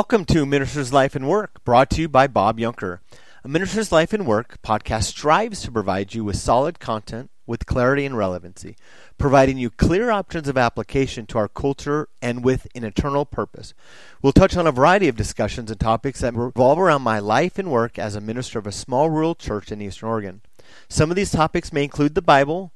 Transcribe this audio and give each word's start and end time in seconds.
Welcome 0.00 0.24
to 0.24 0.46
Minister's 0.46 0.94
Life 0.94 1.14
and 1.14 1.28
Work, 1.28 1.62
brought 1.62 1.90
to 1.90 2.00
you 2.00 2.08
by 2.08 2.26
Bob 2.26 2.56
Yunker. 2.56 3.00
A 3.44 3.48
Minister's 3.48 3.92
Life 3.92 4.14
and 4.14 4.26
Work 4.26 4.56
podcast 4.62 5.02
strives 5.02 5.60
to 5.60 5.70
provide 5.70 6.14
you 6.14 6.24
with 6.24 6.36
solid 6.36 6.80
content 6.80 7.30
with 7.46 7.66
clarity 7.66 8.06
and 8.06 8.16
relevancy, 8.16 8.76
providing 9.18 9.58
you 9.58 9.68
clear 9.68 10.10
options 10.10 10.48
of 10.48 10.56
application 10.56 11.26
to 11.26 11.36
our 11.36 11.48
culture 11.48 12.08
and 12.22 12.42
with 12.42 12.66
an 12.74 12.82
eternal 12.82 13.26
purpose. 13.26 13.74
We'll 14.22 14.32
touch 14.32 14.56
on 14.56 14.66
a 14.66 14.72
variety 14.72 15.06
of 15.06 15.16
discussions 15.16 15.70
and 15.70 15.78
topics 15.78 16.20
that 16.20 16.34
revolve 16.34 16.78
around 16.78 17.02
my 17.02 17.18
life 17.18 17.58
and 17.58 17.70
work 17.70 17.98
as 17.98 18.14
a 18.14 18.22
minister 18.22 18.58
of 18.58 18.66
a 18.66 18.72
small 18.72 19.10
rural 19.10 19.34
church 19.34 19.70
in 19.70 19.82
Eastern 19.82 20.08
Oregon. 20.08 20.40
Some 20.88 21.10
of 21.10 21.16
these 21.16 21.30
topics 21.30 21.74
may 21.74 21.84
include 21.84 22.14
the 22.14 22.22
Bible, 22.22 22.72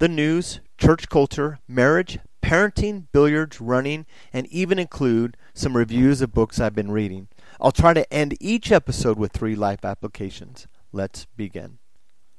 the 0.00 0.08
news, 0.08 0.60
church 0.76 1.08
culture, 1.08 1.60
marriage, 1.66 2.18
parenting, 2.42 3.04
billiards, 3.12 3.60
running, 3.60 4.06
and 4.32 4.46
even 4.46 4.78
include 4.78 5.36
some 5.58 5.76
reviews 5.76 6.22
of 6.22 6.32
books 6.32 6.60
I've 6.60 6.74
been 6.74 6.90
reading. 6.90 7.28
I'll 7.60 7.72
try 7.72 7.92
to 7.92 8.10
end 8.12 8.36
each 8.40 8.70
episode 8.70 9.18
with 9.18 9.32
three 9.32 9.56
life 9.56 9.84
applications. 9.84 10.68
Let's 10.92 11.26
begin. 11.36 11.78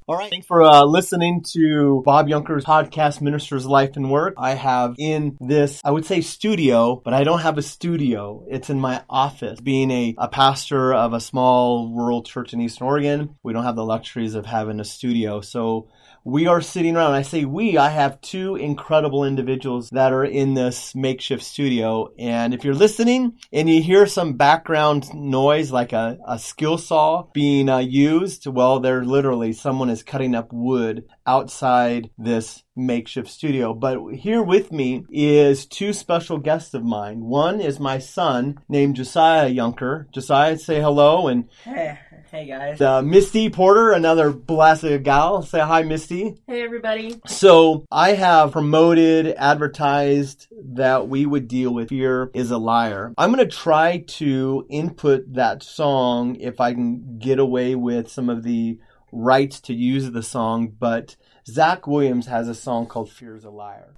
All 0.08 0.18
right. 0.18 0.32
Thanks 0.32 0.48
for 0.48 0.64
uh, 0.64 0.86
listening 0.86 1.44
to 1.54 2.02
Bob 2.04 2.28
Yunker's 2.28 2.66
podcast, 2.66 3.22
Minister's 3.22 3.68
Life 3.68 3.96
and 3.96 4.10
Work. 4.10 4.34
I 4.38 4.56
have 4.56 4.96
in 4.98 5.38
this, 5.40 5.82
I 5.84 5.92
would 5.92 6.04
say 6.04 6.22
studio, 6.22 7.00
but 7.06 7.14
I 7.14 7.24
don't 7.24 7.42
have 7.42 7.60
a 7.60 7.62
studio. 7.62 8.44
It's 8.50 8.72
in 8.72 8.80
my 8.80 9.04
office. 9.08 9.60
Being 9.62 9.92
a, 9.92 10.16
a 10.18 10.28
pastor 10.28 10.96
of 10.96 11.14
a 11.14 11.20
small 11.20 11.94
rural 11.94 12.24
church 12.24 12.54
in 12.54 12.62
Eastern 12.62 12.88
Oregon, 12.88 13.36
we 13.44 13.54
don't 13.54 13.66
have 13.66 13.76
the 13.76 13.86
luxuries 13.86 14.34
of 14.34 14.48
having 14.48 14.80
a 14.80 14.84
studio. 14.86 15.42
So 15.42 15.90
we 16.24 16.48
are 16.48 16.62
sitting 16.62 16.96
around. 16.96 17.14
I 17.14 17.22
say 17.22 17.46
we, 17.46 17.78
I 17.78 17.90
have 17.90 18.22
two 18.22 18.56
incredible 18.56 19.24
individuals 19.24 19.90
that 19.92 20.14
are 20.14 20.26
in 20.26 20.54
this 20.54 20.94
makeshift 20.96 21.44
studio. 21.44 22.10
And 22.18 22.54
if 22.54 22.64
you're 22.64 22.74
listening 22.74 23.34
and 23.52 23.70
you 23.70 23.82
hear 23.82 24.06
some 24.06 24.34
background 24.34 25.14
noise 25.14 25.72
like 25.72 25.94
a, 25.94 26.18
a 26.28 26.40
skill 26.40 26.78
saw 26.78 27.28
being 27.34 27.70
uh, 27.70 27.80
used, 27.80 28.48
well, 28.48 28.80
there 28.80 29.04
literally 29.04 29.54
someone 29.54 29.90
is 29.90 30.04
cutting 30.04 30.36
up 30.36 30.52
wood 30.52 31.06
outside 31.26 32.10
this 32.18 32.64
makeshift 32.76 33.30
studio. 33.30 33.74
But 33.74 34.00
here 34.14 34.42
with 34.42 34.72
me 34.72 35.06
is 35.10 35.66
two 35.66 35.94
special 35.94 36.38
guests 36.38 36.74
of 36.74 36.84
mine. 36.84 37.22
One 37.22 37.60
is 37.60 37.80
my 37.80 38.00
son 38.00 38.60
named 38.68 38.96
Josiah 38.96 39.50
Yunker. 39.50 40.12
Josiah, 40.12 40.58
say 40.58 40.82
hello 40.82 41.28
and 41.28 41.50
Hey, 41.64 42.00
hey 42.32 42.46
guys. 42.46 42.82
uh, 42.82 43.02
Misty 43.02 43.50
Porter, 43.50 43.92
another 43.92 44.32
blessed 44.32 45.04
gal. 45.04 45.42
Say 45.42 45.60
hi, 45.60 45.84
Misty. 45.84 46.36
Hey 46.48 46.62
everybody. 46.64 47.20
So 47.28 47.86
I 47.92 48.14
have 48.14 48.52
promoted, 48.52 49.28
advertised 49.28 50.48
that 50.76 51.08
we 51.08 51.26
would 51.26 51.48
deal 51.48 51.74
with 51.74 51.90
Fear 51.90 52.32
is 52.34 52.52
a 52.52 52.58
Liar. 52.58 53.14
I'm 53.18 53.34
going 53.34 53.48
to 53.48 53.56
try 53.56 54.00
to 54.08 54.66
input 54.70 55.34
that 55.34 55.64
song 55.64 56.36
if 56.36 56.60
I 56.60 56.74
can 56.74 57.18
get 57.20 57.40
away 57.40 57.76
with 57.76 58.10
some 58.10 58.30
of 58.30 58.44
the 58.44 58.80
rights 59.12 59.60
to 59.62 59.74
use 59.74 60.10
the 60.12 60.24
song, 60.24 60.76
but 60.80 61.16
Zach 61.48 61.88
Williams 61.88 62.28
has 62.28 62.48
a 62.48 62.56
song 62.56 62.86
called 62.86 63.10
Fear 63.10 63.38
is 63.38 63.44
a 63.46 63.50
Liar. 63.50 63.94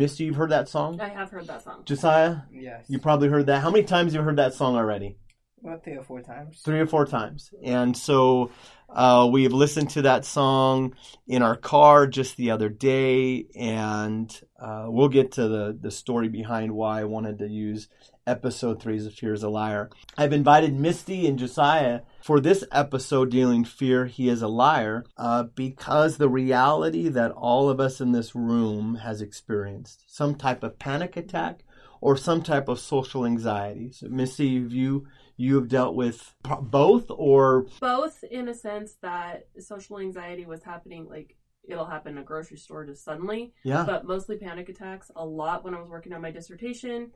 Misty, 0.00 0.24
you've 0.24 0.36
heard 0.36 0.50
that 0.50 0.66
song? 0.66 0.98
I 0.98 1.08
have 1.10 1.30
heard 1.30 1.46
that 1.48 1.62
song. 1.62 1.82
Josiah, 1.84 2.36
Yes. 2.50 2.86
you 2.88 2.98
probably 2.98 3.28
heard 3.28 3.44
that. 3.46 3.60
How 3.60 3.70
many 3.70 3.84
times 3.84 4.14
have 4.14 4.22
you 4.22 4.24
heard 4.24 4.36
that 4.36 4.54
song 4.54 4.74
already? 4.74 5.18
About 5.62 5.84
three 5.84 5.92
or 5.94 6.02
four 6.02 6.22
times. 6.22 6.62
Three 6.64 6.80
or 6.80 6.86
four 6.86 7.04
times. 7.04 7.50
And 7.62 7.94
so 7.94 8.50
uh, 8.92 9.28
we 9.30 9.44
have 9.44 9.52
listened 9.52 9.90
to 9.90 10.02
that 10.02 10.24
song 10.24 10.94
in 11.26 11.42
our 11.42 11.56
car 11.56 12.06
just 12.06 12.36
the 12.36 12.50
other 12.50 12.68
day, 12.68 13.46
and 13.54 14.40
uh, 14.58 14.86
we'll 14.88 15.08
get 15.08 15.32
to 15.32 15.48
the, 15.48 15.78
the 15.80 15.90
story 15.90 16.28
behind 16.28 16.72
why 16.72 17.00
I 17.00 17.04
wanted 17.04 17.38
to 17.38 17.48
use 17.48 17.88
episode 18.26 18.80
three 18.80 19.04
of 19.04 19.14
Fear 19.14 19.34
is 19.34 19.42
a 19.42 19.48
Liar. 19.48 19.90
I've 20.16 20.32
invited 20.32 20.78
Misty 20.78 21.26
and 21.26 21.38
Josiah 21.38 22.02
for 22.22 22.40
this 22.40 22.64
episode 22.70 23.30
dealing 23.30 23.64
Fear, 23.64 24.06
He 24.06 24.28
is 24.28 24.42
a 24.42 24.48
Liar, 24.48 25.04
uh, 25.16 25.44
because 25.54 26.16
the 26.16 26.28
reality 26.28 27.08
that 27.08 27.32
all 27.32 27.68
of 27.68 27.80
us 27.80 28.00
in 28.00 28.12
this 28.12 28.34
room 28.34 28.96
has 28.96 29.20
experienced 29.20 30.04
some 30.14 30.34
type 30.34 30.62
of 30.62 30.78
panic 30.78 31.16
attack 31.16 31.64
or 32.00 32.16
some 32.16 32.42
type 32.42 32.68
of 32.68 32.78
social 32.78 33.26
anxiety. 33.26 33.90
So, 33.92 34.08
Misty, 34.08 34.62
have 34.62 34.72
you 34.72 35.06
you 35.40 35.54
have 35.56 35.68
dealt 35.68 35.94
with 35.94 36.34
both 36.60 37.06
or 37.08 37.66
Both 37.80 38.22
in 38.24 38.48
a 38.48 38.54
sense 38.54 38.96
that 39.00 39.48
social 39.58 39.98
anxiety 39.98 40.44
was 40.44 40.62
happening, 40.62 41.08
like 41.08 41.36
it'll 41.66 41.86
happen 41.86 42.12
in 42.12 42.18
a 42.18 42.22
grocery 42.22 42.58
store 42.58 42.84
just 42.84 43.04
suddenly, 43.04 43.52
yeah 43.64 43.84
but 43.86 44.04
mostly 44.04 44.36
panic 44.36 44.68
attacks. 44.68 45.10
A 45.16 45.24
lot 45.24 45.64
when 45.64 45.74
I 45.74 45.80
was 45.80 45.88
working 45.88 46.12
on 46.12 46.20
my 46.20 46.30
dissertation, 46.30 47.10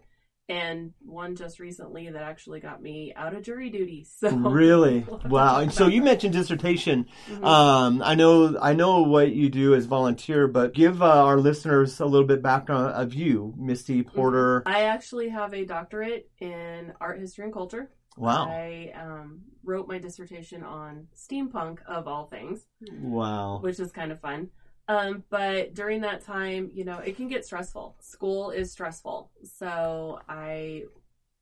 and 0.49 0.93
one 1.01 1.37
just 1.37 1.59
recently 1.59 2.11
that 2.11 2.23
actually 2.23 2.61
got 2.61 2.81
me 2.83 3.13
out 3.17 3.35
of 3.35 3.43
jury 3.43 3.69
duty. 3.71 4.07
So 4.21 4.29
really 4.31 5.01
We'll 5.09 5.19
have 5.19 5.23
to 5.23 5.29
wow 5.29 5.61
and 5.61 5.73
so 5.73 5.87
you 5.87 6.03
mentioned 6.03 6.33
dissertation 6.35 7.07
Mhm. 7.31 7.45
um, 7.45 8.03
i 8.03 8.15
know 8.15 8.57
i 8.61 8.73
know 8.75 9.03
what 9.03 9.33
you 9.33 9.49
do 9.51 9.75
as 9.75 9.85
volunteer 9.87 10.47
but 10.49 10.73
give 10.73 11.03
uh, 11.03 11.25
our 11.25 11.39
listeners 11.39 12.01
a 12.01 12.07
little 12.07 12.27
bit 12.27 12.43
background 12.43 12.93
of 12.95 13.13
you 13.13 13.55
misty 13.59 14.03
porter 14.03 14.63
I 14.67 14.83
actually 14.85 15.29
have 15.31 15.53
a 15.55 15.65
doctorate 15.65 16.31
in 16.41 16.93
art 17.01 17.19
history 17.21 17.45
and 17.45 17.53
culture. 17.53 17.91
Wow 18.17 18.47
I 18.49 18.93
um, 18.95 19.41
wrote 19.65 19.89
my 19.89 19.99
dissertation 19.99 20.63
on 20.63 21.09
steampunk 21.17 21.79
of 21.87 22.07
all 22.09 22.27
things. 22.27 22.67
wow 22.91 23.59
which 23.63 23.81
is 23.81 23.91
kind 23.93 24.13
of 24.13 24.21
fun. 24.21 24.51
Um, 24.87 25.25
but 25.31 25.73
during 25.73 26.03
that 26.03 26.23
time, 26.23 26.71
you 26.75 26.85
know, 26.85 26.99
it 26.99 27.17
can 27.17 27.27
get 27.27 27.47
stressful. 27.47 27.97
School 28.01 28.51
is 28.51 28.71
stressful. 28.71 29.31
So 29.43 30.21
I 30.29 30.83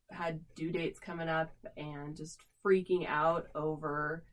had 0.09 0.39
due 0.55 0.71
dates 0.71 0.97
coming 0.99 1.27
up 1.27 1.51
and 1.75 2.15
just 2.15 2.39
freaking 2.65 3.05
out 3.05 3.47
over, 3.53 4.23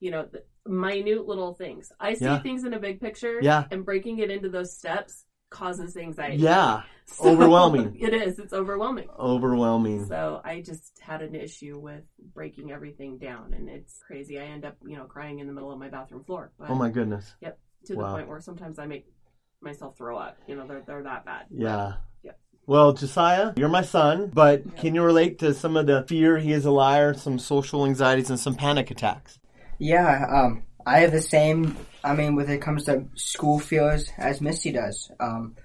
you 0.00 0.10
know, 0.10 0.28
the 0.30 0.44
minute 0.70 1.26
little 1.26 1.54
things. 1.54 1.90
I 1.98 2.12
see 2.12 2.26
Yeah. 2.26 2.42
things 2.42 2.64
in 2.64 2.74
a 2.74 2.78
big 2.78 3.00
picture 3.00 3.38
Yeah. 3.40 3.64
and 3.70 3.86
breaking 3.86 4.18
it 4.18 4.30
into 4.30 4.50
those 4.50 4.76
steps 4.76 5.24
causes 5.50 5.96
anxiety. 5.96 6.38
yeah 6.42 6.82
So, 7.10 7.30
Overwhelming. 7.30 7.96
It 8.00 8.12
is. 8.12 8.38
It's 8.38 8.52
overwhelming. 8.52 9.08
overwhelming 9.18 10.04
So 10.06 10.42
I 10.44 10.60
just 10.60 10.98
had 11.00 11.22
an 11.22 11.34
issue 11.34 11.78
with 11.78 12.02
breaking 12.34 12.70
everything 12.70 13.16
down, 13.16 13.54
and 13.54 13.66
it's 13.70 13.98
crazy. 14.06 14.38
I 14.38 14.42
end 14.44 14.66
up, 14.66 14.76
you 14.84 14.98
know, 14.98 15.04
crying 15.04 15.38
in 15.38 15.46
the 15.46 15.54
middle 15.54 15.72
of 15.72 15.78
my 15.78 15.88
bathroom 15.88 16.22
floor. 16.24 16.52
But 16.58 16.68
oh 16.68 16.74
my 16.74 16.90
goodness 16.90 17.34
Yep. 17.40 17.58
to 17.86 17.92
the 17.94 17.98
Wow. 17.98 18.14
point 18.16 18.28
where 18.28 18.40
sometimes 18.40 18.78
I 18.78 18.84
make 18.84 19.06
myself 19.62 19.96
throw 19.96 20.18
up. 20.18 20.36
You 20.46 20.56
know, 20.56 20.66
they're 20.66 20.82
they're 20.86 21.02
that 21.04 21.24
bad. 21.24 21.46
yeah 21.50 21.94
Yeah. 22.22 22.32
well 22.66 22.92
josiah 22.92 23.54
you're 23.56 23.70
my 23.70 23.80
son 23.82 24.30
but 24.34 24.62
Yeah. 24.66 24.72
can 24.82 24.94
you 24.94 25.02
relate 25.02 25.38
to 25.38 25.54
some 25.54 25.78
of 25.78 25.86
the 25.86 26.04
fear 26.06 26.36
he 26.36 26.52
is 26.52 26.66
a 26.66 26.70
liar 26.70 27.14
some 27.14 27.38
social 27.38 27.86
anxieties 27.86 28.28
and 28.28 28.38
some 28.38 28.54
panic 28.54 28.90
attacks 28.90 29.38
Yeah, 29.78 30.26
um, 30.30 30.62
I 30.88 31.00
have 31.00 31.12
the 31.12 31.20
same. 31.22 31.76
I 32.02 32.14
mean, 32.14 32.34
when 32.36 32.48
it 32.50 32.62
comes 32.62 32.84
to 32.84 33.04
school 33.14 33.58
fears 33.58 34.10
as 34.16 34.40
Misty 34.40 34.72
does, 34.72 35.10
um, 35.20 35.56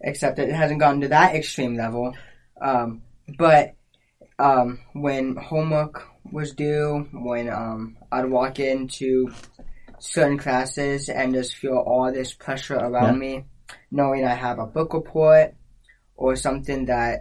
except 0.00 0.38
it 0.38 0.52
hasn't 0.52 0.80
gotten 0.80 1.00
to 1.02 1.08
that 1.08 1.34
extreme 1.34 1.76
level. 1.76 2.14
Um, 2.60 3.02
but 3.38 3.74
um, 4.38 4.80
when 4.94 5.36
homework 5.36 6.02
was 6.30 6.54
due, 6.54 7.06
when 7.12 7.48
um, 7.48 7.96
I'd 8.10 8.30
walk 8.30 8.58
into 8.58 9.30
certain 9.98 10.38
classes 10.38 11.08
and 11.08 11.34
just 11.34 11.56
feel 11.56 11.76
all 11.76 12.12
this 12.12 12.32
pressure 12.34 12.76
around 12.76 13.14
Yeah. 13.14 13.18
me, 13.18 13.44
knowing 13.90 14.24
I 14.24 14.34
have 14.34 14.58
a 14.58 14.66
book 14.66 14.94
report 14.94 15.54
or 16.16 16.36
something 16.36 16.86
that 16.86 17.20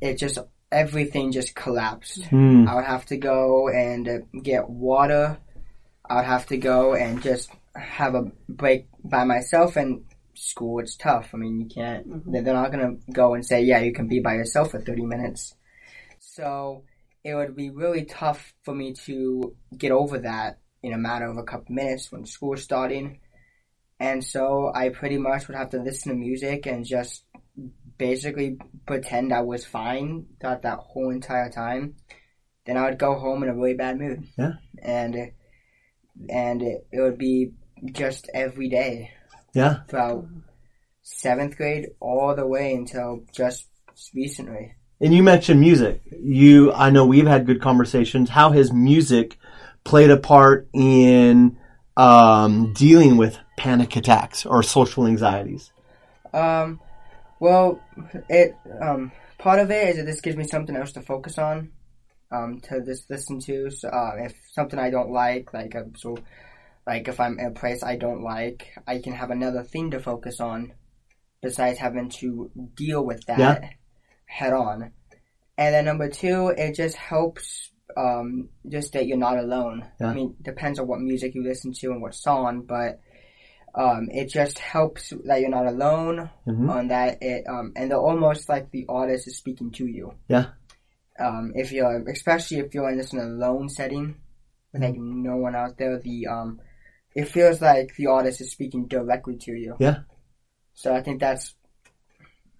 it 0.00 0.18
just 0.18 0.38
everything 0.70 1.32
just 1.32 1.54
collapsed. 1.54 2.24
Hmm. 2.24 2.66
I 2.68 2.74
would 2.76 2.84
have 2.84 3.06
to 3.06 3.16
go 3.16 3.68
and 3.68 4.24
get 4.42 4.68
water. 4.68 5.38
I 6.08 6.16
would 6.16 6.24
have 6.24 6.46
to 6.46 6.56
go 6.56 6.94
and 6.94 7.22
just 7.22 7.50
have 7.74 8.14
a 8.14 8.30
break 8.48 8.86
by 9.04 9.24
myself. 9.24 9.76
And 9.76 10.04
school, 10.34 10.80
it's 10.80 10.96
tough. 10.96 11.30
I 11.34 11.36
mean, 11.38 11.60
you 11.60 11.66
can't. 11.66 12.08
Mhm. 12.08 12.44
They're 12.44 12.54
not 12.54 12.72
gonna 12.72 12.96
go 13.12 13.34
and 13.34 13.44
say, 13.44 13.62
"Yeah, 13.62 13.80
you 13.80 13.92
can 13.92 14.08
be 14.08 14.20
by 14.20 14.34
yourself 14.34 14.70
for 14.70 14.80
thirty 14.80 15.04
minutes." 15.04 15.54
So 16.18 16.84
it 17.24 17.34
would 17.34 17.54
be 17.54 17.70
really 17.70 18.04
tough 18.04 18.54
for 18.62 18.74
me 18.74 18.92
to 19.06 19.54
get 19.76 19.92
over 19.92 20.18
that 20.18 20.58
in 20.82 20.92
a 20.92 20.98
matter 20.98 21.26
of 21.26 21.36
a 21.36 21.44
couple 21.44 21.74
minutes 21.74 22.10
when 22.10 22.24
school 22.26 22.54
is 22.54 22.62
starting. 22.62 23.20
And 24.00 24.24
so 24.24 24.72
I 24.74 24.88
pretty 24.88 25.18
much 25.18 25.46
would 25.46 25.56
have 25.56 25.70
to 25.70 25.82
listen 25.82 26.10
to 26.10 26.18
music 26.18 26.66
and 26.66 26.84
just 26.84 27.24
basically 27.98 28.58
pretend 28.86 29.32
I 29.32 29.42
was 29.42 29.64
fine 29.64 30.26
throughout 30.40 30.62
that 30.62 30.78
whole 30.78 31.10
entire 31.10 31.50
time. 31.50 31.94
Then 32.64 32.76
I 32.76 32.88
would 32.88 32.98
go 32.98 33.14
home 33.14 33.44
in 33.44 33.48
a 33.48 33.54
really 33.54 33.74
bad 33.74 33.98
mood. 33.98 34.26
Yeah. 34.36 34.54
And 34.82 35.32
and 36.28 36.62
it, 36.62 36.86
it 36.92 37.00
would 37.00 37.18
be 37.18 37.52
just 37.92 38.30
every 38.34 38.68
day 38.68 39.10
yeah 39.54 39.82
throughout 39.88 40.26
seventh 41.02 41.56
grade 41.56 41.88
all 42.00 42.34
the 42.34 42.46
way 42.46 42.74
until 42.74 43.24
just 43.34 43.68
recently. 44.14 44.74
And 45.00 45.12
you 45.12 45.22
mentioned 45.22 45.60
music. 45.60 46.00
You, 46.12 46.72
I 46.72 46.90
know 46.90 47.04
we've 47.04 47.26
had 47.26 47.44
good 47.44 47.60
conversations. 47.60 48.30
How 48.30 48.52
has 48.52 48.72
music 48.72 49.36
played 49.84 50.10
a 50.10 50.16
part 50.16 50.68
in 50.72 51.58
um, 51.96 52.72
dealing 52.72 53.16
with 53.16 53.36
panic 53.58 53.96
attacks 53.96 54.46
or 54.46 54.62
social 54.62 55.06
anxieties? 55.06 55.72
Um, 56.32 56.80
well, 57.40 57.80
it 58.28 58.56
um 58.80 59.12
part 59.38 59.58
of 59.58 59.70
it 59.70 59.88
is 59.88 59.96
that 59.96 60.06
this 60.06 60.20
gives 60.20 60.36
me 60.36 60.44
something 60.44 60.76
else 60.76 60.92
to 60.92 61.02
focus 61.02 61.36
on, 61.36 61.72
um, 62.32 62.60
to 62.62 62.82
just 62.84 63.08
listen 63.10 63.38
to. 63.40 63.70
So, 63.70 63.88
uh, 63.88 64.12
if 64.18 64.34
something 64.52 64.78
I 64.78 64.90
don't 64.90 65.10
like, 65.10 65.52
like 65.54 65.74
uh, 65.76 65.84
so, 65.96 66.16
like 66.86 67.06
if 67.08 67.20
I'm 67.20 67.38
in 67.38 67.46
a 67.46 67.50
place 67.50 67.82
I 67.82 67.96
don't 67.96 68.22
like, 68.22 68.68
I 68.86 68.98
can 68.98 69.12
have 69.12 69.30
another 69.30 69.62
thing 69.62 69.90
to 69.92 70.00
focus 70.00 70.40
on, 70.40 70.72
besides 71.42 71.78
having 71.78 72.08
to 72.20 72.50
deal 72.74 73.04
with 73.04 73.24
that 73.26 73.38
Yeah. 73.38 73.68
head 74.26 74.52
on. 74.52 74.92
And 75.58 75.74
then 75.74 75.84
number 75.84 76.08
two, 76.08 76.48
it 76.56 76.74
just 76.74 76.96
helps. 76.96 77.68
Um, 77.94 78.48
just 78.66 78.94
that 78.94 79.06
you're 79.06 79.18
not 79.18 79.36
alone. 79.36 79.84
Yeah. 80.00 80.06
I 80.08 80.14
mean, 80.14 80.34
depends 80.40 80.78
on 80.78 80.86
what 80.86 81.00
music 81.00 81.34
you 81.34 81.42
listen 81.42 81.74
to 81.74 81.90
and 81.90 82.00
what 82.00 82.14
song, 82.14 82.62
but 82.62 83.00
um, 83.74 84.08
it 84.10 84.28
just 84.30 84.58
helps 84.58 85.12
that 85.26 85.40
you're 85.40 85.50
not 85.50 85.66
alone 85.66 86.30
Mhm. 86.46 86.70
on 86.70 86.88
that 86.88 87.22
it 87.22 87.46
um 87.46 87.72
and 87.76 87.90
they're 87.90 87.98
almost 87.98 88.48
like 88.48 88.70
the 88.70 88.84
artist 88.88 89.26
is 89.28 89.36
speaking 89.36 89.70
to 89.72 89.86
you 89.86 90.12
Yeah. 90.28 90.46
Um 91.18 91.52
if 91.54 91.72
you're 91.72 92.08
especially 92.08 92.58
if 92.58 92.74
you're 92.74 92.90
in 92.90 92.96
this 92.98 93.12
in 93.12 93.18
a 93.18 93.24
lone 93.24 93.68
setting 93.68 94.16
with 94.72 94.82
like 94.82 94.94
Mm-hmm. 94.94 95.22
no 95.22 95.36
one 95.36 95.54
out 95.54 95.76
there 95.78 95.98
the 95.98 96.26
um 96.26 96.60
it 97.14 97.26
feels 97.28 97.60
like 97.60 97.94
the 97.96 98.06
artist 98.06 98.40
is 98.40 98.50
speaking 98.50 98.86
directly 98.86 99.36
to 99.36 99.52
you 99.52 99.76
Yeah. 99.78 99.98
so 100.74 100.94
i 100.94 101.02
think 101.02 101.20
that's 101.20 101.54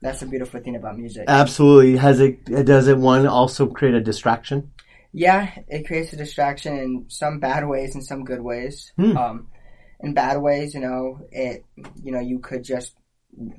that's 0.00 0.23
a 0.23 0.26
beautiful 0.26 0.61
thing 0.61 0.76
about 0.76 0.99
music 0.99 1.25
Absolutely. 1.28 1.97
Has 1.97 2.18
it? 2.21 2.44
Does 2.66 2.88
it 2.88 2.99
one 2.99 3.26
also 3.26 3.66
create 3.66 3.94
a 3.94 4.00
distraction? 4.00 4.73
yeah 5.14 5.50
it 5.68 5.87
creates 5.87 6.12
a 6.12 6.16
distraction 6.16 6.76
in 6.76 7.04
some 7.09 7.38
bad 7.38 7.68
ways 7.68 7.94
and 7.94 8.04
some 8.04 8.25
good 8.25 8.40
ways 8.40 8.92
Hmm. 8.97 9.16
um 9.16 9.47
in 10.00 10.14
bad 10.14 10.38
ways 10.40 10.75
you 10.75 10.80
know 10.80 11.21
it 11.30 11.64
you 12.02 12.11
know 12.12 12.18
you 12.21 12.38
could 12.40 12.64
just 12.64 12.97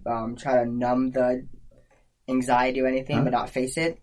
um 0.05 0.35
try 0.35 0.63
to 0.63 0.65
numb 0.69 1.11
the 1.11 1.45
anxiety 2.27 2.81
or 2.81 2.87
anything 2.87 3.17
Huh. 3.17 3.23
but 3.25 3.31
not 3.33 3.49
face 3.49 3.77
it 3.77 3.99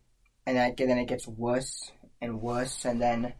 and 0.47 0.57
then, 0.57 0.75
then 0.77 0.99
it 0.99 1.07
gets 1.09 1.27
worse 1.29 1.91
and 2.21 2.41
worse 2.41 2.85
and 2.85 3.01
then 3.01 3.33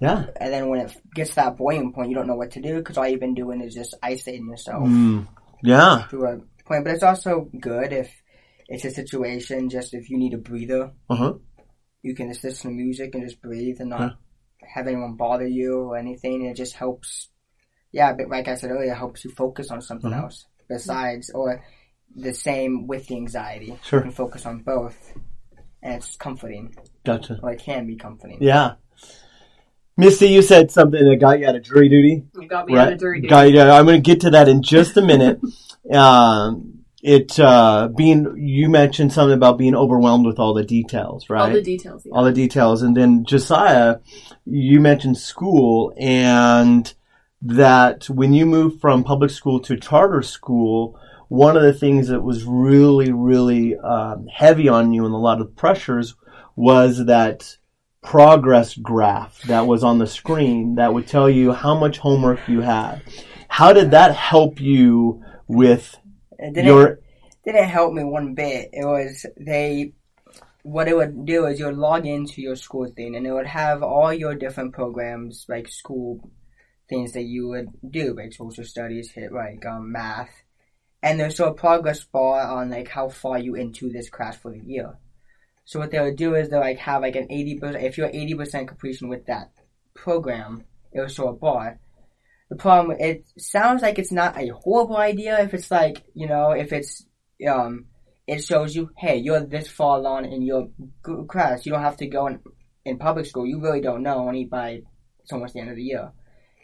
Yeah. 0.00 0.26
and 0.40 0.52
then 0.52 0.68
when 0.68 0.80
it 0.80 0.96
gets 1.14 1.30
to 1.30 1.36
that 1.36 1.56
boiling 1.56 1.92
point 1.92 2.08
you 2.10 2.14
don't 2.14 2.26
know 2.26 2.36
what 2.36 2.52
to 2.52 2.60
do 2.60 2.78
because 2.78 2.96
all 2.98 3.06
you've 3.08 3.20
been 3.20 3.34
doing 3.34 3.60
is 3.60 3.74
just 3.74 3.94
isolating 4.02 4.48
yourself 4.48 4.88
Mm. 4.88 5.26
Yeah. 5.62 6.06
to 6.10 6.24
a 6.24 6.38
point 6.64 6.84
but 6.84 6.94
it's 6.94 7.02
also 7.02 7.48
good 7.60 7.92
if 7.92 8.10
it's 8.68 8.84
a 8.84 8.90
situation 8.90 9.68
just 9.68 9.92
if 9.94 10.08
you 10.10 10.16
need 10.18 10.34
a 10.34 10.38
breather 10.38 10.92
Uh 11.08 11.16
huh. 11.16 11.34
you 12.02 12.14
can 12.14 12.28
just 12.28 12.44
listen 12.44 12.70
to 12.70 12.76
music 12.76 13.14
and 13.14 13.24
just 13.24 13.42
breathe 13.42 13.80
and 13.80 13.90
not 13.90 14.00
Huh. 14.00 14.14
have 14.74 14.86
anyone 14.86 15.16
bother 15.16 15.46
you 15.46 15.80
or 15.88 15.96
anything. 15.96 16.44
It 16.44 16.54
just 16.54 16.74
helps. 16.74 17.28
Yeah, 17.92 18.12
but 18.12 18.28
like 18.28 18.46
I 18.46 18.54
said 18.54 18.70
earlier, 18.70 18.92
it 18.92 18.96
helps 18.96 19.24
you 19.24 19.30
focus 19.32 19.70
on 19.70 19.80
something 19.80 20.10
Mhm. 20.12 20.22
else 20.22 20.46
besides, 20.68 21.30
or 21.30 21.64
the 22.14 22.32
same 22.34 22.86
with 22.86 23.06
the 23.08 23.16
anxiety. 23.16 23.76
Sure. 23.82 23.98
You 24.00 24.02
can 24.04 24.12
focus 24.12 24.46
on 24.46 24.62
both, 24.62 25.14
and 25.82 25.94
it's 25.94 26.16
comforting, 26.16 26.74
Gotcha. 27.04 27.38
or 27.42 27.52
it 27.52 27.60
can 27.60 27.86
be 27.86 27.96
comforting. 27.96 28.38
Yeah. 28.40 28.74
Misty, 29.96 30.28
you 30.28 30.42
said 30.42 30.70
something 30.70 31.02
that 31.08 31.16
got 31.16 31.40
you 31.40 31.46
out 31.46 31.56
of 31.56 31.62
jury 31.62 31.88
duty. 31.88 32.24
You 32.38 32.48
got 32.48 32.66
me 32.66 32.76
out 32.76 32.92
of 32.92 32.98
jury 33.00 33.18
duty. 33.20 33.28
Got 33.28 33.50
you- 33.52 33.60
I'm 33.60 33.84
going 33.84 34.02
to 34.02 34.10
get 34.10 34.20
to 34.22 34.30
that 34.30 34.48
in 34.48 34.62
just 34.62 34.96
a 34.96 35.02
minute. 35.02 35.40
um, 35.92 36.84
it 37.02 37.38
uh, 37.40 37.88
being 37.88 38.36
you 38.36 38.68
mentioned 38.68 39.12
something 39.12 39.34
about 39.34 39.56
being 39.56 39.74
overwhelmed 39.74 40.26
with 40.26 40.38
all 40.38 40.52
the 40.52 40.64
details, 40.64 41.30
right? 41.30 41.40
All 41.40 41.50
the 41.50 41.62
details. 41.62 42.04
Yeah. 42.04 42.12
all 42.14 42.24
the 42.24 42.32
details. 42.32 42.82
And 42.82 42.94
then 42.96 43.24
Josiah, 43.24 43.98
you 44.44 44.80
mentioned 44.80 45.16
school 45.16 45.94
and 45.96 46.92
that 47.42 48.04
when 48.10 48.34
you 48.34 48.44
moved 48.44 48.82
from 48.82 49.02
public 49.02 49.30
school 49.30 49.60
to 49.60 49.78
charter 49.78 50.20
school, 50.20 50.99
one 51.30 51.56
of 51.56 51.62
the 51.62 51.72
things 51.72 52.08
that 52.08 52.24
was 52.24 52.44
really, 52.44 53.12
really 53.12 53.78
um, 53.78 54.26
heavy 54.26 54.68
on 54.68 54.92
you 54.92 55.04
and 55.04 55.14
a 55.14 55.16
lot 55.16 55.40
of 55.40 55.54
pressures 55.54 56.16
was 56.56 57.06
that 57.06 57.56
progress 58.02 58.74
graph 58.74 59.40
that 59.42 59.64
was 59.68 59.84
on 59.84 59.98
the 59.98 60.08
screen 60.08 60.74
that 60.74 60.92
would 60.92 61.06
tell 61.06 61.30
you 61.30 61.52
how 61.52 61.78
much 61.78 61.98
homework 61.98 62.40
you 62.48 62.62
had. 62.62 63.00
How 63.48 63.72
did 63.72 63.92
that 63.92 64.16
help 64.16 64.60
you 64.60 65.22
with 65.46 65.96
It 66.36 66.52
didn't, 66.52 66.66
your 66.66 66.98
didn't 67.44 67.68
help 67.68 67.92
me 67.92 68.02
one 68.02 68.34
bit. 68.34 68.70
It 68.72 68.84
was 68.84 69.24
they 69.38 69.92
what 70.64 70.88
it 70.88 70.96
would 70.96 71.26
do 71.26 71.46
is 71.46 71.60
you 71.60 71.66
would 71.66 71.76
log 71.76 72.06
into 72.06 72.42
your 72.42 72.56
school 72.56 72.90
thing 72.96 73.14
and 73.14 73.24
it 73.24 73.32
would 73.32 73.46
have 73.46 73.84
all 73.84 74.12
your 74.12 74.34
different 74.34 74.74
programs 74.74 75.46
like 75.48 75.68
school 75.68 76.28
things 76.88 77.12
that 77.12 77.22
you 77.22 77.46
would 77.46 77.68
do 77.88 78.16
like 78.16 78.32
social 78.32 78.64
studies 78.64 79.12
hit 79.12 79.32
like 79.32 79.64
um, 79.64 79.92
math 79.92 80.42
and 81.02 81.18
there's 81.18 81.40
a 81.40 81.50
progress 81.50 82.04
bar 82.04 82.42
on 82.42 82.70
like 82.70 82.88
how 82.88 83.08
far 83.08 83.38
you 83.38 83.54
into 83.54 83.90
this 83.90 84.10
class 84.10 84.36
for 84.36 84.50
the 84.50 84.60
year. 84.60 84.98
So 85.64 85.78
what 85.78 85.90
they 85.90 86.00
would 86.00 86.16
do 86.16 86.34
is 86.34 86.48
they'll 86.48 86.60
like 86.60 86.78
have 86.78 87.02
like 87.02 87.16
an 87.16 87.28
80% 87.28 87.82
if 87.82 87.96
you're 87.96 88.08
80% 88.08 88.68
completion 88.68 89.08
with 89.08 89.26
that 89.26 89.52
program 89.94 90.64
it 90.92 91.00
will 91.00 91.08
show 91.08 91.28
a 91.28 91.32
bar. 91.32 91.78
The 92.50 92.56
problem 92.56 92.96
it 92.98 93.24
sounds 93.38 93.82
like 93.82 93.98
it's 93.98 94.12
not 94.12 94.36
a 94.36 94.48
horrible 94.48 94.96
idea 94.96 95.40
if 95.42 95.54
it's 95.54 95.70
like 95.70 96.02
you 96.14 96.26
know 96.26 96.50
if 96.50 96.72
it's 96.72 97.06
um 97.48 97.86
it 98.26 98.42
shows 98.42 98.74
you 98.74 98.90
hey 98.96 99.18
you're 99.18 99.40
this 99.40 99.68
far 99.68 99.98
along 99.98 100.24
in 100.32 100.42
your 100.42 100.68
class 101.28 101.64
you 101.64 101.72
don't 101.72 101.82
have 101.82 101.96
to 101.98 102.06
go 102.06 102.26
in, 102.26 102.40
in 102.84 102.98
public 102.98 103.26
school. 103.26 103.46
You 103.46 103.60
really 103.60 103.80
don't 103.80 104.02
know. 104.02 104.26
Only 104.26 104.44
by 104.44 104.82
it's 105.20 105.32
almost 105.32 105.54
the 105.54 105.60
end 105.60 105.70
of 105.70 105.76
the 105.76 105.82
year. 105.82 106.12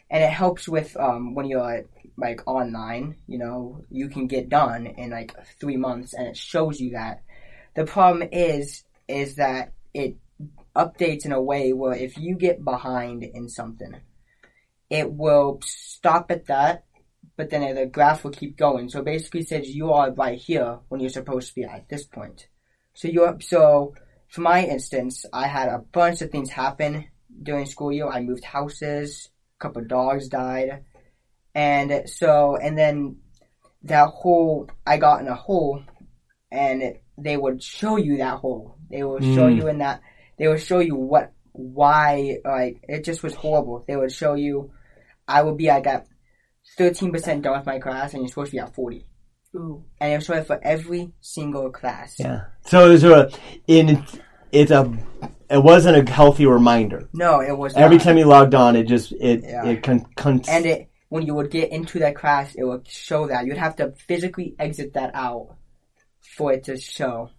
And 0.09 0.23
it 0.23 0.29
helps 0.29 0.67
with 0.67 0.95
um 0.97 1.33
when 1.33 1.47
you're 1.47 1.85
like 2.17 2.41
online 2.47 3.15
you 3.27 3.37
know 3.37 3.83
you 3.89 4.09
can 4.09 4.27
get 4.27 4.49
done 4.49 4.87
in 4.87 5.11
like 5.11 5.35
three 5.59 5.77
months 5.77 6.13
and 6.13 6.27
it 6.27 6.37
shows 6.37 6.79
you 6.79 6.91
that 6.91 7.21
the 7.75 7.85
problem 7.85 8.27
is 8.31 8.83
is 9.07 9.35
that 9.35 9.73
it 9.93 10.15
updates 10.75 11.25
in 11.25 11.31
a 11.31 11.41
way 11.41 11.73
where 11.73 11.93
if 11.93 12.17
you 12.17 12.35
get 12.35 12.63
behind 12.63 13.23
in 13.23 13.47
something 13.47 13.95
it 14.89 15.11
will 15.11 15.59
stop 15.63 16.31
at 16.31 16.47
that, 16.47 16.85
but 17.35 17.49
then 17.49 17.75
the 17.75 17.85
graph 17.85 18.23
will 18.23 18.31
keep 18.31 18.57
going. 18.57 18.89
So 18.89 19.01
basically 19.01 19.43
says 19.43 19.69
you 19.69 19.91
are 19.91 20.11
right 20.11 20.37
here 20.37 20.79
when 20.87 21.01
you're 21.01 21.09
supposed 21.09 21.49
to 21.49 21.55
be 21.55 21.63
at 21.63 21.89
this 21.89 22.05
point. 22.05 22.47
So 22.93 23.07
you're 23.07 23.39
so 23.41 23.93
for 24.27 24.41
my 24.41 24.65
instance, 24.65 25.25
I 25.31 25.47
had 25.47 25.69
a 25.69 25.79
bunch 25.79 26.21
of 26.21 26.31
things 26.31 26.49
happen 26.49 27.07
during 27.43 27.65
school 27.65 27.91
year. 27.91 28.07
I 28.07 28.21
moved 28.21 28.43
houses, 28.43 29.29
a 29.59 29.63
couple 29.63 29.83
dogs 29.85 30.29
died, 30.29 30.83
and 31.55 32.09
so 32.09 32.55
and 32.57 32.77
then 32.77 33.17
that 33.83 34.09
hole 34.09 34.69
I 34.85 34.97
got 34.97 35.21
in 35.21 35.27
a 35.27 35.35
hole, 35.35 35.81
and 36.51 36.97
they 37.17 37.37
would 37.37 37.61
show 37.63 37.95
you 37.97 38.17
that 38.17 38.39
hole. 38.39 38.77
They 38.89 39.03
will 39.03 39.19
show 39.19 39.47
Mm. 39.49 39.55
you 39.57 39.67
in 39.67 39.77
that. 39.79 40.01
They 40.37 40.47
would 40.47 40.61
show 40.61 40.79
you 40.79 40.95
what 40.95 41.31
why 41.53 42.37
like 42.45 42.81
it 42.87 43.03
just 43.03 43.23
was 43.23 43.33
horrible. 43.33 43.83
They 43.87 43.95
would 43.95 44.11
show 44.11 44.35
you 44.35 44.71
I 45.27 45.41
would 45.41 45.57
be 45.57 45.67
like 45.67 45.87
at 45.87 46.07
thirteen 46.77 47.11
percent 47.11 47.41
done 47.43 47.57
with 47.57 47.65
my 47.65 47.79
class 47.79 48.13
and 48.13 48.21
you're 48.21 48.29
supposed 48.29 48.51
to 48.51 48.57
be 48.57 48.59
at 48.59 48.75
forty. 48.75 49.07
Ooh. 49.55 49.83
And 49.99 50.13
it 50.13 50.15
was 50.17 50.25
showing 50.25 50.43
for 50.43 50.59
every 50.61 51.11
single 51.21 51.71
class. 51.71 52.15
yeah? 52.19 52.41
So 52.67 52.91
it's 52.91 53.03
a 53.03 53.29
in 53.67 54.05
it's 54.51 54.71
a 54.71 54.91
it 55.49 55.63
wasn't 55.63 56.07
a 56.07 56.11
healthy 56.11 56.45
reminder. 56.45 57.09
No, 57.13 57.39
it 57.41 57.57
was 57.57 57.73
Every 57.75 57.97
not. 57.97 58.03
time 58.03 58.17
you 58.17 58.25
logged 58.25 58.53
on, 58.53 58.75
it 58.75 58.83
just 58.83 59.11
it 59.13 59.41
Yeah. 59.43 59.65
it 59.65 59.81
con, 59.83 60.05
con 60.15 60.41
and 60.47 60.65
it 60.65 60.89
when 61.09 61.25
you 61.25 61.33
would 61.33 61.51
get 61.51 61.71
into 61.71 61.99
that 61.99 62.15
class 62.15 62.55
it 62.55 62.63
would 62.63 62.87
show 62.87 63.27
that. 63.27 63.45
You'd 63.45 63.57
have 63.57 63.77
to 63.77 63.93
physically 64.07 64.55
exit 64.59 64.93
that 64.93 65.11
out 65.13 65.55
for 66.19 66.53
it 66.53 66.65
to 66.65 66.77
show. 66.77 67.29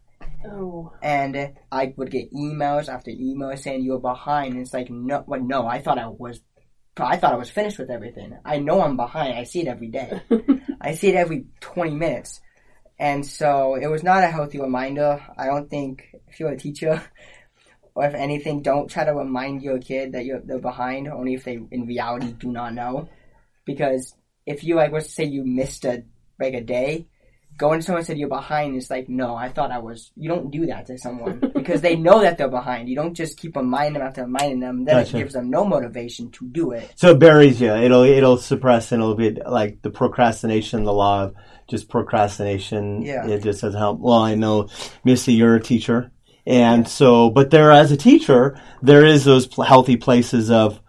Oh. 0.46 0.92
And 1.02 1.54
I 1.70 1.94
would 1.96 2.10
get 2.10 2.32
emails 2.32 2.88
after 2.88 3.10
emails 3.10 3.60
saying 3.60 3.82
you 3.82 3.92
were 3.92 4.00
behind 4.00 4.54
and 4.54 4.62
it's 4.62 4.74
like 4.74 4.90
no 4.90 5.24
well, 5.26 5.40
no, 5.40 5.66
I 5.66 5.80
thought 5.80 5.98
I 5.98 6.08
was 6.08 6.40
I 6.96 7.16
thought 7.16 7.32
I 7.32 7.36
was 7.38 7.50
finished 7.50 7.78
with 7.78 7.90
everything. 7.90 8.36
I 8.44 8.58
know 8.58 8.82
I'm 8.82 8.96
behind. 8.96 9.34
I 9.34 9.44
see 9.44 9.60
it 9.60 9.68
every 9.68 9.88
day. 9.88 10.20
I 10.80 10.94
see 10.94 11.08
it 11.08 11.14
every 11.14 11.46
20 11.60 11.92
minutes. 11.92 12.40
And 12.98 13.24
so 13.24 13.76
it 13.76 13.86
was 13.86 14.02
not 14.02 14.24
a 14.24 14.28
healthy 14.28 14.60
reminder. 14.60 15.22
I 15.36 15.46
don't 15.46 15.70
think 15.70 16.08
if 16.26 16.40
you're 16.40 16.50
a 16.50 16.58
teacher, 16.58 17.00
or 17.94 18.04
if 18.04 18.14
anything, 18.14 18.62
don't 18.62 18.90
try 18.90 19.04
to 19.04 19.14
remind 19.14 19.62
your 19.62 19.78
kid 19.78 20.12
that 20.12 20.24
you're 20.24 20.40
they're 20.40 20.58
behind, 20.58 21.08
only 21.08 21.34
if 21.34 21.44
they 21.44 21.60
in 21.70 21.86
reality 21.86 22.32
do 22.32 22.50
not 22.50 22.74
know. 22.74 23.08
Because 23.68 24.14
if 24.46 24.64
you 24.64 24.76
like, 24.76 24.92
let's 24.92 25.14
say 25.14 25.24
you 25.24 25.44
missed 25.44 25.84
a 25.84 26.04
like 26.40 26.54
a 26.54 26.62
day, 26.62 27.06
going 27.58 27.80
to 27.80 27.84
someone 27.84 27.98
and 27.98 28.06
said 28.06 28.16
you're 28.16 28.28
behind, 28.28 28.76
it's 28.76 28.88
like, 28.88 29.08
no, 29.10 29.34
I 29.34 29.50
thought 29.50 29.70
I 29.70 29.78
was. 29.78 30.10
You 30.16 30.30
don't 30.30 30.50
do 30.50 30.64
that 30.66 30.86
to 30.86 30.96
someone 30.96 31.40
because 31.54 31.82
they 31.82 31.96
know 31.96 32.22
that 32.22 32.38
they're 32.38 32.48
behind. 32.48 32.88
You 32.88 32.96
don't 32.96 33.12
just 33.12 33.36
keep 33.36 33.56
reminding 33.56 33.94
them 33.94 34.02
after 34.02 34.22
reminding 34.22 34.60
them. 34.60 34.86
Then 34.86 35.04
Gotcha. 35.04 35.16
it 35.16 35.20
gives 35.20 35.34
them 35.34 35.50
no 35.50 35.66
motivation 35.66 36.30
to 36.30 36.46
do 36.48 36.70
it. 36.72 36.90
so 36.96 37.10
it 37.10 37.18
buries 37.18 37.60
you. 37.60 37.70
It'll 37.70 38.04
it'll 38.04 38.38
suppress 38.38 38.90
and 38.90 39.02
it'll 39.02 39.14
be 39.14 39.32
like 39.32 39.82
the 39.82 39.90
procrastination, 39.90 40.84
the 40.84 40.94
law 40.94 41.24
of 41.24 41.34
just 41.68 41.90
procrastination. 41.90 43.02
Yeah. 43.02 43.26
It 43.26 43.42
just 43.42 43.60
doesn't 43.60 43.78
help. 43.78 44.00
Well, 44.00 44.14
I 44.14 44.34
know, 44.34 44.68
Missy, 45.04 45.34
you're 45.34 45.56
a 45.56 45.62
teacher, 45.62 46.10
and 46.46 46.88
so 46.88 47.28
but 47.28 47.50
there 47.50 47.70
as 47.70 47.92
a 47.92 47.98
teacher, 47.98 48.58
there 48.80 49.04
is 49.04 49.24
those 49.24 49.46
healthy 49.56 49.96
places 49.98 50.50
of 50.50 50.80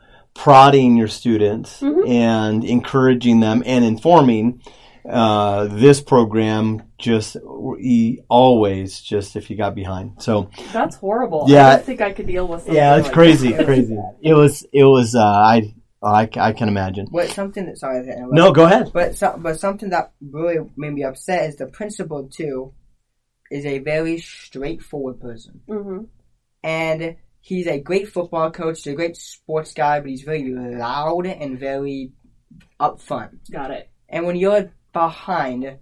prodding 0.43 0.95
your 0.95 1.07
students 1.09 1.81
and 1.81 2.63
encouraging 2.63 3.39
them 3.41 3.61
and 3.65 3.83
informing. 3.83 4.61
Uh, 5.09 5.65
this 5.71 6.01
program 6.01 6.83
just 6.97 7.35
e- 7.79 8.19
always 8.29 8.99
just 9.01 9.35
if 9.35 9.49
you 9.49 9.57
got 9.57 9.73
behind. 9.75 10.11
So 10.21 10.49
That's 10.71 10.95
horrible. 10.97 11.45
Yeah. 11.47 11.67
I 11.67 11.75
don't 11.77 11.85
think 11.85 12.01
I 12.01 12.11
could 12.13 12.27
deal 12.27 12.47
with 12.47 12.61
something 12.61 12.75
yeah, 12.75 12.97
it's 12.97 13.05
like 13.05 13.13
crazy, 13.13 13.51
that. 13.53 13.65
crazy. 13.65 13.97
It 14.21 14.33
was 14.33 14.65
it 14.71 14.83
was 14.83 15.15
uh, 15.15 15.23
I 15.23 15.73
I 16.03 16.29
I 16.37 16.53
can 16.53 16.67
imagine. 16.69 17.07
What 17.09 17.29
something 17.29 17.65
that 17.65 17.77
sorry 17.77 18.05
to. 18.05 18.27
No, 18.31 18.51
go 18.51 18.65
ahead. 18.65 18.91
But 18.93 19.15
so, 19.17 19.35
but 19.37 19.59
something 19.59 19.89
that 19.89 20.11
really 20.21 20.59
made 20.77 20.93
me 20.93 21.03
upset 21.03 21.49
is 21.49 21.55
the 21.57 21.65
principal 21.67 22.27
too 22.29 22.73
is 23.51 23.65
a 23.65 23.79
very 23.79 24.19
straightforward 24.19 25.19
person, 25.19 25.61
Mhm. 25.67 26.07
and 26.63 27.15
he's 27.41 27.67
a 27.67 27.79
great 27.79 28.09
football 28.09 28.51
coach, 28.51 28.85
a 28.87 28.93
great 28.93 29.17
sports 29.17 29.73
guy, 29.73 29.99
but 29.99 30.09
he's 30.09 30.23
very 30.23 30.53
loud 30.53 31.25
and 31.25 31.59
very 31.59 32.11
upfront. 32.79 33.51
Got 33.51 33.71
it. 33.71 33.89
And 34.07 34.25
when 34.25 34.35
you're 34.35 34.71
behind, 34.93 35.77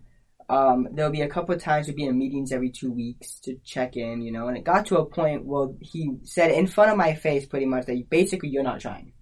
um, 0.49 0.87
there'll 0.91 1.11
be 1.11 1.21
a 1.21 1.29
couple 1.29 1.55
of 1.55 1.61
times 1.61 1.87
we'll 1.87 1.95
be 1.95 2.05
in 2.05 2.17
meetings 2.17 2.51
every 2.51 2.69
two 2.69 2.91
weeks 2.91 3.39
to 3.41 3.57
check 3.65 3.97
in, 3.97 4.21
you 4.21 4.31
know. 4.31 4.47
And 4.47 4.57
it 4.57 4.63
got 4.63 4.85
to 4.87 4.97
a 4.97 5.05
point 5.05 5.45
where 5.45 5.69
he 5.81 6.17
said 6.23 6.51
in 6.51 6.67
front 6.67 6.91
of 6.91 6.97
my 6.97 7.15
face, 7.15 7.45
pretty 7.45 7.65
much 7.65 7.85
that 7.85 8.09
basically 8.09 8.49
you're 8.49 8.63
not 8.63 8.79
trying. 8.79 9.13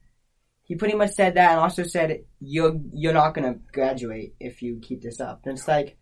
He 0.63 0.75
pretty 0.75 0.95
much 0.95 1.11
said 1.11 1.35
that, 1.35 1.51
and 1.51 1.59
also 1.59 1.83
said 1.83 2.25
you're 2.39 2.75
you're 2.91 3.13
not 3.13 3.35
gonna 3.35 3.55
graduate 3.71 4.33
if 4.39 4.63
you 4.63 4.79
keep 4.81 5.01
this 5.01 5.19
up. 5.19 5.41
And 5.45 5.57
it's 5.57 5.67
like, 5.67 5.97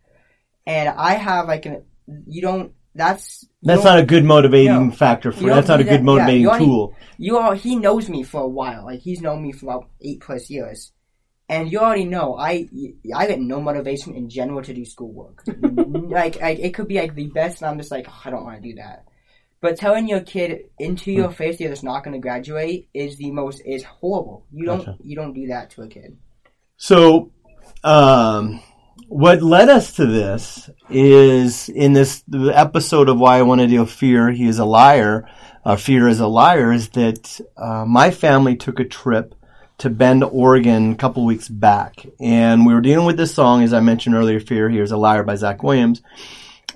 and 0.66 0.88
I 0.88 1.14
have 1.14 1.48
like 1.48 1.66
an 1.66 1.84
you 2.26 2.40
don't. 2.40 2.72
That's 2.94 3.44
That's 3.62 3.82
don't- 3.82 3.98
a 3.98 4.06
good 4.06 4.24
motivating 4.24 4.88
No. 4.88 4.94
factor 4.94 5.32
for. 5.32 5.44
That's 5.44 5.68
not 5.68 5.80
a 5.80 5.84
good 5.84 5.92
that- 5.92 5.98
yeah, 5.98 6.02
motivating 6.02 6.42
you 6.42 6.58
tool. 6.58 6.94
you 7.18 7.38
all 7.38 7.52
he 7.52 7.76
knows 7.76 8.08
me 8.08 8.22
for 8.22 8.40
a 8.42 8.48
while. 8.48 8.84
Like 8.84 9.00
he's 9.00 9.20
known 9.20 9.42
me 9.42 9.52
for 9.52 9.66
about 9.66 9.88
eight 10.00 10.20
plus 10.20 10.48
years. 10.50 10.92
And 11.48 11.70
you 11.70 11.78
already 11.80 12.04
know 12.06 12.36
I 12.38 12.68
I 13.14 13.26
get 13.26 13.40
no 13.40 13.60
motivation 13.60 14.14
in 14.14 14.28
general 14.30 14.62
to 14.62 14.72
do 14.72 14.84
schoolwork. 14.84 15.44
like, 15.60 16.40
like 16.40 16.58
it 16.58 16.72
could 16.74 16.88
be 16.88 16.98
like 17.00 17.14
the 17.14 17.26
best, 17.26 17.60
and 17.60 17.70
I'm 17.70 17.78
just 17.78 17.90
like 17.90 18.06
"Oh, 18.08 18.22
I 18.24 18.30
don't 18.30 18.44
want 18.44 18.62
to 18.62 18.68
do 18.68 18.76
that. 18.76 19.04
But 19.60 19.76
telling 19.76 20.08
your 20.08 20.20
kid 20.20 20.70
into 20.78 21.10
your 21.10 21.28
Hmm. 21.28 21.34
face 21.34 21.58
they're 21.58 21.68
just 21.70 21.84
not 21.84 22.04
going 22.04 22.12
to 22.14 22.20
graduate 22.20 22.88
is 22.94 23.16
the 23.16 23.30
most 23.30 23.60
is 23.66 23.82
horrible. 23.82 24.46
You 24.52 24.66
don't 24.66 24.78
Gotcha. 24.86 24.96
you 25.02 25.16
don't 25.16 25.34
do 25.34 25.46
that 25.48 25.70
to 25.70 25.82
a 25.82 25.88
kid. 25.88 26.16
So, 26.76 27.30
um, 27.82 28.60
what 29.08 29.42
led 29.42 29.68
us 29.68 29.94
to 29.96 30.06
this 30.06 30.70
is 30.94 31.68
in 31.68 31.92
this 31.92 32.22
episode 32.32 33.08
of 33.08 33.18
why 33.18 33.38
I 33.38 33.42
want 33.42 33.60
to 33.60 33.66
deal 33.66 33.84
fear. 33.84 34.30
He 34.30 34.46
is 34.46 34.58
a 34.58 34.64
liar. 34.64 35.28
Uh, 35.64 35.76
fear 35.76 36.08
is 36.08 36.20
a 36.20 36.26
liar. 36.26 36.72
Is 36.72 36.90
that 36.90 37.40
uh, 37.56 37.84
my 37.84 38.10
family 38.10 38.56
took 38.56 38.78
a 38.78 38.84
trip 38.84 39.34
to 39.78 39.90
Bend, 39.90 40.22
Oregon, 40.22 40.92
a 40.92 40.96
couple 40.96 41.24
weeks 41.24 41.48
back, 41.48 42.06
and 42.20 42.64
we 42.64 42.72
were 42.72 42.80
dealing 42.80 43.06
with 43.06 43.16
this 43.16 43.34
song, 43.34 43.62
as 43.62 43.72
I 43.72 43.80
mentioned 43.80 44.14
earlier. 44.14 44.38
Fear. 44.38 44.70
He 44.70 44.78
is 44.78 44.92
a 44.92 44.96
liar 44.96 45.24
by 45.24 45.34
Zach 45.34 45.62
Williams, 45.62 46.00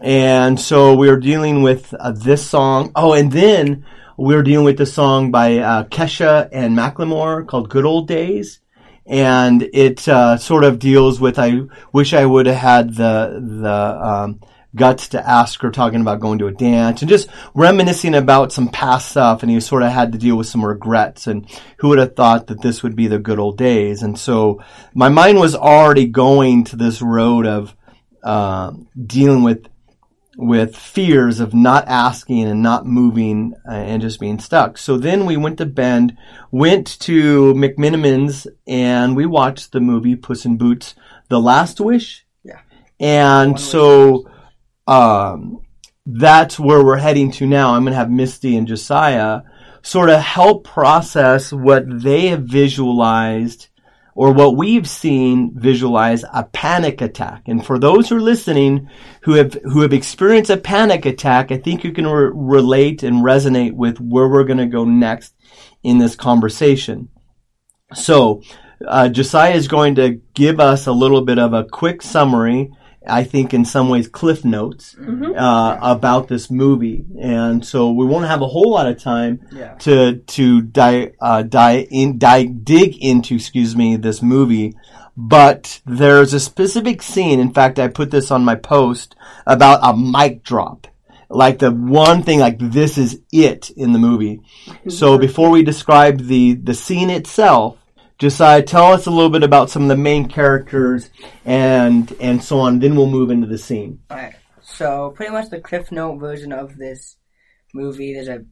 and 0.01 0.59
so 0.59 0.95
we 0.95 1.09
were 1.09 1.21
dealing 1.21 1.63
with 1.63 1.95
uh, 1.95 2.11
this 2.11 2.45
song. 2.45 2.91
Oh, 2.97 3.13
and 3.13 3.31
then 3.31 3.87
we 4.17 4.35
were 4.35 4.43
dealing 4.43 4.65
with 4.65 4.79
this 4.79 4.93
song 4.93 5.31
by 5.31 5.59
uh, 5.59 5.85
Kesha 5.85 6.49
and 6.53 6.77
Macklemore 6.77 7.47
called 7.47 7.71
"Good 7.71 7.85
Old 7.85 8.09
Days." 8.09 8.61
And 9.09 9.69
it 9.73 10.07
uh, 10.07 10.37
sort 10.37 10.65
of 10.65 10.79
deals 10.79 11.19
with. 11.19 11.39
I 11.39 11.63
wish 11.93 12.13
I 12.13 12.25
would 12.25 12.47
have 12.47 12.57
had 12.57 12.95
the 12.95 13.41
the 13.61 14.07
um, 14.07 14.41
guts 14.77 15.09
to 15.09 15.29
ask 15.29 15.61
her, 15.63 15.71
talking 15.71 16.01
about 16.01 16.21
going 16.21 16.39
to 16.39 16.47
a 16.47 16.53
dance 16.53 17.01
and 17.01 17.09
just 17.09 17.29
reminiscing 17.55 18.15
about 18.15 18.53
some 18.53 18.69
past 18.69 19.11
stuff. 19.11 19.43
And 19.43 19.51
he 19.51 19.61
sort 19.61 19.83
of 19.83 19.91
had 19.91 20.13
to 20.13 20.19
deal 20.19 20.37
with 20.37 20.47
some 20.47 20.65
regrets. 20.65 21.27
And 21.27 21.49
who 21.79 21.89
would 21.89 21.99
have 21.99 22.17
thought 22.17 22.49
that 22.49 22.63
this 22.63 22.83
would 22.83 22.97
be 22.97 23.07
the 23.07 23.19
good 23.19 23.39
old 23.39 23.59
days? 23.59 24.03
And 24.03 24.19
so 24.19 24.63
my 24.95 25.09
mind 25.09 25.39
was 25.39 25.55
already 25.55 26.07
going 26.07 26.65
to 26.65 26.77
this 26.77 27.03
road 27.03 27.47
of 27.47 27.75
uh, 28.23 28.73
dealing 29.07 29.43
with 29.43 29.67
with 30.39 30.77
fears 30.77 31.41
of 31.41 31.53
not 31.53 31.85
asking 31.89 32.45
and 32.45 32.63
not 32.63 32.87
moving 32.87 33.55
uh, 33.69 33.73
and 33.73 34.01
just 34.01 34.21
being 34.21 34.39
stuck. 34.39 34.79
So 34.79 34.97
then 34.97 35.27
we 35.27 35.37
went 35.37 35.59
to 35.59 35.67
Bend, 35.67 36.17
went 36.53 37.01
to 37.01 37.53
McMenamins, 37.55 38.47
and 38.65 39.17
we 39.17 39.27
watched 39.27 39.73
the 39.73 39.81
movie 39.81 40.15
Puss 40.15 40.45
in 40.45 40.57
Boots: 40.57 40.95
The 41.29 41.41
Last 41.41 41.81
Wish. 41.81 42.25
Yeah. 42.45 42.61
And 43.01 43.53
One 43.53 43.59
so 43.59 44.31
um, 44.87 45.63
that's 46.07 46.57
where 46.57 46.85
we're 46.85 46.99
heading 46.99 47.33
to 47.33 47.47
now. 47.47 47.75
I'm 47.75 47.83
going 47.83 47.93
to 47.93 47.99
have 47.99 48.11
Misty 48.11 48.57
and 48.57 48.69
Josiah 48.69 49.41
sort 49.83 50.09
of 50.09 50.21
help 50.21 50.65
process 50.65 51.53
what 51.53 51.85
they 51.89 52.29
have 52.29 52.45
visualized 52.45 53.69
or 54.19 54.33
what 54.33 54.57
we've 54.57 54.89
seen 54.89 55.53
visualize 55.55 56.25
a 56.35 56.43
panic 56.43 57.01
attack. 57.01 57.45
And 57.47 57.65
for 57.65 57.79
those 57.79 58.09
who 58.09 58.17
are 58.17 58.21
listening 58.21 58.91
who 59.23 59.35
have 59.35 59.53
who 59.63 59.83
have 59.83 59.93
experienced 59.93 60.51
a 60.51 60.57
panic 60.57 61.07
attack, 61.07 61.53
I 61.53 61.57
think 61.57 61.85
you 61.85 61.93
can 61.93 62.05
re- 62.05 62.33
relate 62.35 63.05
and 63.05 63.25
resonate 63.25 63.75
with 63.75 64.01
where 64.01 64.29
we're 64.29 64.43
going 64.43 64.59
to 64.59 64.67
go 64.67 64.85
next 64.85 65.37
in 65.85 65.99
this 65.99 66.17
conversation. 66.17 67.11
So, 67.95 68.43
uh, 68.85 69.09
Josiah 69.09 69.55
is 69.55 69.69
going 69.69 69.95
to 69.95 70.21
give 70.35 70.59
us 70.59 70.89
a 70.89 70.93
little 70.93 71.23
bit 71.23 71.39
of 71.39 71.53
a 71.53 71.63
quick 71.63 72.03
summary. 72.03 72.73
I 73.09 73.25
think 73.25 73.55
in 73.55 73.65
some 73.65 73.89
ways 73.89 74.07
cliff 74.09 74.45
notes 74.45 74.95
Mhm. 75.01 75.35
uh, 75.37 75.79
about 75.81 76.29
this 76.29 76.51
movie, 76.51 77.05
and 77.21 77.65
so 77.65 77.91
we 77.91 78.05
won't 78.07 78.27
have 78.27 78.43
a 78.43 78.47
whole 78.47 78.71
lot 78.73 78.87
of 78.87 79.03
time 79.03 79.41
Yeah. 79.51 79.75
to 79.81 80.17
to 80.37 80.61
di, 80.63 81.09
uh, 81.21 81.43
di, 81.43 81.87
in, 81.91 82.19
di, 82.19 82.45
dig 82.47 82.97
into, 83.01 83.35
excuse 83.37 83.75
me, 83.75 83.97
this 83.97 84.23
movie. 84.23 84.75
But 85.17 85.81
there's 85.85 86.33
a 86.35 86.39
specific 86.41 87.03
scene. 87.03 87.41
In 87.41 87.51
fact, 87.53 87.79
I 87.81 87.89
put 87.89 88.11
this 88.13 88.31
on 88.31 88.45
my 88.45 88.55
post 88.55 89.17
about 89.47 89.81
a 89.83 89.97
mic 89.97 90.45
drop, 90.45 90.87
like 91.29 91.59
the 91.59 91.73
one 91.73 92.23
thing, 92.23 92.39
like 92.39 92.59
this 92.61 92.97
is 92.99 93.19
it 93.33 93.71
in 93.77 93.93
the 93.93 93.99
movie. 93.99 94.41
So 94.87 95.19
before 95.19 95.51
we 95.51 95.63
describe 95.65 96.27
the 96.29 96.55
the 96.55 96.75
scene 96.75 97.11
itself, 97.11 97.78
Josiah, 98.19 98.63
tell 98.63 98.93
us 98.93 99.07
a 99.07 99.11
little 99.11 99.31
bit 99.31 99.45
about 99.45 99.71
some 99.71 99.83
of 99.83 99.89
the 99.89 99.97
main 99.97 100.29
characters 100.29 101.11
and 101.45 102.13
and 102.21 102.43
so 102.43 102.59
on. 102.61 102.81
Then 102.81 102.97
we'll 102.97 103.07
move 103.07 103.31
into 103.31 103.47
the 103.47 103.59
scene. 103.59 104.01
Alright, 104.11 104.35
so 104.61 105.13
pretty 105.15 105.33
much 105.33 105.51
the 105.51 105.61
Cliff 105.61 105.93
Note 105.93 106.19
version 106.19 106.53
of 106.53 106.77
this 106.77 107.17
movie, 107.73 108.15
there's 108.15 108.29
a 108.29 108.45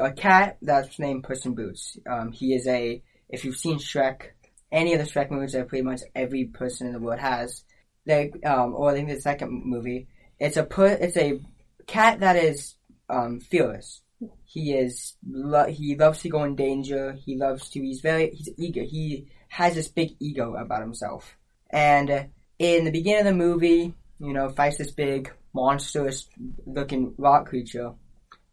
a 0.00 0.12
cat 0.12 0.58
that's 0.62 0.98
named 0.98 1.24
Puss 1.24 1.44
in 1.44 1.54
Boots. 1.54 1.98
Um, 2.08 2.32
he 2.32 2.54
is 2.54 2.66
a, 2.66 3.02
if 3.28 3.44
you've 3.44 3.56
seen 3.56 3.78
Shrek, 3.78 4.30
any 4.70 4.94
of 4.94 5.00
the 5.00 5.10
Shrek 5.10 5.30
movies 5.30 5.52
that 5.52 5.68
pretty 5.68 5.84
much 5.84 6.00
every 6.14 6.44
person 6.46 6.86
in 6.86 6.92
the 6.92 6.98
world 6.98 7.20
has, 7.20 7.64
they, 8.06 8.32
um, 8.44 8.74
or 8.74 8.90
I 8.90 8.94
think 8.94 9.08
the 9.08 9.20
second 9.20 9.64
movie, 9.64 10.08
it's 10.38 10.56
a 10.56 10.64
put, 10.64 11.00
it's 11.00 11.16
a 11.16 11.40
cat 11.86 12.20
that 12.20 12.36
is 12.36 12.74
um, 13.08 13.40
fearless. 13.40 14.00
He 14.44 14.72
is, 14.72 15.16
lo- 15.28 15.68
he 15.68 15.96
loves 15.96 16.20
to 16.22 16.28
go 16.28 16.44
in 16.44 16.56
danger. 16.56 17.12
He 17.12 17.36
loves 17.36 17.70
to, 17.70 17.80
he's 17.80 18.00
very, 18.00 18.30
he's 18.30 18.50
eager. 18.58 18.82
He 18.82 19.28
has 19.48 19.74
this 19.74 19.88
big 19.88 20.10
ego 20.20 20.54
about 20.54 20.82
himself. 20.82 21.36
And 21.70 22.10
uh, 22.10 22.24
in 22.58 22.84
the 22.84 22.90
beginning 22.90 23.20
of 23.20 23.26
the 23.26 23.34
movie, 23.34 23.94
you 24.18 24.32
know, 24.32 24.48
fights 24.50 24.78
this 24.78 24.90
big 24.92 25.32
monstrous 25.54 26.28
looking 26.66 27.14
rock 27.18 27.48
creature, 27.48 27.92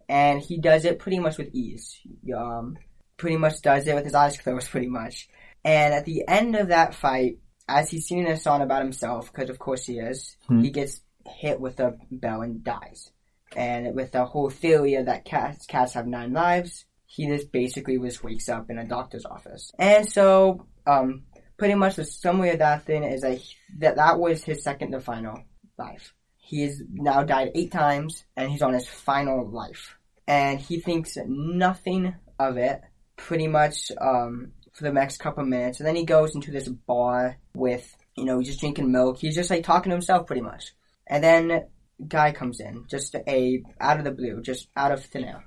and 0.08 0.41
he 0.41 0.58
does 0.58 0.86
it 0.86 0.99
pretty 0.99 1.19
much 1.19 1.38
with 1.38 1.53
ease. 1.53 1.99
Um, 2.36 2.77
pretty 3.17 3.38
much 3.38 3.62
does 3.62 3.86
it 3.88 3.93
with 3.95 4.05
his 4.05 4.15
eyes 4.15 4.38
closed, 4.41 4.69
pretty 4.69 4.88
much. 4.88 5.29
And 5.63 5.93
at 5.93 6.05
the 6.05 6.23
end 6.27 6.55
of 6.55 6.69
that 6.69 6.95
fight, 6.95 7.39
as 7.67 7.89
he's 7.91 8.08
singing 8.08 8.27
a 8.27 8.38
song 8.38 8.62
about 8.62 8.82
himself, 8.82 9.32
because 9.32 9.49
of 9.49 9.60
course 9.60 9.86
he 9.86 9.99
is, 9.99 10.36
Hmm. 10.47 10.62
he 10.62 10.71
gets 10.71 11.01
hit 11.27 11.60
with 11.60 11.79
a 11.79 11.95
bell 12.10 12.41
and 12.41 12.63
dies. 12.63 13.12
And 13.56 13.96
with 13.96 14.12
the 14.12 14.26
whole 14.26 14.50
theory 14.50 14.96
of 14.96 15.08
that 15.08 15.26
cats 15.26 15.66
cats 15.66 15.94
have 15.94 16.08
nine 16.08 16.34
lives, 16.34 16.86
he 17.06 17.28
just 17.28 17.52
basically 17.52 17.98
just 17.98 18.24
wakes 18.24 18.50
up 18.50 18.70
in 18.70 18.78
a 18.78 18.86
doctor's 18.86 19.26
office. 19.26 19.72
And 19.80 20.08
so, 20.08 20.68
um, 20.86 21.24
pretty 21.58 21.76
much 21.76 21.96
the 21.96 22.06
summary 22.06 22.52
of 22.52 22.60
that 22.60 22.86
thing 22.86 23.04
is 23.04 23.22
that 23.22 23.38
he- 23.38 23.56
that 23.80 23.96
that 23.96 24.20
was 24.20 24.44
his 24.44 24.64
second 24.64 24.92
to 24.92 25.00
final 25.00 25.44
life. 25.78 26.14
He 26.38 26.62
has 26.64 26.82
now 26.92 27.24
died 27.24 27.52
eight 27.56 27.72
times, 27.72 28.24
and 28.36 28.50
he's 28.50 28.62
on 28.62 28.74
his 28.74 28.88
final 28.88 29.48
life. 29.48 29.98
And 30.28 30.60
he 30.60 30.80
thinks 30.80 31.18
nothing 31.28 32.16
of 32.40 32.58
it, 32.58 32.82
pretty 33.16 33.48
much, 33.48 33.92
um, 34.00 34.54
for 34.72 34.84
the 34.84 34.94
next 34.94 35.18
couple 35.18 35.44
minutes. 35.44 35.80
And 35.80 35.88
then 35.88 35.96
he 35.96 36.06
goes 36.06 36.36
into 36.36 36.52
this 36.52 36.68
bar 36.68 37.38
with, 37.54 37.96
you 38.16 38.26
know, 38.26 38.40
he's 38.40 38.48
just 38.50 38.60
drinking 38.60 38.92
milk. 38.92 39.18
He's 39.20 39.36
just 39.36 39.50
like 39.50 39.64
talking 39.64 39.90
to 39.90 39.96
himself, 39.96 40.28
pretty 40.28 40.42
much. 40.42 40.74
And 41.08 41.24
then 41.24 41.68
guy 42.08 42.32
comes 42.32 42.60
in, 42.60 42.86
just 42.90 43.16
a 43.16 43.64
out 43.80 43.98
of 44.00 44.04
the 44.06 44.12
blue, 44.12 44.42
just 44.42 44.70
out 44.76 44.92
of 44.92 45.04
thin 45.06 45.26
air. 45.26 45.44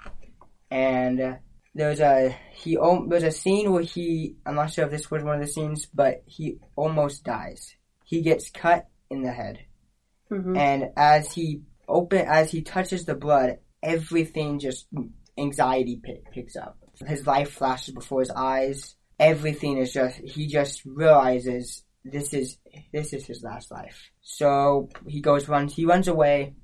And 0.70 1.38
there's 1.74 2.00
a 2.00 2.36
he 2.52 2.78
there's 3.08 3.22
a 3.22 3.30
scene 3.30 3.72
where 3.72 3.82
he 3.82 4.36
I'm 4.44 4.54
not 4.54 4.72
sure 4.72 4.84
if 4.84 4.90
this 4.90 5.10
was 5.10 5.22
one 5.22 5.36
of 5.36 5.40
the 5.40 5.52
scenes, 5.52 5.86
but 5.86 6.22
he 6.26 6.58
almost 6.76 7.24
dies. 7.24 7.76
He 8.04 8.20
gets 8.22 8.50
cut 8.50 8.86
in 9.10 9.22
the 9.22 9.32
head, 9.32 9.60
Mhm. 10.30 10.56
and 10.56 10.90
as 10.96 11.32
he 11.32 11.62
open 11.88 12.26
as 12.26 12.50
he 12.50 12.62
touches 12.62 13.04
the 13.04 13.14
blood, 13.14 13.58
everything 13.82 14.58
just 14.58 14.86
anxiety 15.38 16.00
pick, 16.02 16.30
picks 16.30 16.56
up. 16.56 16.78
His 17.06 17.26
life 17.26 17.50
flashes 17.50 17.94
before 17.94 18.20
his 18.20 18.30
eyes. 18.30 18.96
Everything 19.18 19.78
is 19.78 19.92
just 19.92 20.16
he 20.18 20.46
just 20.46 20.84
realizes 20.84 21.84
this 22.04 22.34
is 22.34 22.58
this 22.92 23.12
is 23.12 23.26
his 23.26 23.42
last 23.42 23.70
life. 23.70 24.10
So 24.22 24.88
he 25.06 25.20
goes 25.20 25.48
runs 25.48 25.74
he 25.74 25.84
runs 25.84 26.08
away 26.08 26.54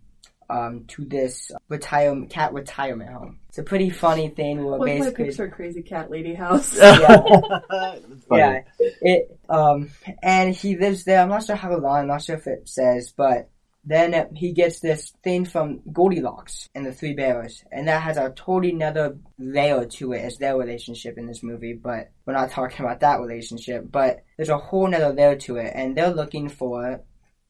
um, 0.51 0.85
to 0.89 1.05
this 1.05 1.51
retirement 1.69 2.31
cat 2.31 2.53
retirement 2.53 3.11
home. 3.11 3.41
It's 3.49 3.59
a 3.59 3.63
pretty 3.63 3.91
funny 3.91 4.29
thing 4.29 4.65
where 4.65 4.79
What's 4.79 4.89
my 4.89 4.99
basically 4.99 5.25
picture? 5.27 5.49
Crazy 5.49 5.83
cat 5.83 6.11
lady 6.11 6.35
house. 6.35 6.77
Yeah. 6.77 7.99
Yeah, 8.31 8.61
it 9.01 9.39
um, 9.49 9.91
and 10.23 10.55
he 10.55 10.77
lives 10.77 11.05
there. 11.05 11.21
I'm 11.21 11.31
not 11.31 11.45
sure 11.45 11.57
how 11.57 11.75
long. 11.77 12.01
I'm 12.01 12.07
not 12.09 12.23
sure 12.23 12.37
if 12.37 12.47
it 12.47 12.69
says, 12.69 13.13
but 13.17 13.49
then 13.89 14.35
he 14.35 14.53
gets 14.53 14.81
this 14.81 15.13
thing 15.25 15.47
from 15.47 15.81
Goldilocks 15.91 16.69
and 16.75 16.85
the 16.85 16.93
Three 16.93 17.15
Bears, 17.15 17.65
and 17.73 17.89
that 17.89 18.03
has 18.03 18.19
a 18.19 18.31
totally 18.31 18.73
another 18.73 19.17
layer 19.39 19.87
to 19.87 20.13
it 20.13 20.21
as 20.21 20.37
their 20.37 20.57
relationship 20.57 21.17
in 21.17 21.27
this 21.27 21.43
movie. 21.43 21.73
But 21.73 22.11
we're 22.27 22.35
not 22.35 22.51
talking 22.51 22.85
about 22.85 23.01
that 23.01 23.21
relationship. 23.21 23.91
But 23.91 24.25
there's 24.37 24.51
a 24.51 24.59
whole 24.59 24.87
nother 24.87 25.13
layer 25.13 25.37
to 25.37 25.57
it, 25.57 25.73
and 25.75 25.97
they're 25.97 26.11
looking 26.11 26.51
for 26.51 27.03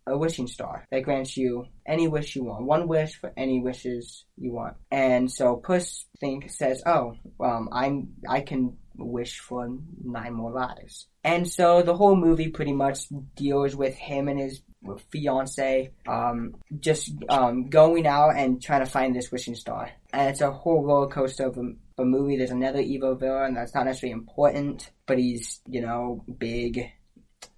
a 0.07 0.17
wishing 0.17 0.47
star 0.47 0.87
that 0.91 1.03
grants 1.03 1.37
you 1.37 1.67
any 1.87 2.09
wish 2.09 2.37
you 2.37 2.45
want. 2.45 2.65
One 2.65 2.89
wish 2.89 3.15
for 3.17 3.33
any 3.37 3.61
wishes 3.61 4.25
you 4.37 4.53
want. 4.53 4.77
And 4.91 5.31
so 5.31 5.57
Puss 5.57 6.07
think 6.21 6.51
says, 6.51 6.83
"Oh, 6.87 7.17
um, 7.41 7.69
I'm 7.73 8.15
I 8.29 8.41
can 8.41 8.79
wish 8.99 9.39
for 9.39 9.69
nine 10.05 10.35
more 10.35 10.53
lives." 10.53 11.07
And 11.25 11.49
so 11.49 11.83
the 11.83 11.95
whole 11.95 12.17
movie 12.17 12.49
pretty 12.49 12.73
much 12.73 13.01
deals 13.35 13.75
with 13.75 13.95
him 13.95 14.29
and 14.29 14.39
his 14.39 14.63
fiance 15.11 15.91
um, 16.07 16.55
just 16.79 17.13
um, 17.29 17.69
going 17.69 18.07
out 18.07 18.37
and 18.37 18.63
trying 18.63 18.85
to 18.85 18.91
find 18.91 19.15
this 19.15 19.31
wishing 19.31 19.55
star. 19.55 19.91
And 20.13 20.29
it's 20.29 20.41
a 20.41 20.51
whole 20.51 20.85
roller 20.85 21.09
coaster 21.09 21.47
of 21.47 21.59
a, 21.59 22.03
a 22.03 22.05
movie. 22.05 22.37
There's 22.37 22.51
another 22.51 22.81
evil 22.81 23.15
villain 23.15 23.55
that's 23.55 23.75
not 23.75 23.87
necessarily 23.87 24.13
important, 24.13 24.91
but 25.07 25.19
he's 25.19 25.61
you 25.67 25.81
know 25.81 26.25
big 26.39 26.91